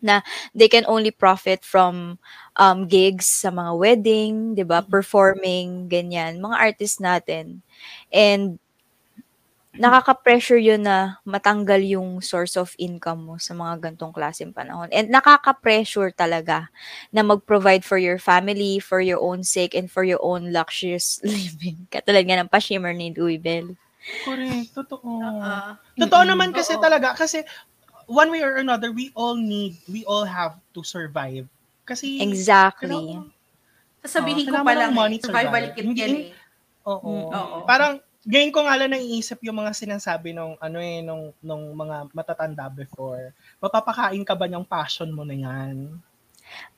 [0.00, 0.24] na
[0.56, 2.16] they can only profit from
[2.56, 4.80] um, gigs sa mga wedding, 'di ba?
[4.84, 7.60] Performing, ganyan, mga artist natin.
[8.12, 8.56] And
[9.72, 14.90] nakaka-pressure 'yun na matanggal yung source of income mo sa mga gantong klaseng panahon.
[14.90, 16.66] And nakaka-pressure talaga
[17.08, 21.86] na mag-provide for your family, for your own sake, and for your own luxurious living.
[21.86, 23.78] Katulad nga ng pa-shimmer ni Louis Bell.
[24.24, 24.74] Correct.
[24.74, 25.22] Totoo.
[25.22, 26.30] Ah, Totoo Mm-mm.
[26.32, 26.82] naman kasi Oo.
[26.82, 27.14] talaga.
[27.14, 27.44] Kasi
[28.10, 31.46] one way or another, we all need, we all have to survive.
[31.86, 32.90] Kasi, Exactly.
[32.90, 33.30] Kailangan-
[34.00, 35.76] sasabihin Oo, ko pa lang, eh, survival survive.
[35.76, 36.32] kit yan eh.
[36.88, 37.06] oo.
[37.06, 37.30] Mm.
[37.30, 37.56] Oo.
[37.68, 42.12] Parang, ngayon ko nga lang naiisip yung mga sinasabi nung, ano eh, nung, nung mga
[42.12, 43.32] matatanda before.
[43.58, 45.96] Mapapakain ka ba ng passion mo na yan?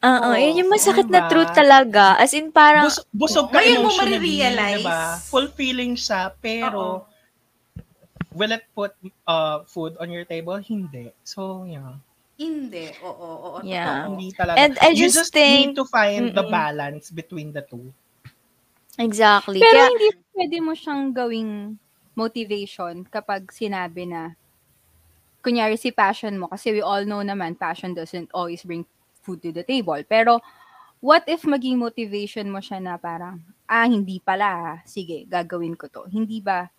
[0.05, 1.30] Oo, Oo, yun yung masakit na diba?
[1.32, 2.14] truth talaga.
[2.14, 4.84] As in, parang, Bus, busog ka Ngayon mo marirealize.
[4.84, 5.03] diba?
[5.26, 7.09] Fulfilling siya, pero
[8.30, 8.93] will it put
[9.26, 10.57] uh, food on your table?
[10.57, 11.11] Hindi.
[11.24, 11.97] So, yeah.
[12.38, 12.93] Hindi.
[13.01, 13.59] Oo, oo, oo.
[13.62, 14.07] Yeah.
[14.07, 14.09] totoo.
[14.14, 14.57] Hindi talaga.
[14.57, 16.53] And I you just just think- need to find the Mm-mm.
[16.53, 17.90] balance between the two.
[18.95, 19.59] exactly.
[19.59, 21.76] Pero Kaya, hindi pwede mo siyang gawing
[22.16, 24.37] motivation kapag sinabi na,
[25.43, 28.87] kunyari si passion mo, kasi we all know naman, passion doesn't always bring
[29.22, 29.99] food to the table.
[30.07, 30.39] Pero,
[31.03, 36.07] what if maging motivation mo siya na parang, ah, hindi pala, sige, gagawin ko to.
[36.09, 36.70] Hindi ba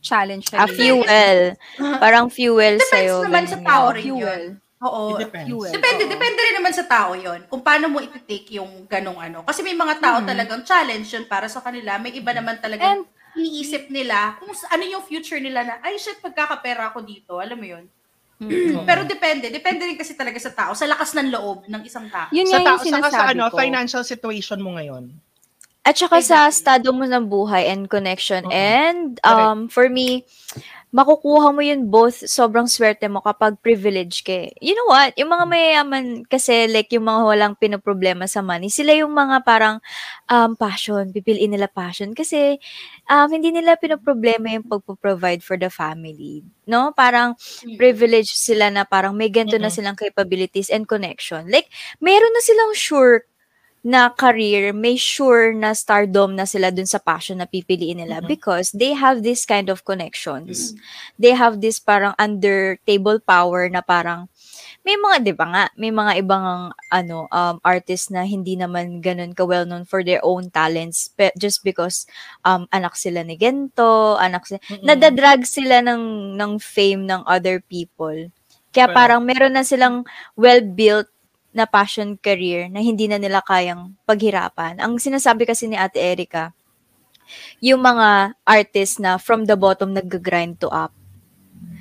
[0.00, 0.64] challenge siya?
[0.64, 1.38] a fuel.
[1.98, 3.16] Parang fuel Depends sa'yo.
[3.26, 3.58] naman sa
[3.92, 4.44] rin fuel.
[4.78, 5.16] Oo.
[5.16, 5.48] It depends.
[5.48, 5.72] fuel.
[5.72, 6.10] Depende, Oo.
[6.10, 9.40] depende rin naman sa tao yon kung paano mo iti-take yung ganong ano.
[9.40, 10.26] Kasi may mga tao Mhm.
[10.26, 11.96] talagang challenge yun para sa kanila.
[11.96, 15.96] May iba naman talagang And, iniisip nila kung sa- ano yung future nila na, ay
[15.96, 17.36] shit, pagkakapera ako dito.
[17.36, 17.84] Alam mo yun?
[18.38, 19.48] mm, Pero depende.
[19.48, 20.72] Depende rin kasi talaga sa tao.
[20.72, 22.28] Sa lakas ng loob ng isang tao.
[22.30, 23.56] yun Sa, nga ta- yung saka sinasabi sa ano, ko.
[23.56, 25.08] financial situation mo ngayon.
[25.82, 26.52] At saka sa Exactly.
[26.52, 28.42] estado mo ng buhay and connection.
[28.42, 28.52] Oo.
[28.52, 30.26] And um, for me,
[30.96, 34.50] makukuha mo yun both sobrang swerte mo kapag privilege ka eh.
[34.64, 35.12] You know what?
[35.20, 39.84] Yung mga mayayaman kasi like yung mga walang pinoproblema sa money, sila yung mga parang
[40.32, 42.56] um, passion, pipiliin nila passion kasi
[43.12, 46.40] um, hindi nila pinoproblema yung pagpo-provide for the family.
[46.64, 46.96] No?
[46.96, 47.36] Parang
[47.76, 51.44] privilege sila na parang may ganito na silang capabilities and connection.
[51.52, 51.68] Like,
[52.00, 53.28] meron na silang sure
[53.86, 58.26] na career, may sure na stardom na sila dun sa passion na pipiliin nila Mhm.
[58.26, 60.74] because they have this kind of connections.
[61.14, 64.26] They have this parang under table power na parang
[64.82, 69.34] may mga 'di ba nga, may mga ibang ano um artists na hindi naman ganun
[69.34, 72.06] ka well known for their own talents pe- just because
[72.42, 74.82] um anak sila ni gento, anak sila Mm-mm.
[74.82, 78.30] nadadrag sila ng ng fame ng other people.
[78.70, 80.04] Kaya parang meron na silang
[80.36, 81.08] well-built
[81.56, 84.76] na passion career na hindi na nila kayang paghirapan.
[84.76, 86.52] Ang sinasabi kasi ni Ate Erica,
[87.64, 90.92] yung mga artists na from the bottom nag-grind to up.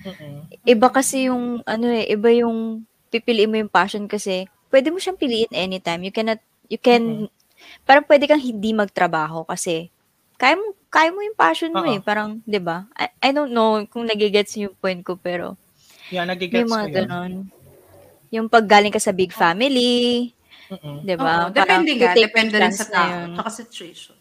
[0.08, 0.48] Mm-mm.
[0.64, 5.20] Iba kasi yung ano eh, iba yung pipiliin mo yung passion kasi pwede mo siyang
[5.20, 6.02] piliin anytime.
[6.02, 6.40] You cannot
[6.72, 7.30] you can
[7.84, 9.92] parang pwede kang hindi magtrabaho kasi
[10.36, 11.96] kaya mo kaya mo yung passion mo Oo.
[11.96, 12.00] eh.
[12.00, 12.88] Parang, 'di ba?
[12.96, 15.60] I, I don't know kung nagigets niyo yung point ko pero
[16.14, 17.50] Yeah, may nagigets ko mga yun.
[18.36, 20.36] Yung paggaling ka sa big family,
[20.68, 21.08] Mm-mm.
[21.08, 21.48] 'di ba?
[21.48, 23.32] Oo, depende take Depende rin sa tao.
[23.40, 24.18] Tsaka situation.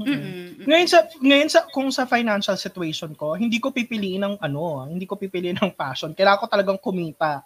[0.00, 0.64] Mm-mm.
[0.64, 5.04] Ngayon sa ngayon sa kung sa financial situation ko, hindi ko pipiliin ng ano, hindi
[5.04, 6.16] ko pipiliin ng passion.
[6.16, 7.44] Kailangan ko talagang kumita.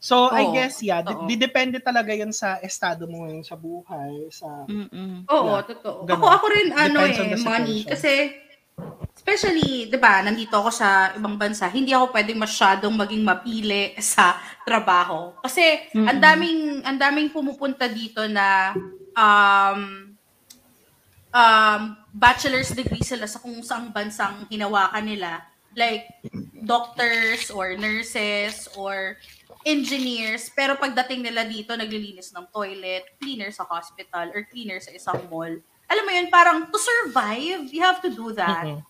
[0.00, 1.26] So, I Oo, guess yeah, di- oo.
[1.26, 5.26] di- depende talaga 'yun sa estado mo ngayon sa buhay, sa Mm-mm.
[5.28, 5.62] Oo, Yeah.
[5.68, 5.98] totoo.
[6.08, 6.22] Ganon.
[6.24, 7.76] Ako, ako rin, ano Depends eh, money.
[7.82, 7.90] situation.
[7.92, 8.12] Kasi,
[9.28, 14.40] especially, 'di ba, nandito ako sa ibang bansa, hindi ako pwedeng masyadong maging mapili sa
[14.64, 15.36] trabaho.
[15.44, 16.22] Kasi ang Mm-mm.
[16.22, 18.72] daming ang daming pumupunta dito na
[19.12, 20.10] um
[21.28, 21.82] um
[22.14, 25.44] bachelor's degree sila sa kung saang bansang hinawakan nila.
[25.76, 26.08] Like
[26.64, 29.20] doctors or nurses or
[29.68, 35.28] engineers, pero pagdating nila dito, naglilinis ng toilet, cleaner sa hospital, or cleaner sa isang
[35.28, 35.52] mall.
[35.88, 38.64] Alam mo yun, parang to survive, you have to do that.
[38.64, 38.80] Mm-mm.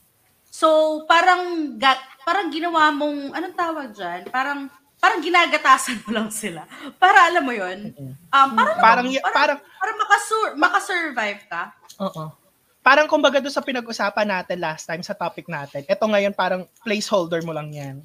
[0.45, 0.67] So,
[1.07, 1.41] parang
[1.77, 4.27] ga- parang ginawa mong anong tawag diyan?
[4.29, 4.67] Parang
[4.99, 6.67] parang ginagatasan mo lang sila.
[6.99, 7.95] Para alam mo 'yun.
[8.29, 11.63] Um, parang Parang, y- parang parang, para makasur makasurvive ka.
[12.01, 12.35] oo.
[12.79, 17.45] Parang kumbaga doon sa pinag-usapan natin last time sa topic natin, ito ngayon parang placeholder
[17.45, 17.97] mo lang yan.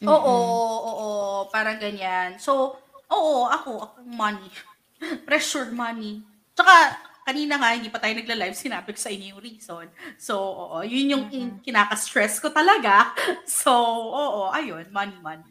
[0.00, 0.36] Oo,
[0.78, 1.08] oo,
[1.48, 2.36] parang ganyan.
[2.36, 2.76] So,
[3.08, 4.48] oo, ako, ako money.
[5.28, 6.20] Pressure money.
[6.52, 6.94] Tsaka,
[7.26, 9.86] kanina nga, hindi pa tayo nagla-live, sinabi ko sa inyo yung reason.
[10.14, 13.10] So, oo, yun yung kin- kinaka-stress ko talaga.
[13.42, 13.74] So,
[14.14, 15.50] oo, ayun, money, money.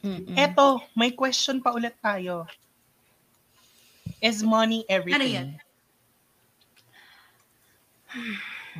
[0.00, 0.32] Mm-mm.
[0.32, 2.48] Eto, may question pa ulit tayo.
[4.24, 5.20] Is money everything?
[5.20, 5.48] Ano yan?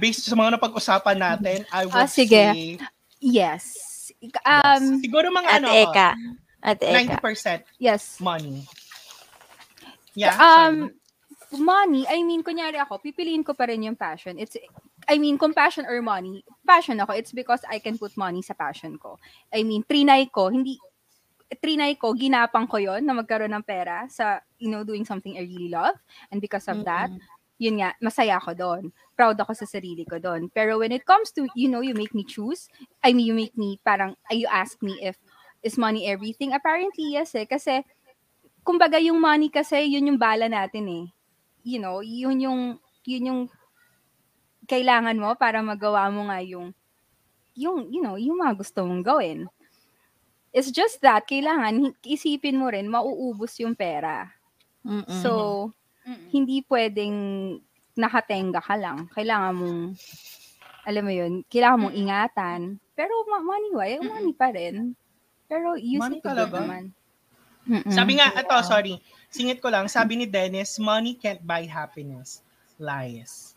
[0.00, 2.32] Based sa mga napag-usapan natin, I would Ah, sige.
[2.32, 2.80] say,
[3.20, 3.76] Yes.
[4.48, 6.08] Um, siguro mga At ano, Eka.
[6.64, 7.20] At Eka.
[7.20, 8.16] 90% yes.
[8.16, 8.64] money.
[10.16, 10.92] Yeah, Um,
[11.58, 14.38] money, I mean, kunyari ako, pipiliin ko pa rin yung passion.
[14.38, 14.54] It's,
[15.08, 18.54] I mean, kung passion or money, passion ako, it's because I can put money sa
[18.54, 19.18] passion ko.
[19.50, 20.78] I mean, trinay ko, hindi,
[21.58, 25.42] trinay ko, ginapang ko yon na magkaroon ng pera sa, you know, doing something I
[25.42, 25.98] really love.
[26.30, 27.10] And because of that,
[27.58, 28.82] yun nga, masaya ako doon.
[29.18, 30.48] Proud ako sa sarili ko doon.
[30.54, 32.70] Pero when it comes to, you know, you make me choose,
[33.02, 35.18] I mean, you make me, parang, you ask me if,
[35.60, 36.56] is money everything?
[36.56, 37.44] Apparently, yes eh.
[37.44, 37.84] Kasi,
[38.64, 41.04] kumbaga yung money kasi, yun yung bala natin eh.
[41.62, 42.60] You know, yun yung,
[43.04, 43.42] yun yung
[44.70, 46.72] kailangan mo para magawa mo nga yung,
[47.58, 49.50] yung, you know, yung mga gusto mong gawin.
[50.50, 54.30] It's just that, kailangan, isipin mo rin, mauubos yung pera.
[54.82, 55.20] Mm-mm.
[55.22, 55.70] So,
[56.06, 56.28] Mm-mm.
[56.34, 57.16] hindi pwedeng
[57.94, 59.06] nakatenga ka lang.
[59.14, 59.80] Kailangan mong,
[60.86, 62.60] alam mo yun, kailangan mong ingatan.
[62.96, 64.96] Pero money wise, money pa rin.
[65.50, 66.62] Pero use Money it talaga?
[66.62, 66.84] naman.
[67.66, 67.92] Mm-mm.
[67.92, 68.98] Sabi nga, ito, sorry.
[69.30, 72.42] Singit ko lang, sabi ni Dennis, money can't buy happiness.
[72.82, 73.54] Lies.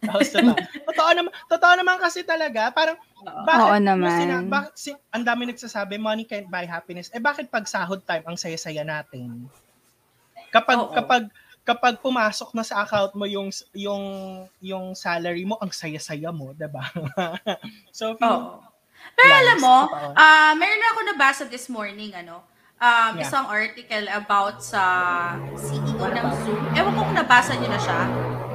[0.00, 0.54] Tapos diba?
[0.88, 2.96] totoo naman, totoo naman kasi talaga, parang,
[3.44, 4.14] bakit, Oo naman.
[4.16, 7.12] sina- bakit si, ang dami nagsasabi, money can't buy happiness.
[7.12, 9.50] Eh, bakit pag sahod time, ang saya-saya natin?
[10.54, 10.94] Kapag, Oo.
[10.94, 11.28] kapag,
[11.66, 14.04] kapag pumasok na sa account mo yung, yung,
[14.62, 16.86] yung salary mo, ang saya-saya mo, diba?
[17.92, 18.64] so, feeling, Oo.
[19.16, 19.76] Pero alam mo,
[20.12, 22.44] ah meron ako nabasa this morning, ano,
[22.80, 23.22] um, Yeah.
[23.28, 24.82] isang article about sa
[25.54, 26.62] CEO ng Zoom.
[26.72, 28.00] Ewan ko kung nabasa niyo na siya.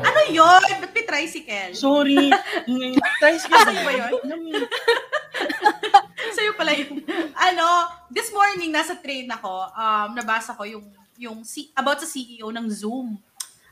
[0.06, 0.62] Ano yun?
[0.82, 1.72] Ba't may tricycle?
[1.78, 2.30] sorry.
[3.22, 4.12] Ka Sa'yo ba yun?
[6.36, 7.00] Sa'yo pala yung,
[7.38, 7.68] ano,
[8.10, 12.68] this morning, nasa train ako, um, nabasa ko yung, yung, C- about sa CEO ng
[12.68, 13.16] Zoom.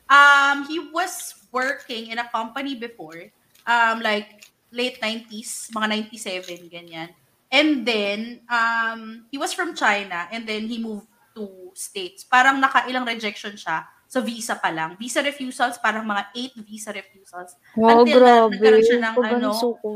[0.06, 3.30] Um, he was working in a company before,
[3.66, 7.10] um, like, late 90s, mga 97, ganyan.
[7.54, 11.06] And then, um, he was from China, and then he moved
[11.38, 12.26] to States.
[12.26, 14.98] Parang nakailang rejection siya sa visa pa lang.
[14.98, 17.54] Visa refusals, parang mga 8 visa refusals.
[17.78, 18.58] Wow, Until grabe.
[18.58, 19.50] nagkaroon siya ng ano,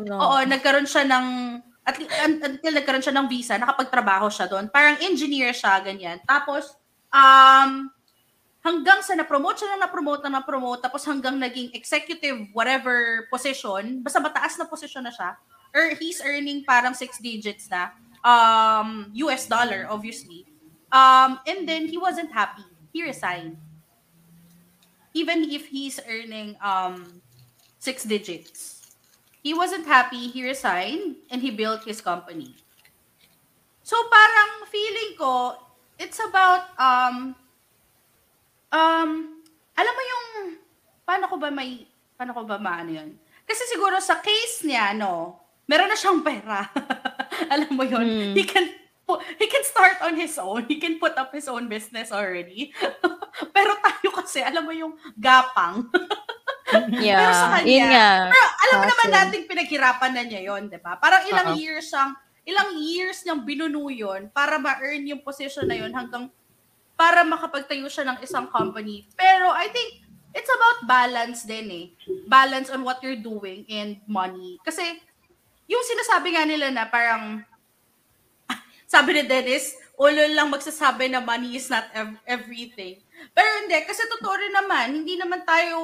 [0.05, 0.15] na.
[0.17, 1.25] Oo, nagkaroon siya ng
[1.87, 4.67] at un- until nagkaroon siya ng visa, nakapagtrabaho siya doon.
[4.67, 6.19] Parang engineer siya, ganyan.
[6.27, 6.75] Tapos,
[7.15, 7.87] um,
[8.59, 14.19] hanggang sa na-promote siya na na-promote na na-promote, tapos hanggang naging executive whatever position, basta
[14.19, 15.39] mataas na position na siya,
[15.75, 17.91] or he's earning parang six digits na,
[18.23, 20.45] um, US dollar, obviously.
[20.91, 22.63] Um, and then, he wasn't happy.
[22.93, 23.57] He resigned.
[25.13, 27.21] Even if he's earning um,
[27.79, 28.77] six digits
[29.47, 32.51] he wasn't happy, he resigned, and he built his company.
[33.79, 35.55] So parang feeling ko,
[35.95, 37.31] it's about, um,
[38.75, 39.09] um,
[39.71, 40.27] alam mo yung,
[41.07, 41.87] paano ko ba may,
[42.19, 43.15] paano ko ba maano yun?
[43.47, 46.71] Kasi siguro sa case niya, no, meron na siyang pera.
[47.53, 48.33] alam mo yun, Hmm.
[48.33, 48.65] he can,
[49.37, 50.65] he can start on his own.
[50.65, 52.71] He can put up his own business already.
[53.55, 55.85] Pero tayo kasi, alam mo yung gapang.
[56.91, 57.15] Yeah.
[57.15, 58.09] Pero sa kanya, Yun nga.
[58.27, 60.99] Pero alam mo naman nating pinaghirapan na niya yon, 'di ba?
[60.99, 61.59] Parang ilang Oo.
[61.63, 62.11] years siyang
[62.43, 66.27] ilang years niyang binuno yun para ma-earn yung position na yon hanggang
[66.99, 69.07] para makapagtayo siya ng isang company.
[69.15, 70.03] Pero I think
[70.35, 71.85] it's about balance din eh.
[72.27, 74.59] Balance on what you're doing and money.
[74.59, 74.83] Kasi
[75.67, 77.43] yung sinasabi nga nila na parang
[78.93, 83.03] sabi ni Dennis, ulo lang magsasabi na money is not ev- everything.
[83.33, 85.77] Pero hindi, kasi totoo rin naman, hindi naman tayo,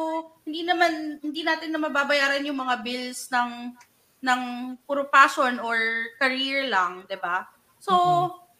[0.45, 3.73] hindi naman, hindi natin na mababayaran yung mga bills ng,
[4.23, 4.41] ng
[4.85, 5.77] puro passion or
[6.21, 7.49] career lang, di ba?
[7.81, 7.93] So,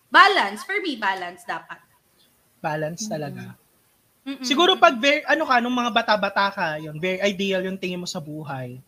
[0.09, 0.65] balance.
[0.65, 1.79] For me, balance dapat.
[2.59, 3.55] Balance talaga.
[4.25, 4.43] Mm-mm.
[4.43, 8.09] Siguro pag very, ano ka, nung mga bata-bata ka, yun, very ideal yung tingin mo
[8.09, 8.81] sa buhay.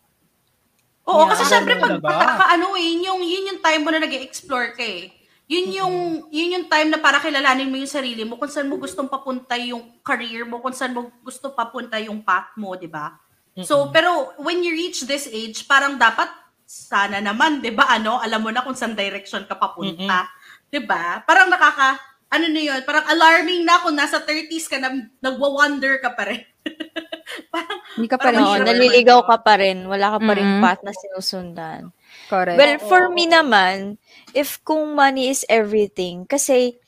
[1.06, 1.30] Oo, Yeah.
[1.30, 4.10] kasi syempre pag bata ka, ano eh, yun yung, yun yung time mo na nag
[4.26, 5.14] explore ka eh.
[5.46, 5.94] Yun yung,
[6.34, 9.54] yun yung time na para kilalanin mo yung sarili mo, kung saan mo gustong papunta
[9.54, 13.14] yung career mo, kung saan mo gusto papunta yung path mo, di ba?
[13.56, 16.28] So, pero when you reach this age, parang dapat,
[16.66, 20.26] sana naman, di ba, ano, alam mo na kung saan direction ka papunta.
[20.66, 21.22] Di ba?
[21.22, 21.94] Parang nakaka,
[22.26, 24.90] ano na yun, parang alarming na kung nasa 30s ka na,
[25.22, 26.42] nagwa-wonder ka pa rin.
[27.54, 29.78] parang, Hindi ka pa rin Parang Oo, naliligaw ka pa rin.
[29.88, 30.62] Wala ka pa rin Mm-mm.
[30.62, 31.80] path na sinusundan.
[32.30, 32.58] Correct.
[32.58, 33.14] Well, for Oo.
[33.14, 33.98] me naman,
[34.34, 36.78] if kung money is everything, kasi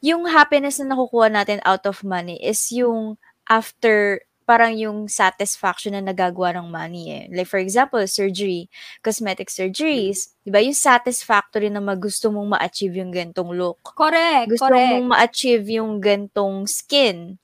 [0.00, 6.02] yung happiness na nakukuha natin out of money is yung after parang yung satisfaction na
[6.02, 7.24] nagagawa ng money eh.
[7.30, 8.66] Like for example, surgery,
[8.98, 10.58] cosmetic surgeries, 'di ba?
[10.58, 13.94] Yung satisfactory na magusto mong ma-achieve yung gantong look.
[13.94, 14.50] correct.
[14.50, 14.90] Gusto correct.
[14.90, 17.38] mong ma-achieve yung gantong skin.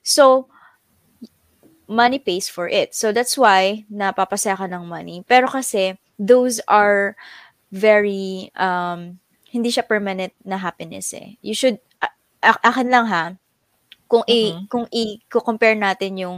[0.00, 0.48] So,
[1.88, 2.94] money pays for it.
[2.94, 5.24] So, that's why napapasaya ka ng money.
[5.28, 7.16] Pero kasi, those are
[7.72, 9.18] very, um,
[9.50, 11.38] hindi siya permanent na happiness eh.
[11.42, 11.78] You should,
[12.42, 13.24] a- akin lang ha,
[14.06, 14.66] kung i Mhm.
[14.70, 16.36] kung i compare natin yung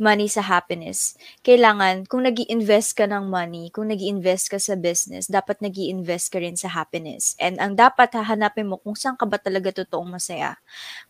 [0.00, 1.14] money sa happiness
[1.44, 5.76] kailangan kung nag invest ka ng money kung nag invest ka sa business dapat nag
[5.76, 7.36] invest ka rin sa happiness.
[7.40, 10.56] And ang dapat hahanapin mo kung saan ka ba talaga totoong masaya.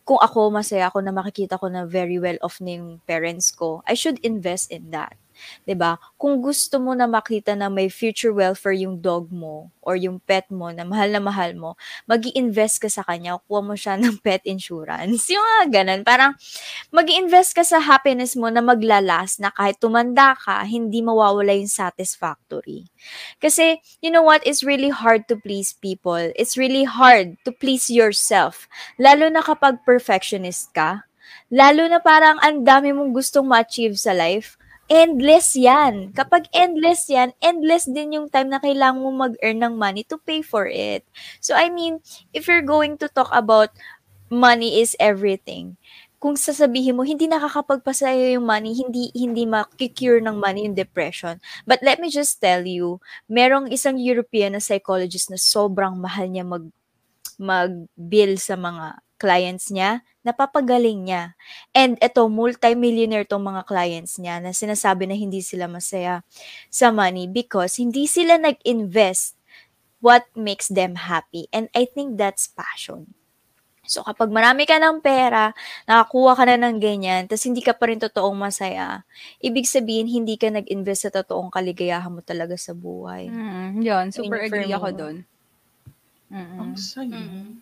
[0.07, 3.95] Kung ako masaya ako na makikita ko na very well off yung parents ko I
[3.97, 5.15] should invest in that
[5.65, 5.97] 'di ba?
[6.17, 10.45] Kung gusto mo na makita na may future welfare yung dog mo or yung pet
[10.53, 11.73] mo na mahal na mahal mo,
[12.05, 15.27] mag invest ka sa kanya, kuha mo siya ng pet insurance.
[15.33, 16.01] Yung mga ganun.
[16.05, 16.37] Parang
[16.93, 21.71] mag invest ka sa happiness mo na maglalas na kahit tumanda ka, hindi mawawala yung
[21.71, 22.87] satisfactory.
[23.41, 24.45] Kasi, you know what?
[24.45, 26.31] It's really hard to please people.
[26.37, 28.69] It's really hard to please yourself.
[29.01, 31.09] Lalo na kapag perfectionist ka.
[31.51, 34.60] Lalo na parang ang dami mong gustong ma-achieve sa life
[34.91, 36.11] endless yan.
[36.11, 40.43] Kapag endless yan, endless din yung time na kailangan mo mag-earn ng money to pay
[40.43, 41.07] for it.
[41.39, 42.03] So, I mean,
[42.35, 43.71] if you're going to talk about
[44.27, 45.79] money is everything,
[46.21, 51.41] kung sasabihin mo, hindi nakakapagpasaya yung money, hindi, hindi makikure ng money yung depression.
[51.65, 56.45] But let me just tell you, merong isang European na psychologist na sobrang mahal niya
[56.45, 56.67] mag,
[57.41, 61.37] mag-bill sa mga clients niya, napapagaling niya.
[61.77, 66.25] And eto, multi-millionaire tong mga clients niya na sinasabi na hindi sila masaya
[66.73, 69.37] sa money because hindi sila nag-invest
[70.01, 71.45] what makes them happy.
[71.53, 73.13] And I think that's passion.
[73.85, 75.51] So kapag marami ka ng pera,
[75.89, 79.03] nakakuha ka na ng ganyan, tapos hindi ka pa rin totoong masaya,
[79.41, 83.27] ibig sabihin hindi ka nag-invest sa totoong kaligayahan mo talaga sa buhay.
[83.27, 85.17] Mm, yun, super agree ako doon.
[86.31, 86.59] Mm-mm.
[86.63, 87.19] Ang saya.
[87.19, 87.59] Mm.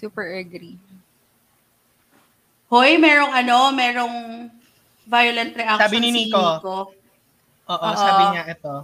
[0.00, 0.80] Super agree.
[2.72, 4.16] Hoy, merong ano, merong
[5.04, 6.40] violent reaction Sabi ni si Nico.
[6.40, 6.76] Nico.
[7.68, 7.98] Oo, Oo.
[7.98, 8.74] sabi niya ito.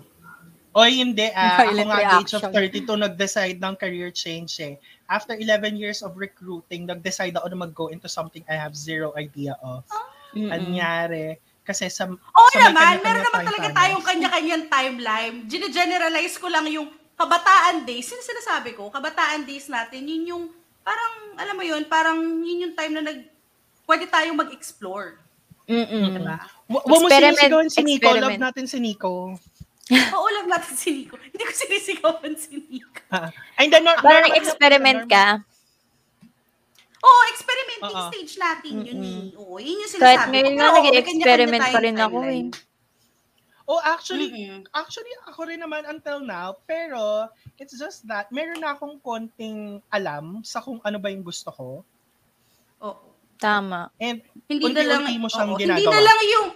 [0.76, 1.64] Oy, hindi ah.
[1.64, 2.84] Ako nga at the age of reaction.
[2.84, 4.74] 32 nag-decide ng career change eh.
[5.08, 9.56] After 11 years of recruiting, nag-decide ako na mag-go into something I have zero idea
[9.64, 9.88] of.
[10.36, 10.52] Mm-mm.
[10.52, 11.40] Anyari.
[11.64, 13.80] Kasi sa, Oo sa may naman, meron naman time talaga timelines.
[13.80, 15.34] tayong kanya-kanyang timeline.
[15.48, 16.86] Gine-generalize ko lang yung
[17.16, 18.04] kabataan days.
[18.04, 18.92] Sino sinasabi ko?
[18.92, 20.44] Kabataan days natin, yun yung,
[20.86, 23.18] parang, alam mo yun, parang yun yung time na nag,
[23.84, 25.18] pwede tayong mag-explore.
[25.66, 26.14] Mm-mm.
[26.14, 26.38] Diba?
[26.64, 28.06] Wa- Wa mo Experiment, sinisigawan si Nico.
[28.06, 28.38] Love experiment.
[28.40, 29.12] natin si Nico.
[30.14, 31.14] Oo, lang natin si Nico.
[31.16, 33.02] Hindi ko sinisigawan si Nico.
[33.08, 35.26] Ah, Ay, hindi, no, Parang normal- nag-experiment ka.
[36.98, 38.08] Oo, experimenting Oo.
[38.08, 39.20] stage natin yun eh.
[39.36, 40.56] Oo, yun yung Kahit sinasabi ngayon ko.
[40.56, 42.42] nga, nag-experiment pa rin ako eh.
[43.66, 44.62] Oh, actually, Mm-mm.
[44.70, 47.26] actually, ako rin naman until now, pero
[47.58, 51.68] it's just that, meron na akong konting alam sa kung ano ba yung gusto ko.
[52.78, 53.06] Oo.
[53.36, 53.90] Tama.
[53.98, 55.82] And Hindi na lang, mo siyang oo, ginagawa.
[55.82, 56.46] hindi na lang yung,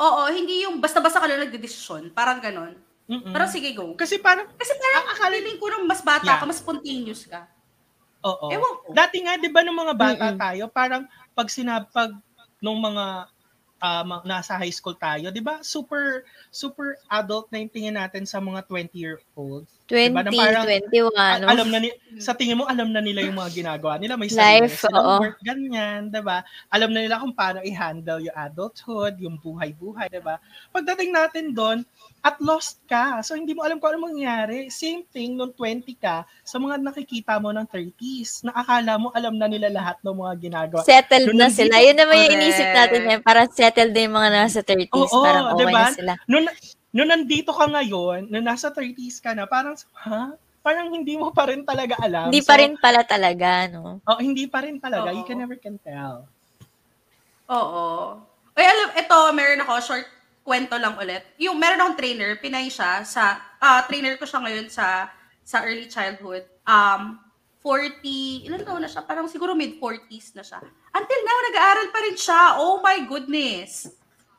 [0.00, 2.16] oo, hindi yung basta-basta ka lang nagdedesisyon.
[2.16, 2.80] Parang ganon.
[3.06, 3.28] Mm-mm.
[3.28, 3.92] Pero sige, go.
[3.92, 6.40] Kasi parang, Kasi parang Ah, akala- ko nung mas bata Yeah.
[6.40, 7.44] ka, mas spontaneous ka.
[8.24, 8.48] oo.
[8.48, 8.88] Ewan ko.
[8.94, 10.38] Dati nga, di ba, nung mga bata Mm-mm.
[10.40, 11.02] tayo, parang
[11.36, 12.14] pag sinapag
[12.62, 13.28] nung mga
[14.00, 18.38] ma- nasa high school tayo, di ba, super, super adult na yung tingin natin sa
[18.38, 19.66] mga 20-year-old.
[19.84, 21.12] Diba, na parang- 2021.
[21.12, 24.30] A- alam na ni sa tingin mo alam na nila yung mga ginagawa nila may
[24.30, 25.20] Life, sarili oo.
[25.20, 30.22] work ganyan 'di ba alam na nila kung paano i-handle yung adulthood yung buhay-buhay 'di
[30.22, 30.40] ba
[30.70, 31.84] pagdating natin doon
[32.22, 36.22] at lost ka so hindi mo alam kung ano mangyayari same thing nung 20 ka
[36.40, 40.34] sa mga nakikita mo ng 30s na akala mo alam na nila lahat ng mga
[40.40, 41.74] ginagawa Settled Nung na nandito- sila.
[41.76, 43.20] Yun naman yung inisip natin yan.
[43.20, 45.10] Parang settled na yung mga nasa 30s.
[45.10, 45.82] Oo, parang okay diba?
[45.82, 46.12] na sila.
[46.24, 46.46] nung,
[46.90, 50.30] nung nandito ka ngayon, nung nasa 30s ka na, parang, ha?
[50.62, 52.30] Parang hindi mo pa rin talaga alam.
[52.30, 53.98] Hindi So, pa rin pala talaga, no?
[54.04, 55.10] Oh, hindi pa rin talaga.
[55.10, 55.26] You Oo.
[55.26, 56.30] can never can tell.
[57.48, 58.22] Oo.
[58.52, 60.06] Ay, alam, ito, meron ako, short
[60.42, 61.22] kwento lang ulit.
[61.38, 65.10] Yung, meron akong trainer, Pinay siya, sa, ah, trainer ko siya ngayon sa,
[65.42, 66.46] sa early childhood.
[66.66, 67.18] Um,
[67.62, 69.06] 40, ilan taon na siya?
[69.06, 70.58] Parang siguro mid-40s na siya.
[70.90, 72.42] Until now, nag-aaral pa rin siya.
[72.58, 73.86] Oh my goodness.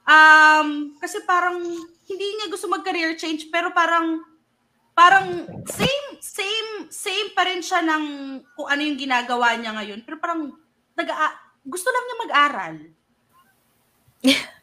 [0.04, 1.64] Um, kasi parang,
[2.04, 4.20] hindi niya gusto mag-career change, pero parang,
[4.92, 8.06] parang same, same, same pa rin siya ng
[8.60, 10.04] kung ano yung ginagawa niya ngayon.
[10.04, 10.52] Pero parang,
[10.94, 11.10] nag
[11.64, 12.76] gusto lang niya mag-aral.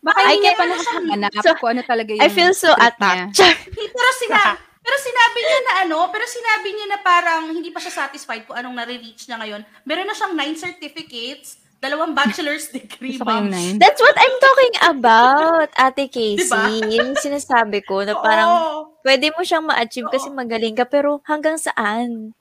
[0.00, 2.72] Baka I hindi niya can- pa nakahanap So, kung ano talaga yung I feel so
[2.72, 3.36] attacked.
[3.96, 4.40] Pero sina
[4.80, 8.56] pero sinabi niya na ano, pero sinabi niya na parang hindi pa siya satisfied kung
[8.56, 9.60] anong nare-reach niya ngayon.
[9.84, 13.52] Meron na siyang nine certificates, dalawang bachelor's degree, ma'am.
[13.76, 16.44] That's what I'm talking about, Ate Casey.
[16.44, 16.64] Diba?
[16.68, 18.78] Yun yung sinasabi ko na parang Oo.
[19.00, 20.36] pwede mo siyang ma-achieve kasi Oo.
[20.36, 22.32] magaling ka, pero hanggang saan?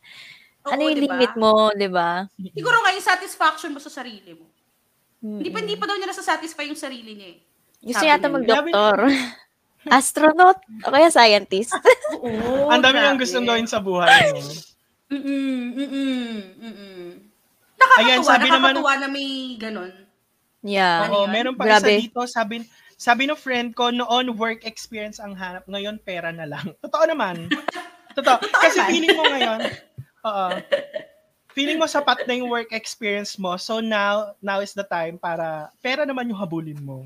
[0.63, 1.15] Oo, ano yung diba?
[1.15, 2.27] limit mo, di ba?
[2.35, 4.48] Siguro nga yung satisfaction mo sa sarili mo.
[5.19, 5.39] Mm.
[5.39, 7.37] Hindi pa, hindi pa daw niya nasa-satisfy yung sarili niya eh.
[7.81, 8.97] Gusto Sabi yata mag-doktor.
[9.89, 11.71] Astronaut o kaya scientist.
[12.19, 14.35] Oo, Ang dami niyang gustong gawin sa buhay.
[15.09, 16.27] Mm-mm, mm-mm,
[16.59, 17.03] mm-mm.
[17.75, 19.91] Nakakatuwa, Ayan, sabi naman- nakakatuwa na may ganun.
[20.61, 21.07] yeah.
[21.07, 21.95] Oo, meron pa Grabe.
[21.95, 22.55] isa dito, sabi,
[22.93, 26.75] sabi ng friend ko, noon work experience ang hanap, ngayon pera na lang.
[26.79, 27.47] Totoo naman.
[28.19, 28.35] Totoo.
[28.39, 28.89] Kasi naman.
[28.91, 29.59] feeling mo ngayon,
[30.21, 30.45] oo,
[31.59, 35.67] feeling mo sapat na yung work experience mo, so now, now is the time para
[35.83, 37.03] pera naman yung habulin mo.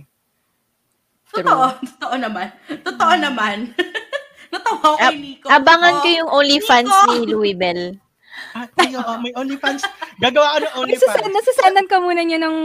[1.34, 2.54] Totoo, totoo naman.
[2.86, 3.74] Totoo naman.
[4.54, 5.50] Natawa ko kay Nico.
[5.50, 7.98] Abangan ko yung OnlyFans ni Louis Bell.
[8.54, 9.82] Ah, ay, oo, may OnlyFans.
[10.22, 11.26] Gagawa ka ng OnlyFans.
[11.32, 12.56] nasasendan ka muna niya ng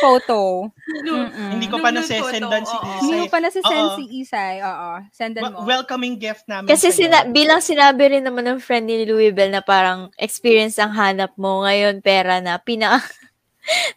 [0.00, 0.66] photo.
[1.06, 1.54] Mm-mm.
[1.54, 2.96] Hindi ko pa nasesendan si oo.
[3.04, 3.32] Hindi mo Isay.
[3.32, 3.96] pa nasasend Oo.
[4.00, 4.54] si Isay.
[4.64, 4.90] Oo.
[5.14, 5.62] Sendan mo.
[5.62, 6.66] Welcoming gift namin.
[6.66, 10.90] Kasi sina- bilang sinabi rin naman ng friend ni Louis Bell na parang experience ang
[10.96, 12.98] hanap mo, ngayon pera na, pina...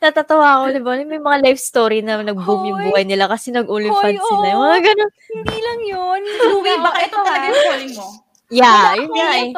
[0.01, 0.97] Natatawa ako, di ba?
[0.97, 4.47] May mga life story na nag-boom yung buhay nila kasi nag-OnlyFans Hoy, sila.
[4.57, 5.11] Mga ganun.
[5.29, 6.21] Hindi lang yun.
[6.25, 8.07] Louie, baka ito talaga yung calling mo.
[8.49, 9.49] Yeah, yun nga eh.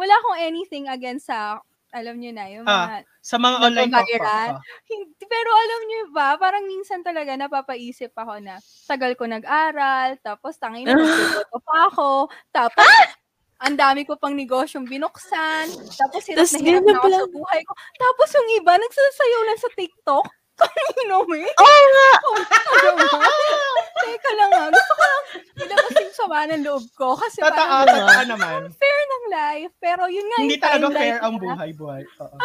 [0.00, 1.60] Wala akong anything against sa,
[1.92, 2.88] alam niyo na, yung Ah.
[2.88, 4.08] mga, Sa mga online talk
[4.88, 8.56] hindi, pero alam niyo ba, parang minsan talaga napapaisip ako na,
[8.88, 10.96] tagal ko nag-aral, tapos tangin na,
[11.44, 12.10] nagtututo pa ako,
[12.48, 12.88] tapos,
[13.60, 15.68] ang dami ko pang negosyong binuksan,
[16.00, 17.72] tapos hirap na hirap na ako sa buhay ko.
[18.00, 20.26] Tapos yung iba, nagsasayaw lang sa TikTok.
[20.60, 21.44] Kanino, me?
[21.44, 22.10] Oo nga!
[24.00, 25.24] Teka lang ah, gusto ko lang
[25.60, 27.08] ilabas yung sama ng loob ko.
[27.14, 28.60] Kasi Totoo, parang totoo naman.
[28.80, 29.72] fair ng life.
[29.76, 31.42] Pero yun nga Hindi yung talaga fair ang nila.
[31.46, 32.02] buhay-buhay.
[32.18, 32.36] Oo.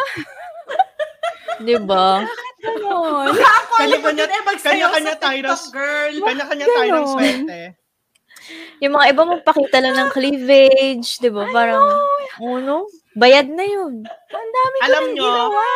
[1.56, 2.20] Di ba?
[2.60, 6.14] Calling mo Kanya-kanya- kanya-kanya tayo ng- girl.
[6.22, 7.60] Kanya-kanya tayo ng swerte.
[8.78, 11.48] Yung mga iba magpakita lang ng cleavage, di ba?
[11.48, 11.82] Parang,
[12.38, 12.86] ano?
[13.16, 14.04] Bayad na yun.
[14.04, 15.66] Ang dami ko Alam nyo, ginawa.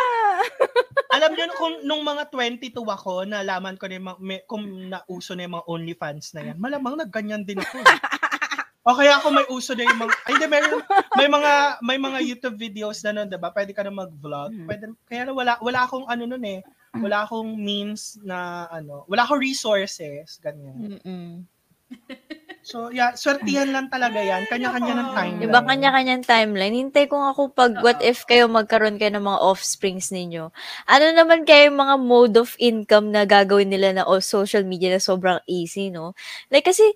[1.16, 5.48] Alam niyo kung nung mga 22 ako, nalaman ko na yung may, kung nauso na
[5.48, 7.80] yung mga OnlyFans na yan, malamang nagganyan din ako.
[8.88, 10.62] o kaya ako may uso na yung mga, ay hindi, may,
[11.16, 13.48] may mga, may mga YouTube videos na nun, diba?
[13.48, 14.52] Pwede ka na mag-vlog.
[14.52, 14.68] Mhm.
[14.68, 16.60] Pwede, kaya wala, wala akong ano nun eh.
[16.90, 20.98] Wala akong means na ano, wala akong resources, ganyan.
[20.98, 21.46] Mm-mm.
[22.70, 24.46] So, yeah, swertihan lang talaga yan.
[24.46, 25.42] Kanya-kanya ng timeline.
[25.42, 26.74] Di ba kanya-kanyang timeline?
[26.78, 30.54] Hintay ko nga kung pag what if kayo magkaroon kayo ng mga offsprings ninyo.
[30.86, 34.94] Ano naman kayo yung mga mode of income na gagawin nila na o social media
[34.94, 36.14] na sobrang easy, no?
[36.46, 36.86] Like kasi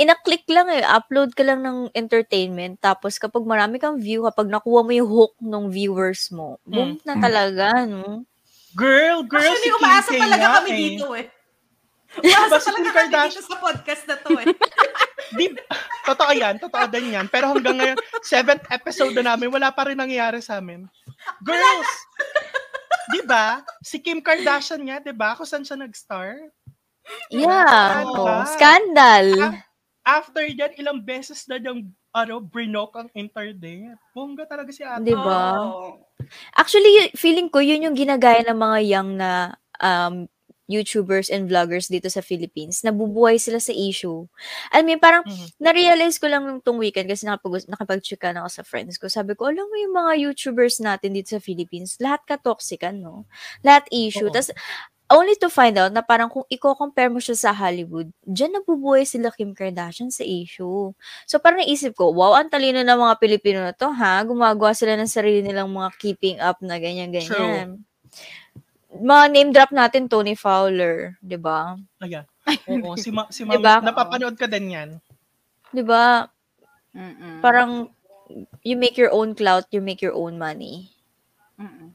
[0.00, 4.80] ina-click lang eh, upload ka lang ng entertainment, tapos kapag marami kang view, kapag nakuha
[4.80, 7.04] mo yung hook ng viewers mo, boom Mm.
[7.04, 8.24] na talaga, no?
[8.72, 10.78] Girl, girl, Actually, si Kim umaasa talaga kami eh.
[10.80, 11.26] dito eh.
[12.24, 14.46] Umaasa talaga kami dito sa podcast na to eh.
[15.34, 15.46] Di,
[16.08, 17.26] totoo yan, totoo din yan.
[17.28, 20.88] Pero hanggang ngayon, seventh episode na namin, wala pa rin nangyayari sa amin.
[21.44, 21.90] Girls!
[23.10, 23.60] di ba?
[23.82, 25.34] Si Kim Kardashian nga, di ba?
[25.34, 26.50] Kung saan siya nag-start?
[27.30, 28.06] Yeah.
[28.06, 28.14] Diba?
[28.14, 29.58] oh, scandal.
[30.06, 33.98] After yan, ilang beses na niyang ano, brinok ang internet.
[34.14, 35.06] Bongga talaga si ate.
[35.06, 35.58] Di ba?
[35.58, 36.02] Oo.
[36.54, 40.26] Actually, feeling ko yun yung ginagaya ng mga young na um,
[40.70, 44.30] YouTubers and vloggers dito sa Philippines, nabubuhay sila sa issue.
[44.70, 45.58] I mean, parang Mhm.
[45.58, 49.10] na-realize ko lang nung tong weekend kasi nakapag nakapag-chika na ako sa friends ko.
[49.10, 53.26] Sabi ko, alam mo yung mga YouTubers natin dito sa Philippines, lahat ka toxican, no?
[53.66, 54.30] Lahat issue.
[54.30, 54.54] Tas
[55.10, 59.34] only to find out na parang kung i-compare mo siya sa Hollywood, dyan nabubuhay sila
[59.34, 60.94] Kim Kardashian sa issue.
[61.26, 64.22] So parang naisip ko, wow, ang talino ng mga Pilipino na to, ha?
[64.22, 67.82] Gumagawa sila ng sarili nilang mga keeping up na ganyan-ganyan.
[67.82, 68.38] Mga
[69.30, 71.78] name drop natin, Tony Fowler, di ba?
[72.02, 72.26] Ayan.
[72.66, 73.78] Oo, si, ma- si Mami, Diba?
[73.78, 74.90] napapanood ka din yan.
[75.70, 76.26] Di ba?
[77.40, 77.86] Parang,
[78.66, 80.90] you make your own clout, you make your own money.
[81.58, 81.94] Mm-mm.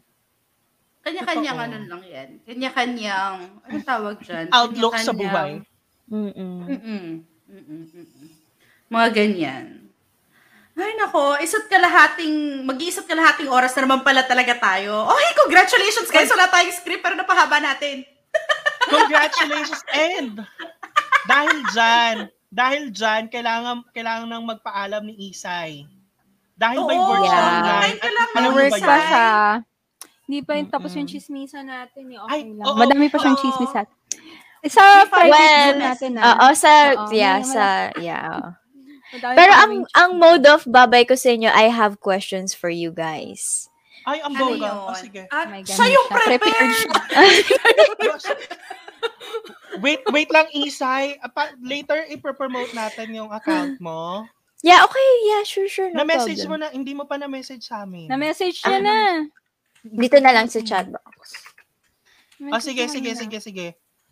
[1.05, 2.29] Kanya-kanyang ano lang yan.
[2.47, 4.49] Kanya-kanyang, ano tawag dyan?
[4.49, 5.61] Outlook sa buhay.
[6.09, 6.65] Mm-mm.
[6.65, 7.05] Mm-mm.
[7.45, 7.81] Mm-mm.
[7.93, 8.27] Mm-mm.
[8.89, 9.84] Mga ganyan.
[10.75, 15.07] Ay, nako, isa't kalahating, mag-iisa't kalahating oras na naman pala talaga tayo.
[15.07, 16.27] Oh, hey, congratulations guys!
[16.27, 18.03] Wala tayong script, pero napahaba natin.
[18.91, 19.79] Congratulations!
[19.87, 20.43] And
[21.23, 22.15] dahil dyan,
[22.51, 25.87] dahil dyan, kailangan, kailangan nang magpaalam ni Isay.
[26.55, 27.51] Dahil Oo, work siya yeah.
[27.51, 27.97] online.
[28.35, 28.83] Alam mo ba yun?
[28.83, 29.27] siya.
[30.25, 32.03] Hindi pa yung tapos yung chismisa natin.
[32.11, 32.19] Eh.
[32.19, 32.65] Okay Ay, lang.
[32.65, 33.43] oo, Madami pa siyang oo.
[33.43, 33.87] chismis at.
[34.65, 36.21] Sa private Well, natin na.
[36.25, 37.65] Oo, sa, Oo, yeah, may- sa,
[37.95, 38.57] yeah.
[39.21, 43.67] Pero ang, ang mode of babay ko sa inyo, I have questions for you guys.
[44.03, 44.69] Ay, ang Ano boga.
[44.69, 44.77] yun?
[44.85, 45.21] Oh, sige.
[45.29, 46.07] Ah, May siya yung.
[46.07, 46.71] Prepared prepared!
[46.71, 48.35] siya.
[49.83, 51.17] wait, wait lang, Isay.
[51.19, 54.25] Ah, Pa, later, ipropromote natin yung account mo.
[54.61, 56.61] Yeah, okay, yeah, sure, sure, no Na-message mo problem.
[56.63, 58.09] na, hindi mo pa na-message sa amin.
[58.09, 58.97] Na-message niya na.
[59.83, 61.37] Dito na lang sa chat box.
[62.41, 63.67] Oh, sige, sige, sige, sige.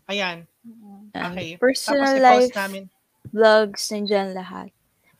[0.06, 0.46] Ayan.
[0.62, 1.54] Um, Okay.
[1.58, 2.82] Personal Tapos life, namin.
[3.30, 4.70] vlogs, nandyan lahat.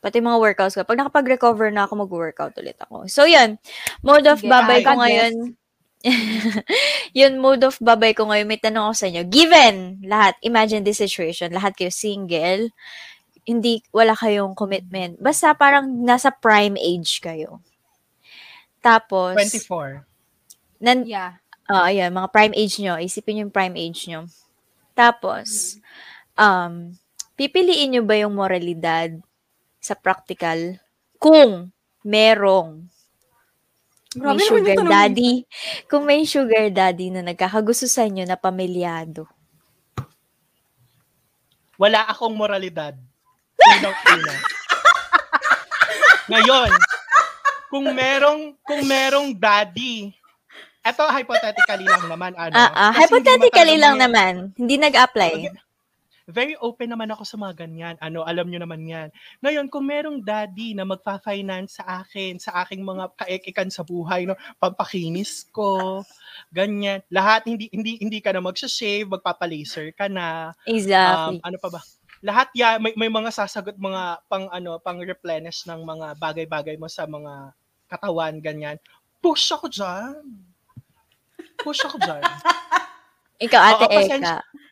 [0.05, 0.85] Pati mga workouts ko.
[0.85, 3.09] Pag nakapag-recover na ako, mag-workout ulit ako.
[3.09, 3.57] So, yun.
[4.05, 5.57] Mode of babay ko ngayon.
[7.17, 8.45] yun, mode of babay ko ngayon.
[8.45, 9.25] May tanong ako sa inyo.
[9.25, 12.69] Given lahat, imagine this situation, lahat kayo single,
[13.49, 15.17] hindi, wala kayong commitment.
[15.17, 17.65] Basta parang nasa prime age kayo.
[18.85, 20.05] Tapos, 24.
[20.85, 21.41] nan, Yeah.
[21.65, 23.01] Ah, ayan, mga prime age nyo.
[23.01, 24.29] Isipin yung prime age nyo.
[24.93, 25.81] Tapos,
[26.37, 26.93] um,
[27.33, 29.17] pipiliin nyo ba yung moralidad
[29.85, 30.81] sa practical
[31.21, 31.69] kung
[32.01, 32.89] merong
[34.15, 35.33] Grabe may sugar daddy,
[35.91, 39.27] kung may sugar daddy na nagkakagusto sa inyo na pamilyado.
[41.75, 42.95] Wala akong moralidad.
[43.59, 44.35] Unang una.
[46.31, 46.71] Ngayon,
[47.67, 50.15] kung merong kung merong daddy,
[50.79, 52.55] eto hypothetically lang naman ano.
[52.55, 54.33] Ah, ah, kasi hindi hypothetically mo lang naman.
[54.55, 55.64] Hindi nag-apply.
[56.25, 57.95] Very open naman ako sa mga ganyan.
[58.01, 59.13] Ano, alam nyo naman yan.
[59.45, 64.33] Ngayon, kung merong daddy na magfa-finance sa akin, sa aking mga kaekikan sa buhay, no,
[64.57, 66.01] pampakinis ko,
[66.49, 67.05] ganyan.
[67.13, 70.49] Lahat, hindi hindi hindi ka na magsa-shave, magpapa-laser ka na.
[70.65, 71.37] Exactly.
[71.37, 71.81] Um, ano pa ba?
[72.25, 76.89] Lahat ya may, may mga sasagot mga pang ano pang replenish ng mga bagay-bagay mo
[76.89, 77.53] sa mga
[77.85, 78.81] katawan ganyan.
[79.21, 80.25] Push ako diyan.
[81.61, 82.23] Push ako diyan.
[83.45, 83.93] Ikaw, ate oo.
[83.93, 83.93] Eka.
[83.93, 84.64] Pasensya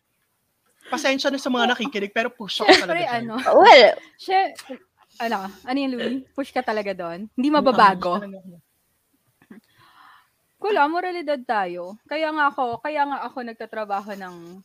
[0.98, 3.00] na sa mga nakikinig pero push ako talaga.
[3.00, 3.24] Siyempre, dyan.
[3.24, 3.34] ano.
[3.58, 4.40] Well, Siya,
[5.22, 6.20] ano, ano yung Louie?
[6.34, 7.30] Push ka talaga doon.
[7.38, 8.18] Hindi mababago.
[8.18, 8.58] Oo,
[10.64, 12.00] Wala, moralidad tayo.
[12.08, 14.64] Kaya nga ako, kaya nga ako nagtatrabaho ng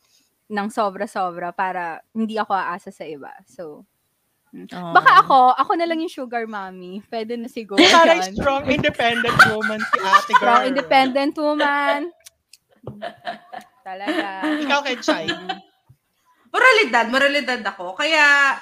[0.48, 3.34] ng sobra-sobra para hindi ako aasa sa iba.
[3.44, 3.84] So,
[4.54, 4.92] oh.
[4.96, 7.04] baka ako, ako na lang yung sugar mommy.
[7.10, 8.32] Pwede na siguro Para yun.
[8.32, 10.40] strong independent woman si ate girl.
[10.40, 12.00] Strong independent woman.
[13.88, 14.26] Talaga.
[14.64, 15.26] Ikaw kay Chay.
[16.48, 17.92] Moralidad, moralidad ako.
[17.94, 18.56] Kaya,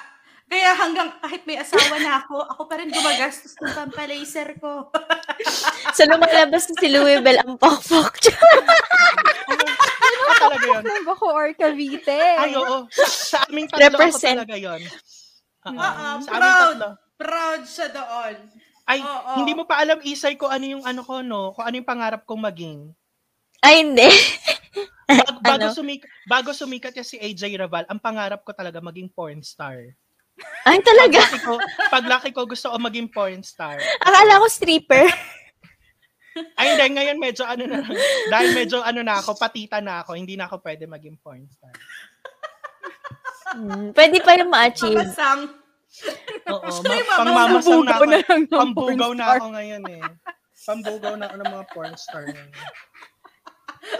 [0.45, 4.91] kaya hanggang kahit may asawa na ako, ako pa rin gumagastos ng pampalaser ko.
[5.97, 8.11] Sa lumalabas na si Louie Bell ang pokpok.
[9.47, 10.83] Ano talaga yun?
[10.83, 12.19] Ng Baco or Cavite.
[12.37, 12.87] Ay, oo.
[12.93, 14.37] Sa aming tatlo ako Represent.
[14.37, 14.81] talaga yun.
[15.67, 15.75] Oo.
[15.75, 16.75] Oo, Sa aming proud.
[16.75, 16.89] tatlo.
[17.17, 18.35] Proud siya doon.
[18.87, 19.31] Ay, Oo.
[19.35, 21.51] hindi mo pa alam, Isay, kung ano yung ano ko, no?
[21.51, 22.79] Kung ano yung pangarap kong maging.
[23.59, 24.07] Ay, hindi.
[25.07, 25.73] Bag- bago, Ano?
[25.73, 29.95] sumikat, bago sumikat niya si AJ Raval, ang pangarap ko talaga maging porn star.
[30.63, 31.17] Ay, talaga.
[31.17, 31.53] Paglaki ko,
[31.89, 33.79] paglaki ko gusto ko maging porn star.
[33.99, 35.07] Akala ko stripper.
[36.59, 37.97] Ay, hindi, ngayon medyo ano na lang.
[38.29, 41.73] Dahil medyo ano na ako, patita na ako, hindi na ako pwede maging porn star.
[43.47, 45.01] Hmm, pwede pa yung ma-achieve.
[45.01, 45.41] Papasang.
[46.45, 48.03] Oo, ma- pangmamasang na ako.
[48.05, 49.37] na lang ng Pambugaw porn na star.
[49.39, 50.01] ako ngayon eh.
[50.59, 52.51] Pambugaw na ako ng mga porn star ngayon.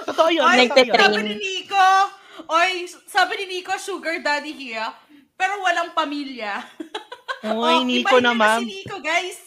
[0.07, 0.45] Totoo yun.
[0.45, 0.97] Ay, nagtitrain.
[0.97, 1.87] sabi ni Nico,
[2.49, 2.71] oy,
[3.05, 4.89] sabi ni Nico, sugar daddy here,
[5.33, 6.63] pero walang pamilya.
[7.45, 8.65] Oy, Oh, Nico niyo naman.
[8.65, 9.39] Si Nico, guys.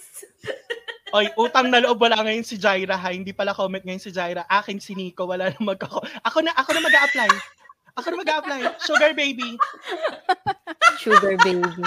[1.11, 3.11] Oy, utang na loob wala ngayon si Jaira ha.
[3.11, 4.47] Hindi pala comment ngayon si Jaira.
[4.47, 5.99] Akin si Nico, wala na magkako.
[6.23, 7.31] Ako na ako na mag-a-apply.
[7.99, 8.61] Ako na mag-apply.
[8.79, 9.59] Sugar baby.
[11.03, 11.83] Sugar baby.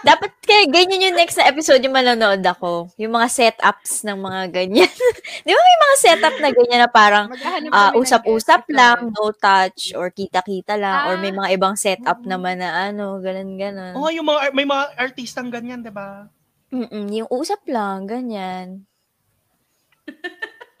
[0.00, 2.88] Dapat kaya ganyan yung next na episode yung manonood ako.
[2.96, 4.90] Yung mga setups ng mga ganyan.
[5.46, 7.26] Di ba may mga setup na ganyan na parang
[7.70, 11.38] ah, ng usap-usap lang, no touch, or kita-kita lang, or may Ah.
[11.44, 13.94] mga ibang setup naman na ano, ganun-ganun.
[13.94, 16.26] Oo, yung mga, may mga artistang ganyan, di ba?
[16.70, 18.86] Mm-mm, yung usap lang, ganyan.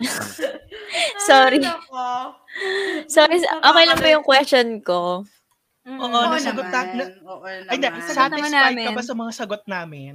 [1.28, 1.60] Sorry.
[3.06, 5.22] Sorry, okay lang ba yung question ko?
[5.80, 5.96] Mm.
[5.96, 6.94] Oo, Oo nasagot na- naman.
[6.94, 8.00] na- Oo Ay, na, naman.
[8.02, 8.94] Sagot naman satisfied ka namin.
[8.94, 10.14] ba sa mga sagot namin?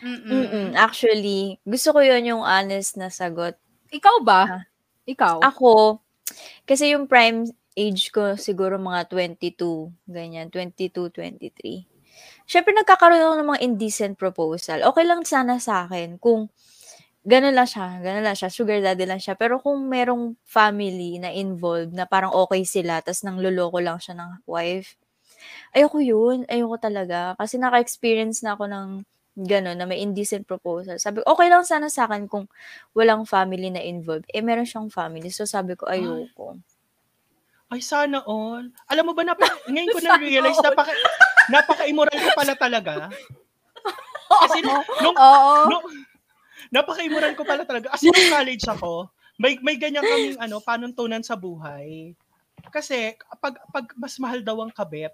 [0.00, 0.26] Mm-mm.
[0.26, 3.56] Mm-mm, actually, gusto ko yun yung honest na sagot.
[3.88, 4.24] Ikaw Ah.
[4.24, 4.40] ba?
[5.06, 5.40] Ikaw?
[5.42, 6.00] Ako,
[6.64, 11.86] kasi yung prime age ko siguro mga 22, ganyan, 22, 23.
[12.44, 14.82] Siyempre, nagkakaroon ako ng mga indecent proposal.
[14.84, 16.50] Okay lang sana sa akin kung
[17.24, 19.36] gano'n lang siya, gano'n lang siya, sugar daddy lang siya.
[19.36, 24.16] Pero kung merong family na involved, na parang okay sila, tas nang luloko lang siya
[24.16, 24.96] ng wife,
[25.76, 27.36] ayoko yun, ayoko talaga.
[27.36, 28.88] Kasi naka-experience na ako ng
[29.40, 30.98] gano'n, na may indecent proposal.
[30.98, 32.50] Sabi ko, okay lang sana sa akin kung
[32.96, 34.26] walang family na involved.
[34.32, 35.30] Eh, meron siyang family.
[35.32, 36.58] So, sabi ko, ayoko.
[37.70, 38.66] Ay, sana all.
[38.90, 40.92] Alam mo ba, napa, ngayon ko na-realize, napaka,
[41.46, 42.94] napaka-immoral ko pala talaga.
[44.42, 45.54] Kasi nung, nung, Oo.
[45.70, 45.86] nung
[46.70, 47.90] napaka-immoral ko pala talaga.
[47.90, 52.14] As in, college ako, may, may ganyan kaming ano, panuntunan sa buhay.
[52.70, 55.12] Kasi, pag, pag mas mahal daw ang kabit,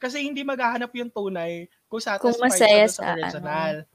[0.00, 2.96] kasi hindi maghahanap yung tunay kung satisfied Kung masaya doon
[3.30, 3.86] sa ano.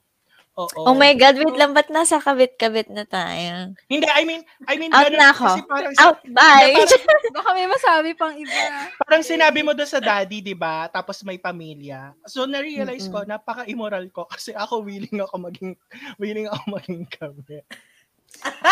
[0.60, 0.92] Oo.
[0.92, 3.72] Oh my God, wait lang, ba't nasa kabit-kabit na tayo?
[3.88, 5.48] Hindi, I mean, I mean, Out na ako.
[5.56, 6.76] kasi parang, Out, bye!
[6.76, 8.92] parang, Baka may masabi pang iba.
[9.00, 10.92] parang sinabi mo doon sa daddy, di ba?
[10.92, 12.12] Tapos may pamilya.
[12.28, 15.80] So, na-realize ko, napaka-immoral ko kasi ako willing ako maging,
[16.20, 17.64] willing ako maging kami.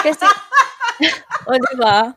[0.03, 0.27] Kasi,
[1.47, 2.11] o, di ba?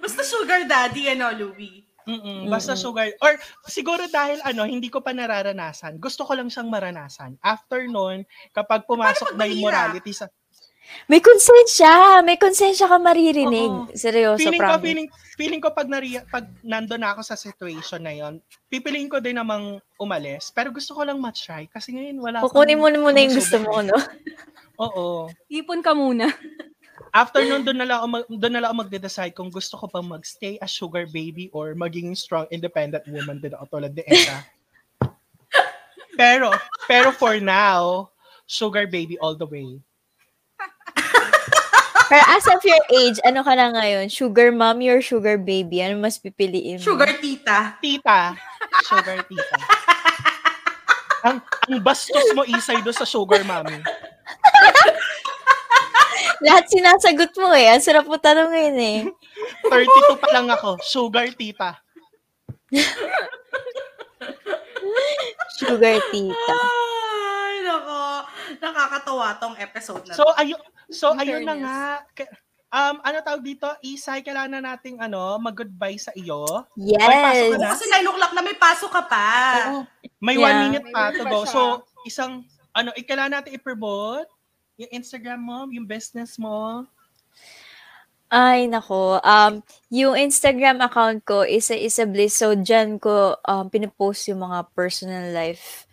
[0.00, 1.89] Basta sugar daddy, ano, Louie.
[2.10, 3.14] Mm-mm, basta sugar.
[3.22, 3.38] Or
[3.70, 6.02] siguro dahil ano, hindi ko pa nararanasan.
[6.02, 7.38] Gusto ko lang siyang maranasan.
[7.38, 10.26] After nun, kapag pumasok na yung morality sa...
[11.06, 12.18] May konsensya!
[12.26, 13.70] May konsensya ka maririnig.
[13.70, 13.94] Oo.
[13.94, 14.82] Seryoso, feeling ko, promise.
[14.82, 15.08] feeling,
[15.38, 19.38] feeling ko pag, nari, pag nandun na ako sa situation na yon pipiliin ko din
[19.38, 20.50] namang umalis.
[20.50, 21.70] Pero gusto ko lang matry.
[21.70, 23.94] Kasi ngayon wala Kukunin mo na muna yung gusto mo, no?
[24.82, 25.30] Oo.
[25.46, 26.26] Ipon ka muna.
[27.10, 29.90] After nun, doon na lang ako, mag, doon na lang ako magde-decide kung gusto ko
[29.90, 34.38] pang magstay as sugar baby or maging strong, independent woman din ako tulad ni Eka.
[36.20, 36.54] pero,
[36.86, 38.10] pero for now,
[38.46, 39.78] sugar baby all the way.
[42.10, 44.10] Pero as of your age, ano ka na ngayon?
[44.10, 45.78] Sugar mommy or sugar baby?
[45.78, 46.84] Ano mas pipiliin mo?
[46.90, 47.78] Sugar tita.
[47.78, 48.34] Tita.
[48.82, 49.58] Sugar tita.
[51.30, 53.78] ang, ang bastos mo, Isay, doon sa sugar mommy.
[56.40, 57.68] Lahat sinasagot mo eh.
[57.68, 59.00] Ang sarap mo tanongin eh.
[59.68, 60.80] 32 pa lang ako.
[60.80, 61.76] Sugar tita.
[65.60, 66.54] Sugar tita.
[66.56, 68.00] Ay, nako.
[68.60, 71.78] Nakakatawa tong episode na So, ayun, so, ayun na nga.
[72.70, 73.66] Um, ano tawag dito?
[73.82, 76.46] Isay, kailangan na nating ano, mag-goodbye sa iyo.
[76.78, 77.58] May pasok ka Yes.
[77.58, 77.70] na?
[77.74, 79.26] Kasi 9 o'clock na may pasok ka pa.
[79.66, 79.80] Oo.
[80.22, 80.46] May Yeah.
[80.46, 81.42] one minute pa to go.
[81.44, 84.30] So, isang, ano, eh, kailangan natin i-promote
[84.80, 86.88] yung Instagram mo, yung business mo.
[88.30, 89.18] Ay, nako.
[89.20, 92.38] Um, yung Instagram account ko, isa isa bliss.
[92.38, 95.90] So, dyan ko um, pinipost yung mga personal life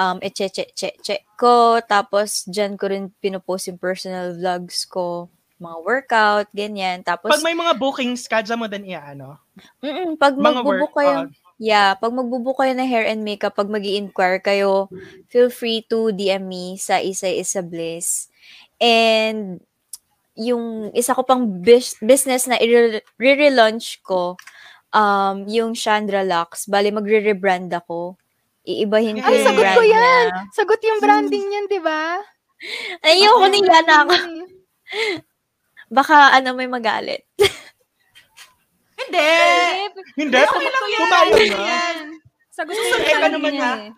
[0.00, 1.80] um, eche-che-che-che ko.
[1.84, 5.28] Tapos, dyan ko rin pinopost yung personal vlogs ko,
[5.60, 7.04] mga workout, ganyan.
[7.04, 9.36] Tapos, Pag may mga bookings ka, dyan mo din i-ano.
[9.84, 13.84] mm pag magbubook kayo, uh, yeah, pag magbubook kayo ng hair and makeup, pag mag
[13.84, 14.88] inquire kayo,
[15.28, 18.29] feel free to DM me sa Isa Isa Bliss.
[18.80, 19.60] And,
[20.34, 22.70] yung isa ko pang bis- business na i-
[23.14, 24.40] re-relaunch ko,
[24.90, 26.64] um, yung Chandra Lux.
[26.64, 28.16] Bali, magre-rebrand ako.
[28.62, 30.26] Iibahin ko Ay, yung sagot brand ko yan!
[30.26, 30.48] niya.
[30.50, 32.20] Sagot yung branding niyan, di ba?
[33.02, 34.12] Ayoko Yung niya na ako.
[34.12, 34.44] eh.
[35.88, 37.24] Baka ano may magalit.
[38.96, 39.32] Hindi.
[40.14, 41.00] Hindi, Okay lang yan.
[41.00, 41.58] pumayag Okay na.
[41.58, 41.96] yan.
[42.50, 43.72] Sagot yung ka branding naman niya na.
[43.80, 43.90] eh.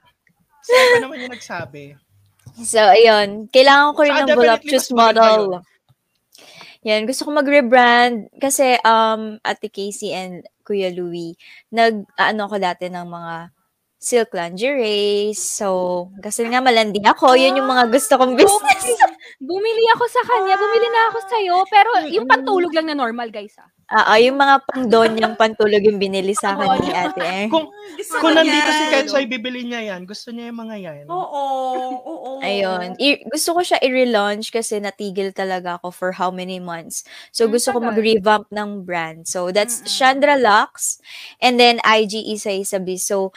[0.63, 1.83] Saan ka naman yung nagsabi?
[2.61, 3.49] So, ayun.
[3.49, 5.65] Kailangan ko rin Saka ng voluptuous model.
[6.85, 7.09] Yan.
[7.09, 11.35] Gusto ko mag-rebrand kasi um, Ate Casey and Kuya Louie,
[11.73, 13.35] nag, ano ko dati ng mga
[14.03, 15.31] silk lingerie.
[15.33, 17.39] So, kasi nga malandi ako.
[17.39, 18.99] Yun yung mga gusto kong business.
[19.39, 23.55] Bumili ako sa kanya, bumili na ako sa'yo, pero yung pantulog lang na normal, guys,
[23.59, 23.71] ah.
[23.93, 27.47] Ah, ah, yung mga pang-donyang pantulog yung binili sa akin ni ate eh.
[27.53, 28.79] Kung, Gusto kung ko nandito yan.
[28.81, 30.09] si Ketchay, bibili niya yan.
[30.09, 31.05] Gusto niya yung mga yan.
[31.13, 31.45] Oo,
[32.01, 32.31] oo.
[32.41, 32.97] Ayun.
[32.97, 37.05] I- gusto ko siya i-relaunch kasi natigil talaga ako for how many months.
[37.37, 39.29] So, gusto ko mag-revamp ng brand.
[39.29, 39.85] So, that's.
[39.85, 40.97] Chandra Lux
[41.45, 42.97] and then IG Isa Isabi.
[42.97, 43.29] So,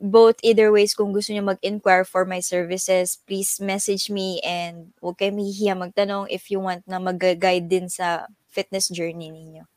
[0.00, 5.20] both either ways, kung gusto niyo mag-inquire for my services, please message me and huwag
[5.20, 9.68] kayo mahihiya magtanong if you want na mag-guide din sa fitness journey ninyo.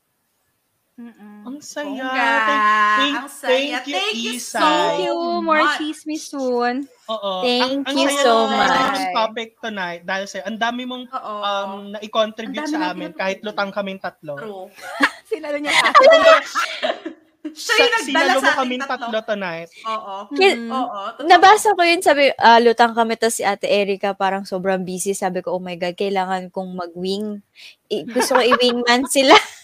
[1.01, 1.41] Mm-mm.
[1.41, 1.89] Ang saya.
[1.89, 2.29] Bongga.
[2.95, 3.49] Thank, Ang saya.
[3.49, 4.53] thank you, Thank you Isay.
[4.53, 5.15] so Thank you.
[5.41, 5.77] More much.
[5.77, 6.75] chismis soon.
[7.07, 7.31] Oo.
[7.41, 8.69] Thank ang, ang you saya so much.
[8.69, 11.33] ng topic tonight dahil sa ang dami mong Oo.
[11.41, 14.37] um, na-contribute Ang sa amin na- kahit lutang kaming tatlo.
[14.37, 14.69] True.
[15.27, 15.73] Sinalo niya
[17.41, 19.09] Siya Sa, yung nagdala sinalo sa kaming tatlo.
[19.09, 19.69] tatlo tonight.
[19.83, 20.15] Oo.
[20.29, 20.69] Mm.
[20.69, 20.99] Oo.
[21.11, 21.25] totoo.
[21.25, 25.11] Nabasa ko yun, sabi, ah, lutang kami, tapos si Ate Erika parang sobrang busy.
[25.11, 27.41] Sabi ko, oh my God, kailangan kong mag-wing.
[27.87, 29.33] I- gusto ko i-wingman sila.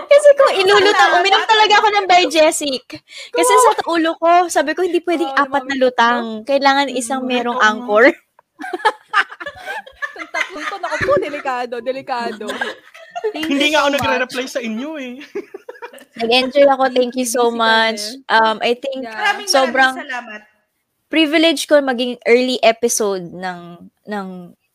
[0.00, 2.84] Kasi kung ilulutang, uminom talaga ako ng Biogesic.
[3.28, 6.24] Kasi sa ulo ko, sabi ko, hindi pwedeng Oo, apat na lutang.
[6.42, 8.04] Kailangan isang merong ito, anchor.
[10.14, 12.46] Itong tatlo ito, naku po, delikado, delikado.
[13.24, 13.98] Thank Hindi you nga ako so much.
[13.98, 15.12] nagre-reply sa inyo eh.
[16.14, 16.84] Nag-enjoy ako.
[16.92, 17.98] Thank you so much.
[18.28, 19.16] Um, I think Yeah.
[19.16, 20.40] Maraming sobrang- maraming salamat.
[21.06, 23.60] privilege ko maging early episode ng
[24.04, 24.26] ng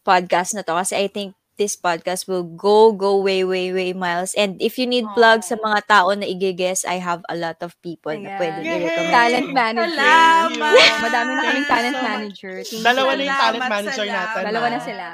[0.01, 4.31] podcast na to kasi I think this podcast will go go way way way miles
[4.40, 5.64] and if you need plugs sa Aw.
[5.68, 8.40] mga tao na igigess I have a lot of people na Ayan.
[8.40, 8.72] pwede Yay!
[8.80, 9.11] i-recommend.
[9.11, 9.99] Talent manager.
[9.99, 10.73] Salamat.
[11.03, 12.10] Madami na kaming Thank you talent so much.
[12.10, 12.53] manager.
[12.80, 14.15] Dalawa na yung Salamat, talent manager salamat.
[14.31, 14.44] natin.
[14.48, 14.88] Dalawa na ah.
[14.88, 15.06] sila.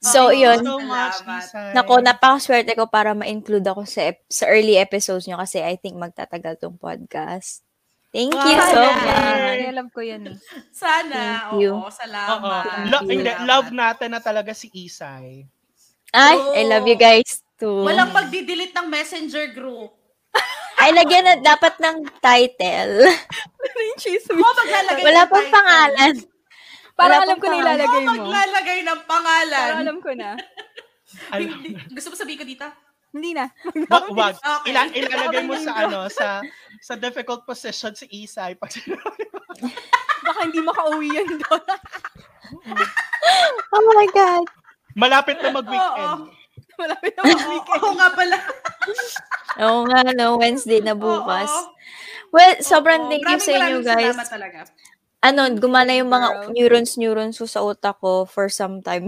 [0.00, 1.16] So you yun, so much.
[1.20, 1.76] Isay.
[1.76, 6.00] nako napakaswerte ko para ma-include ako sa ep- sa early episodes nyo kasi I think
[6.00, 7.60] magtatagal tong podcast.
[8.10, 8.68] Thank you Wow.
[8.68, 9.06] so much.
[9.06, 10.22] Ay, love ko yan.
[10.26, 10.36] eh.
[10.70, 11.46] Sana.
[11.46, 11.72] Thank you.
[11.72, 11.94] Oo, Oo.
[11.94, 12.90] salamat.
[12.90, 15.46] Lo- hindi, love natin na talaga si Isay.
[16.10, 17.86] Ay, I love you guys too.
[17.86, 19.94] Walang pagdi-delete ng messenger group.
[20.74, 23.04] Ay, lagyan na dapat ng title.
[23.86, 24.32] Yung chismis.
[24.34, 25.54] Oo, maglalagay Wala ng pang title.
[25.54, 26.14] pangalan.
[26.96, 28.12] Wala alam ko na ilalagay Oo, mo.
[28.26, 29.68] maglalagay ng pangalan.
[29.70, 30.30] Parang alam ko na.
[31.36, 31.70] Hindi.
[31.90, 32.66] Gusto mo sabihin ko dito?
[33.10, 33.50] Hindi na.
[33.90, 34.34] Wag, wag.
[34.38, 34.70] Okay.
[34.70, 36.40] Ila- ilalagay mo sa ano, sa
[36.78, 38.70] sa difficult position si Isay pag
[40.26, 41.64] Baka hindi makauwi yan doon.
[43.70, 44.46] Oh my God.
[44.94, 46.20] malapit na mag-weekend.
[46.76, 47.80] Malapit na mag-weekend.
[47.80, 48.36] Oo nga pala.
[49.60, 51.48] Oo nga, no, Wednesday na bukas.
[51.48, 51.70] Oo.
[52.30, 53.10] Well, sobrang Oo.
[53.10, 54.06] thank you Maraming sa inyo, maraming guys.
[54.14, 54.58] Salamat talaga.
[55.20, 56.48] Ano, gumana yung mga Girl.
[56.56, 59.04] neurons, neurons ko sa utak ko for some time.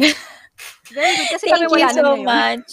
[0.92, 1.28] Very good.
[1.34, 2.24] Kasi thank kami you so ngayon.
[2.24, 2.70] much.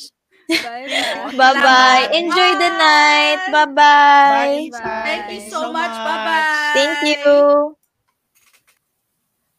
[0.50, 0.90] Bye.
[1.30, 2.10] Bye-bye.
[2.10, 2.10] Salamat.
[2.12, 2.82] Enjoy the Bye.
[2.82, 3.40] night.
[3.40, 4.54] Bye, Bye-bye.
[4.66, 5.04] Isay.
[5.06, 5.94] Thank you so, much.
[5.94, 6.74] Bye-bye.
[6.74, 7.30] Thank you.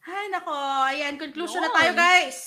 [0.03, 0.51] Ay, nako.
[0.83, 1.77] Ayan, conclusion na Yun.
[1.77, 2.39] tayo, guys.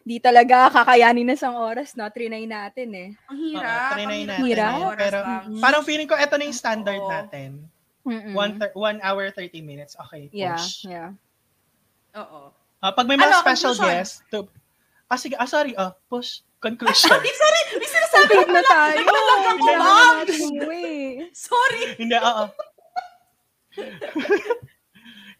[0.00, 2.08] Di talaga kakayanin na isang oras, no?
[2.08, 3.08] Trinay natin eh.
[3.28, 3.90] Ang Oo, hirap.
[3.94, 4.42] trinay Ang natin.
[4.42, 4.74] Hirap.
[4.82, 5.44] Oras Pero lang.
[5.60, 7.06] parang feeling ko ito na yung standard Oo.
[7.06, 7.50] natin.
[8.00, 8.32] Mm-mm.
[8.32, 9.92] One, thir- one hour, 30 minutes.
[10.00, 10.88] Okay, Yeah, push.
[10.88, 11.12] yeah.
[12.16, 12.50] Oo.
[12.80, 13.92] Ah, pag may mga Ano, special conclusion?
[13.94, 14.48] guest, to,
[15.06, 17.08] ah, sige, ah, sorry, ah, push, conclusion.
[17.16, 17.60] Sorry, sorry.
[17.74, 18.96] May sinasabi Sabi na tayo.
[19.00, 19.80] Naglalag ako, Hindi.
[19.80, 20.16] ma'am.
[21.32, 21.82] Sorry.
[21.96, 22.44] Hindi, oo.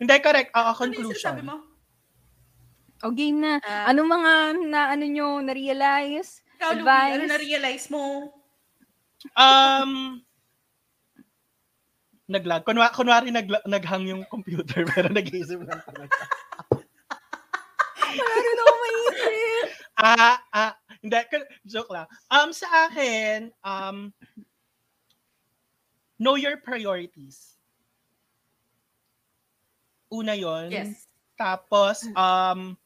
[0.00, 0.48] Hindi, correct.
[0.56, 1.36] Oo, Ano yung conclusion.
[1.36, 1.56] sinasabi mo?
[3.00, 3.52] O game na.
[3.64, 3.88] Ah.
[3.88, 4.32] Anong mga
[4.68, 6.44] na ano nyo na-realize?
[6.60, 7.12] Ikaw, Louie, Advice?
[7.16, 8.04] ano na-realize mo?
[9.36, 10.20] Um,
[12.28, 12.64] naglag.
[12.64, 16.16] Kunwa, kunwari nag, naghang yung computer pero nag-iisip lang talaga.
[18.10, 19.66] Ano na ako maisip?
[20.00, 21.16] Ah, ah, hindi,
[21.64, 22.06] joke lang.
[22.28, 24.12] Um, sa akin, um,
[26.20, 27.56] know your priorities.
[30.12, 31.08] Una yon Yes.
[31.40, 32.76] Tapos, um,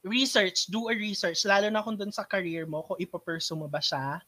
[0.00, 3.82] research, do a research, lalo na kung dun sa career mo, kung ipapursue mo ba
[3.82, 4.24] siya.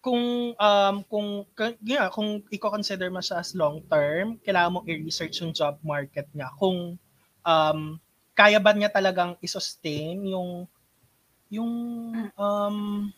[0.00, 5.42] Kung, um, kung, kung, yeah, kung i-consider mo siya as long term, kailangan mong i-research
[5.42, 6.48] yung job market niya.
[6.56, 6.94] Kung,
[7.42, 7.80] um,
[8.32, 10.70] kaya ba niya talagang i-sustain yung,
[11.50, 11.72] yung,
[12.34, 13.10] um,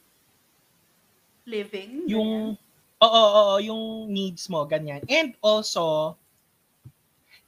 [1.48, 2.04] Living.
[2.04, 2.60] yung
[3.00, 5.00] oo, oo, oo, yung needs mo ganyan.
[5.08, 6.14] And also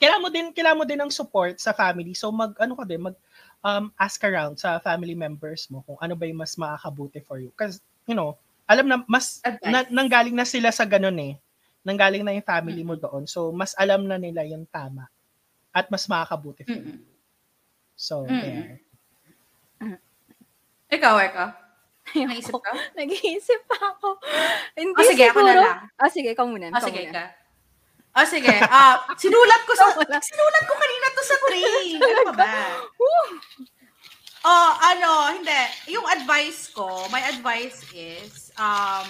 [0.01, 2.17] kailangan mo din kailangan mo din ng support sa family.
[2.17, 3.17] So mag ano ka din mag
[3.61, 7.53] um, ask around sa family members mo kung ano ba yung mas makakabuti for you.
[7.53, 9.69] Because you know, alam na mas Advice.
[9.69, 11.35] na, nanggaling na sila sa ganun eh.
[11.85, 13.29] Nanggaling na yung family mo doon.
[13.29, 15.13] So mas alam na nila yung tama
[15.77, 16.97] at mas makakabuti for you.
[16.97, 17.05] Mm-mm.
[18.01, 18.41] So Mm-mm.
[18.41, 18.81] there.
[20.91, 21.47] Ikaw, Eka.
[22.11, 22.73] Naisip ka?
[22.99, 24.19] Nag-iisip pa ako.
[24.75, 25.63] Hindi Oh, sige, ako na siguro.
[25.63, 25.79] lang.
[25.95, 26.67] Ah, sige, ikaw muna.
[26.75, 27.15] Ikaw sige muna.
[27.15, 27.25] ka.
[28.11, 28.51] Ah, sige.
[28.67, 29.87] Ah, sinulat ko sa
[30.19, 31.95] sinulat ko kanina to sa train.
[32.03, 32.51] Ano ba ba?
[34.43, 35.63] Oh, ano, hindi.
[35.95, 39.07] Yung advice ko, my advice is, um,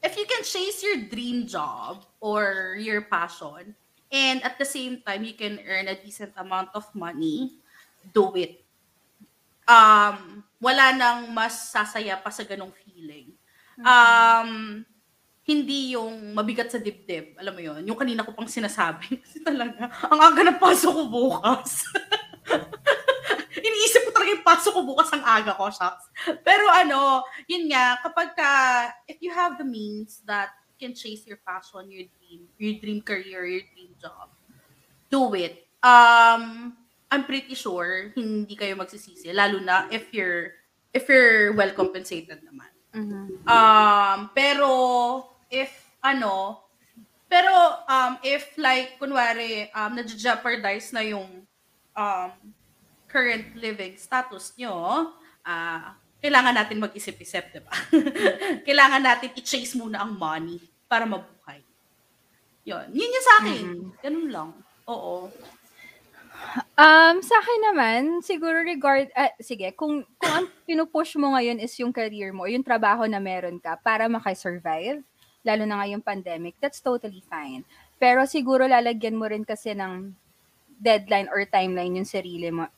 [0.00, 3.74] if you can chase your dream job or your passion,
[4.08, 7.58] and at the same time, you can earn a decent amount of money,
[8.14, 8.62] do it.
[9.68, 13.36] Um, wala nang mas sasaya pa sa ganong feeling.
[13.84, 14.82] Um,
[15.48, 17.36] hindi yung mabigat sa dibdib.
[17.40, 19.16] Alam mo yon Yung kanina ko pang sinasabi.
[19.24, 21.88] Kasi talaga, ang aga na pasok ko bukas.
[23.68, 26.08] Iniisip ko talaga yung pasok ko bukas ang aga ko, shucks.
[26.44, 28.52] Pero ano, yun nga, kapag ka,
[29.08, 33.44] if you have the means that can chase your passion, your dream, your dream career,
[33.44, 34.30] your dream job,
[35.10, 35.66] do it.
[35.82, 36.76] Um,
[37.08, 40.52] I'm pretty sure hindi kayo magsisisi, lalo na if you're
[40.92, 42.68] if you're well compensated naman.
[43.48, 44.70] Um, pero
[45.48, 45.72] if
[46.04, 46.64] ano,
[47.28, 47.52] pero
[47.88, 51.44] um if like kunwari um na-jeopardize na yung
[51.96, 52.30] um
[53.08, 55.08] current living status nyo,
[55.44, 57.72] ah kailangan natin mag-isip-isip, 'di ba?
[58.68, 61.64] kailangan natin i-chase muna ang money para mabuhay.
[62.68, 62.92] Yun.
[62.92, 63.64] Yun yung sa akin.
[64.04, 64.50] Ganun lang.
[64.88, 65.32] Oo.
[66.78, 71.74] Um, sa akin naman, siguro regard, ah, sige, kung, kung ang pinupush mo ngayon is
[71.82, 75.02] yung career mo, yung trabaho na meron ka para makasurvive,
[75.42, 77.66] lalo na ngayong pandemic, that's totally fine.
[77.98, 80.14] Pero siguro lalagyan mo rin kasi ng
[80.78, 82.70] deadline or timeline yung sarili mo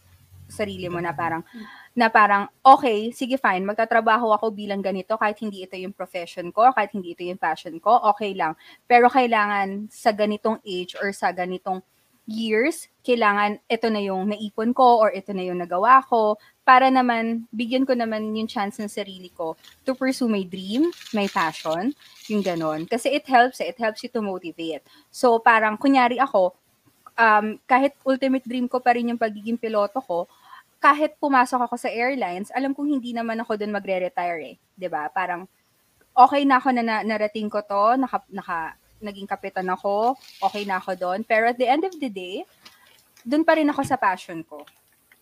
[0.50, 1.46] sarili mo na parang
[1.94, 6.74] na parang okay, sige fine, magtatrabaho ako bilang ganito kahit hindi ito yung profession ko,
[6.74, 8.58] kahit hindi ito yung passion ko, okay lang.
[8.86, 11.82] Pero kailangan sa ganitong age or sa ganitong
[12.30, 17.50] years, kailangan ito na yung naipon ko or ito na yung nagawa ko para naman
[17.50, 21.90] bigyan ko naman yung chance ng sarili ko to pursue my dream, my passion,
[22.30, 22.86] yung ganon.
[22.86, 24.86] Kasi it helps, eh, it helps you to motivate.
[25.10, 26.54] So parang kunyari ako,
[27.18, 30.30] um, kahit ultimate dream ko pa rin yung pagiging piloto ko,
[30.80, 34.88] kahit pumasok ako sa airlines, alam kong hindi naman ako doon magre-retire eh.
[34.88, 35.44] ba Parang
[36.16, 40.14] okay na ako na, na narating ko to, naka, naka, naging kapitan ako,
[40.44, 41.20] okay na ako doon.
[41.24, 42.44] Pero at the end of the day,
[43.24, 44.64] doon pa rin ako sa passion ko.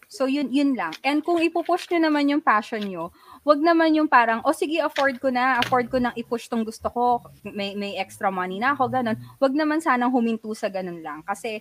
[0.09, 0.96] So yun yun lang.
[1.05, 3.12] And kung ipupush nyo naman yung passion nyo,
[3.44, 6.88] wag naman yung parang, oh sige, afford ko na, afford ko nang i-push tong gusto
[6.88, 9.16] ko, may, may extra money na ako, ganun.
[9.36, 11.20] Wag naman sanang huminto sa ganun lang.
[11.28, 11.60] Kasi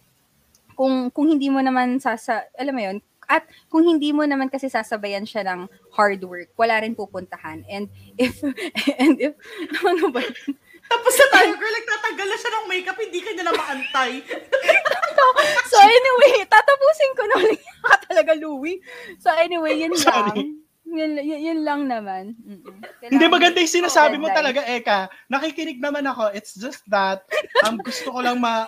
[0.79, 4.71] kung kung hindi mo naman sasa, alam mo yun, at kung hindi mo naman kasi
[4.71, 7.67] sasabayan siya ng hard work, wala rin pupuntahan.
[7.67, 8.39] And if,
[9.03, 9.35] and if,
[9.83, 10.55] ano ba yun?
[10.87, 14.11] Tapos na tayo, girl, nagtatanggal na siya ng makeup, hindi ka na maantay.
[15.71, 17.61] so anyway, tatapusin ko na ulit
[18.07, 18.79] talaga, Louie.
[19.19, 20.35] So anyway, yun lang.
[20.87, 22.33] Yun, yun, yun lang naman.
[22.39, 22.79] Mm-mm.
[23.03, 25.11] Hindi maganda yung sinasabi mo talaga, Eka.
[25.27, 26.31] Nakikinig naman ako.
[26.31, 27.27] It's just that,
[27.67, 28.65] um, gusto ko lang ma...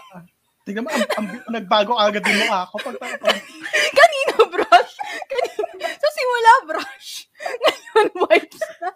[0.68, 2.76] Tingnan mo, ang, ang, nagbago agad yung mukha ko.
[2.84, 3.16] Pag, pag,
[3.98, 4.94] Kanina brush.
[5.26, 5.88] Kanina.
[5.96, 7.10] Sa simula brush.
[7.40, 8.90] Ngayon wipes na.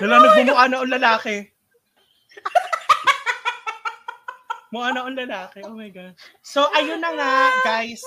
[0.00, 1.36] Lala, nagbumukha na ang lalaki.
[4.68, 5.60] Mukha na ang lalaki.
[5.64, 6.14] Oh my God.
[6.44, 7.32] So, ayun na nga,
[7.64, 8.02] guys.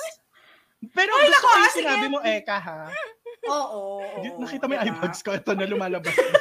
[0.94, 2.14] Pero Ay, gusto ko ah, yung sinabi sige.
[2.14, 2.90] mo, Eka, ha?
[3.49, 4.02] Oo.
[4.02, 5.30] oo, Nakita mo yung iPods ko.
[5.34, 6.14] Ito na lumalabas.
[6.14, 6.40] na.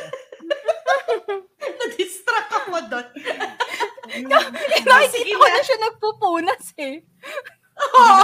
[1.81, 3.07] Na-distract ako doon.
[4.85, 7.01] Nakikita ko na siya nagpupunas eh.
[7.81, 8.21] Oh,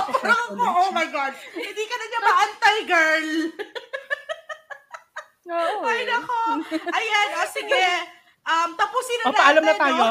[0.53, 1.33] oh my God.
[1.57, 3.29] Hindi ka na niya maantay, girl.
[5.47, 5.75] Oo.
[5.87, 6.39] Ay, nako.
[6.91, 7.87] Ayan, o sige.
[8.47, 10.05] Um, tapusin na O, paalam na natin, tayo.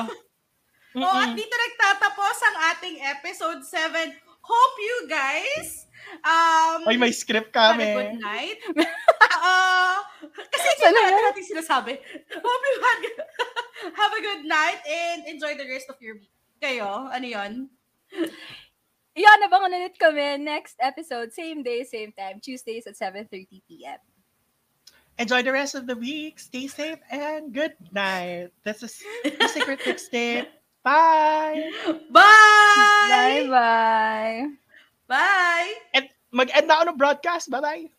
[0.95, 1.03] no?
[1.03, 4.15] O, at dito nagtatapos ang ating episode 7.
[4.45, 5.89] Hope you guys
[6.21, 7.87] um, Ay, may script have a kami.
[7.91, 8.59] good night.
[9.45, 9.97] Uh,
[10.49, 11.25] kasi ito Sana na nga.
[11.29, 11.93] natin sinasabi.
[12.33, 12.99] Hope you had,
[13.99, 16.31] have a good night and enjoy the rest of your week.
[16.57, 17.69] Kayo, ano yon?
[19.15, 21.31] Yan, abangan ulit kami next episode.
[21.31, 22.39] Same day, same time.
[22.41, 23.99] Tuesdays at 7.30pm.
[25.17, 26.39] Enjoy the rest of the week.
[26.39, 28.51] Stay safe and good night.
[28.63, 30.47] This is the Secret Mixtape.
[30.83, 31.71] Bye!
[32.11, 33.47] Bye!
[33.47, 34.47] Bye-bye.
[35.07, 35.73] Bye!
[35.95, 36.05] And
[36.35, 37.47] mag-end na ako ng broadcast.
[37.47, 37.89] Bye-bye!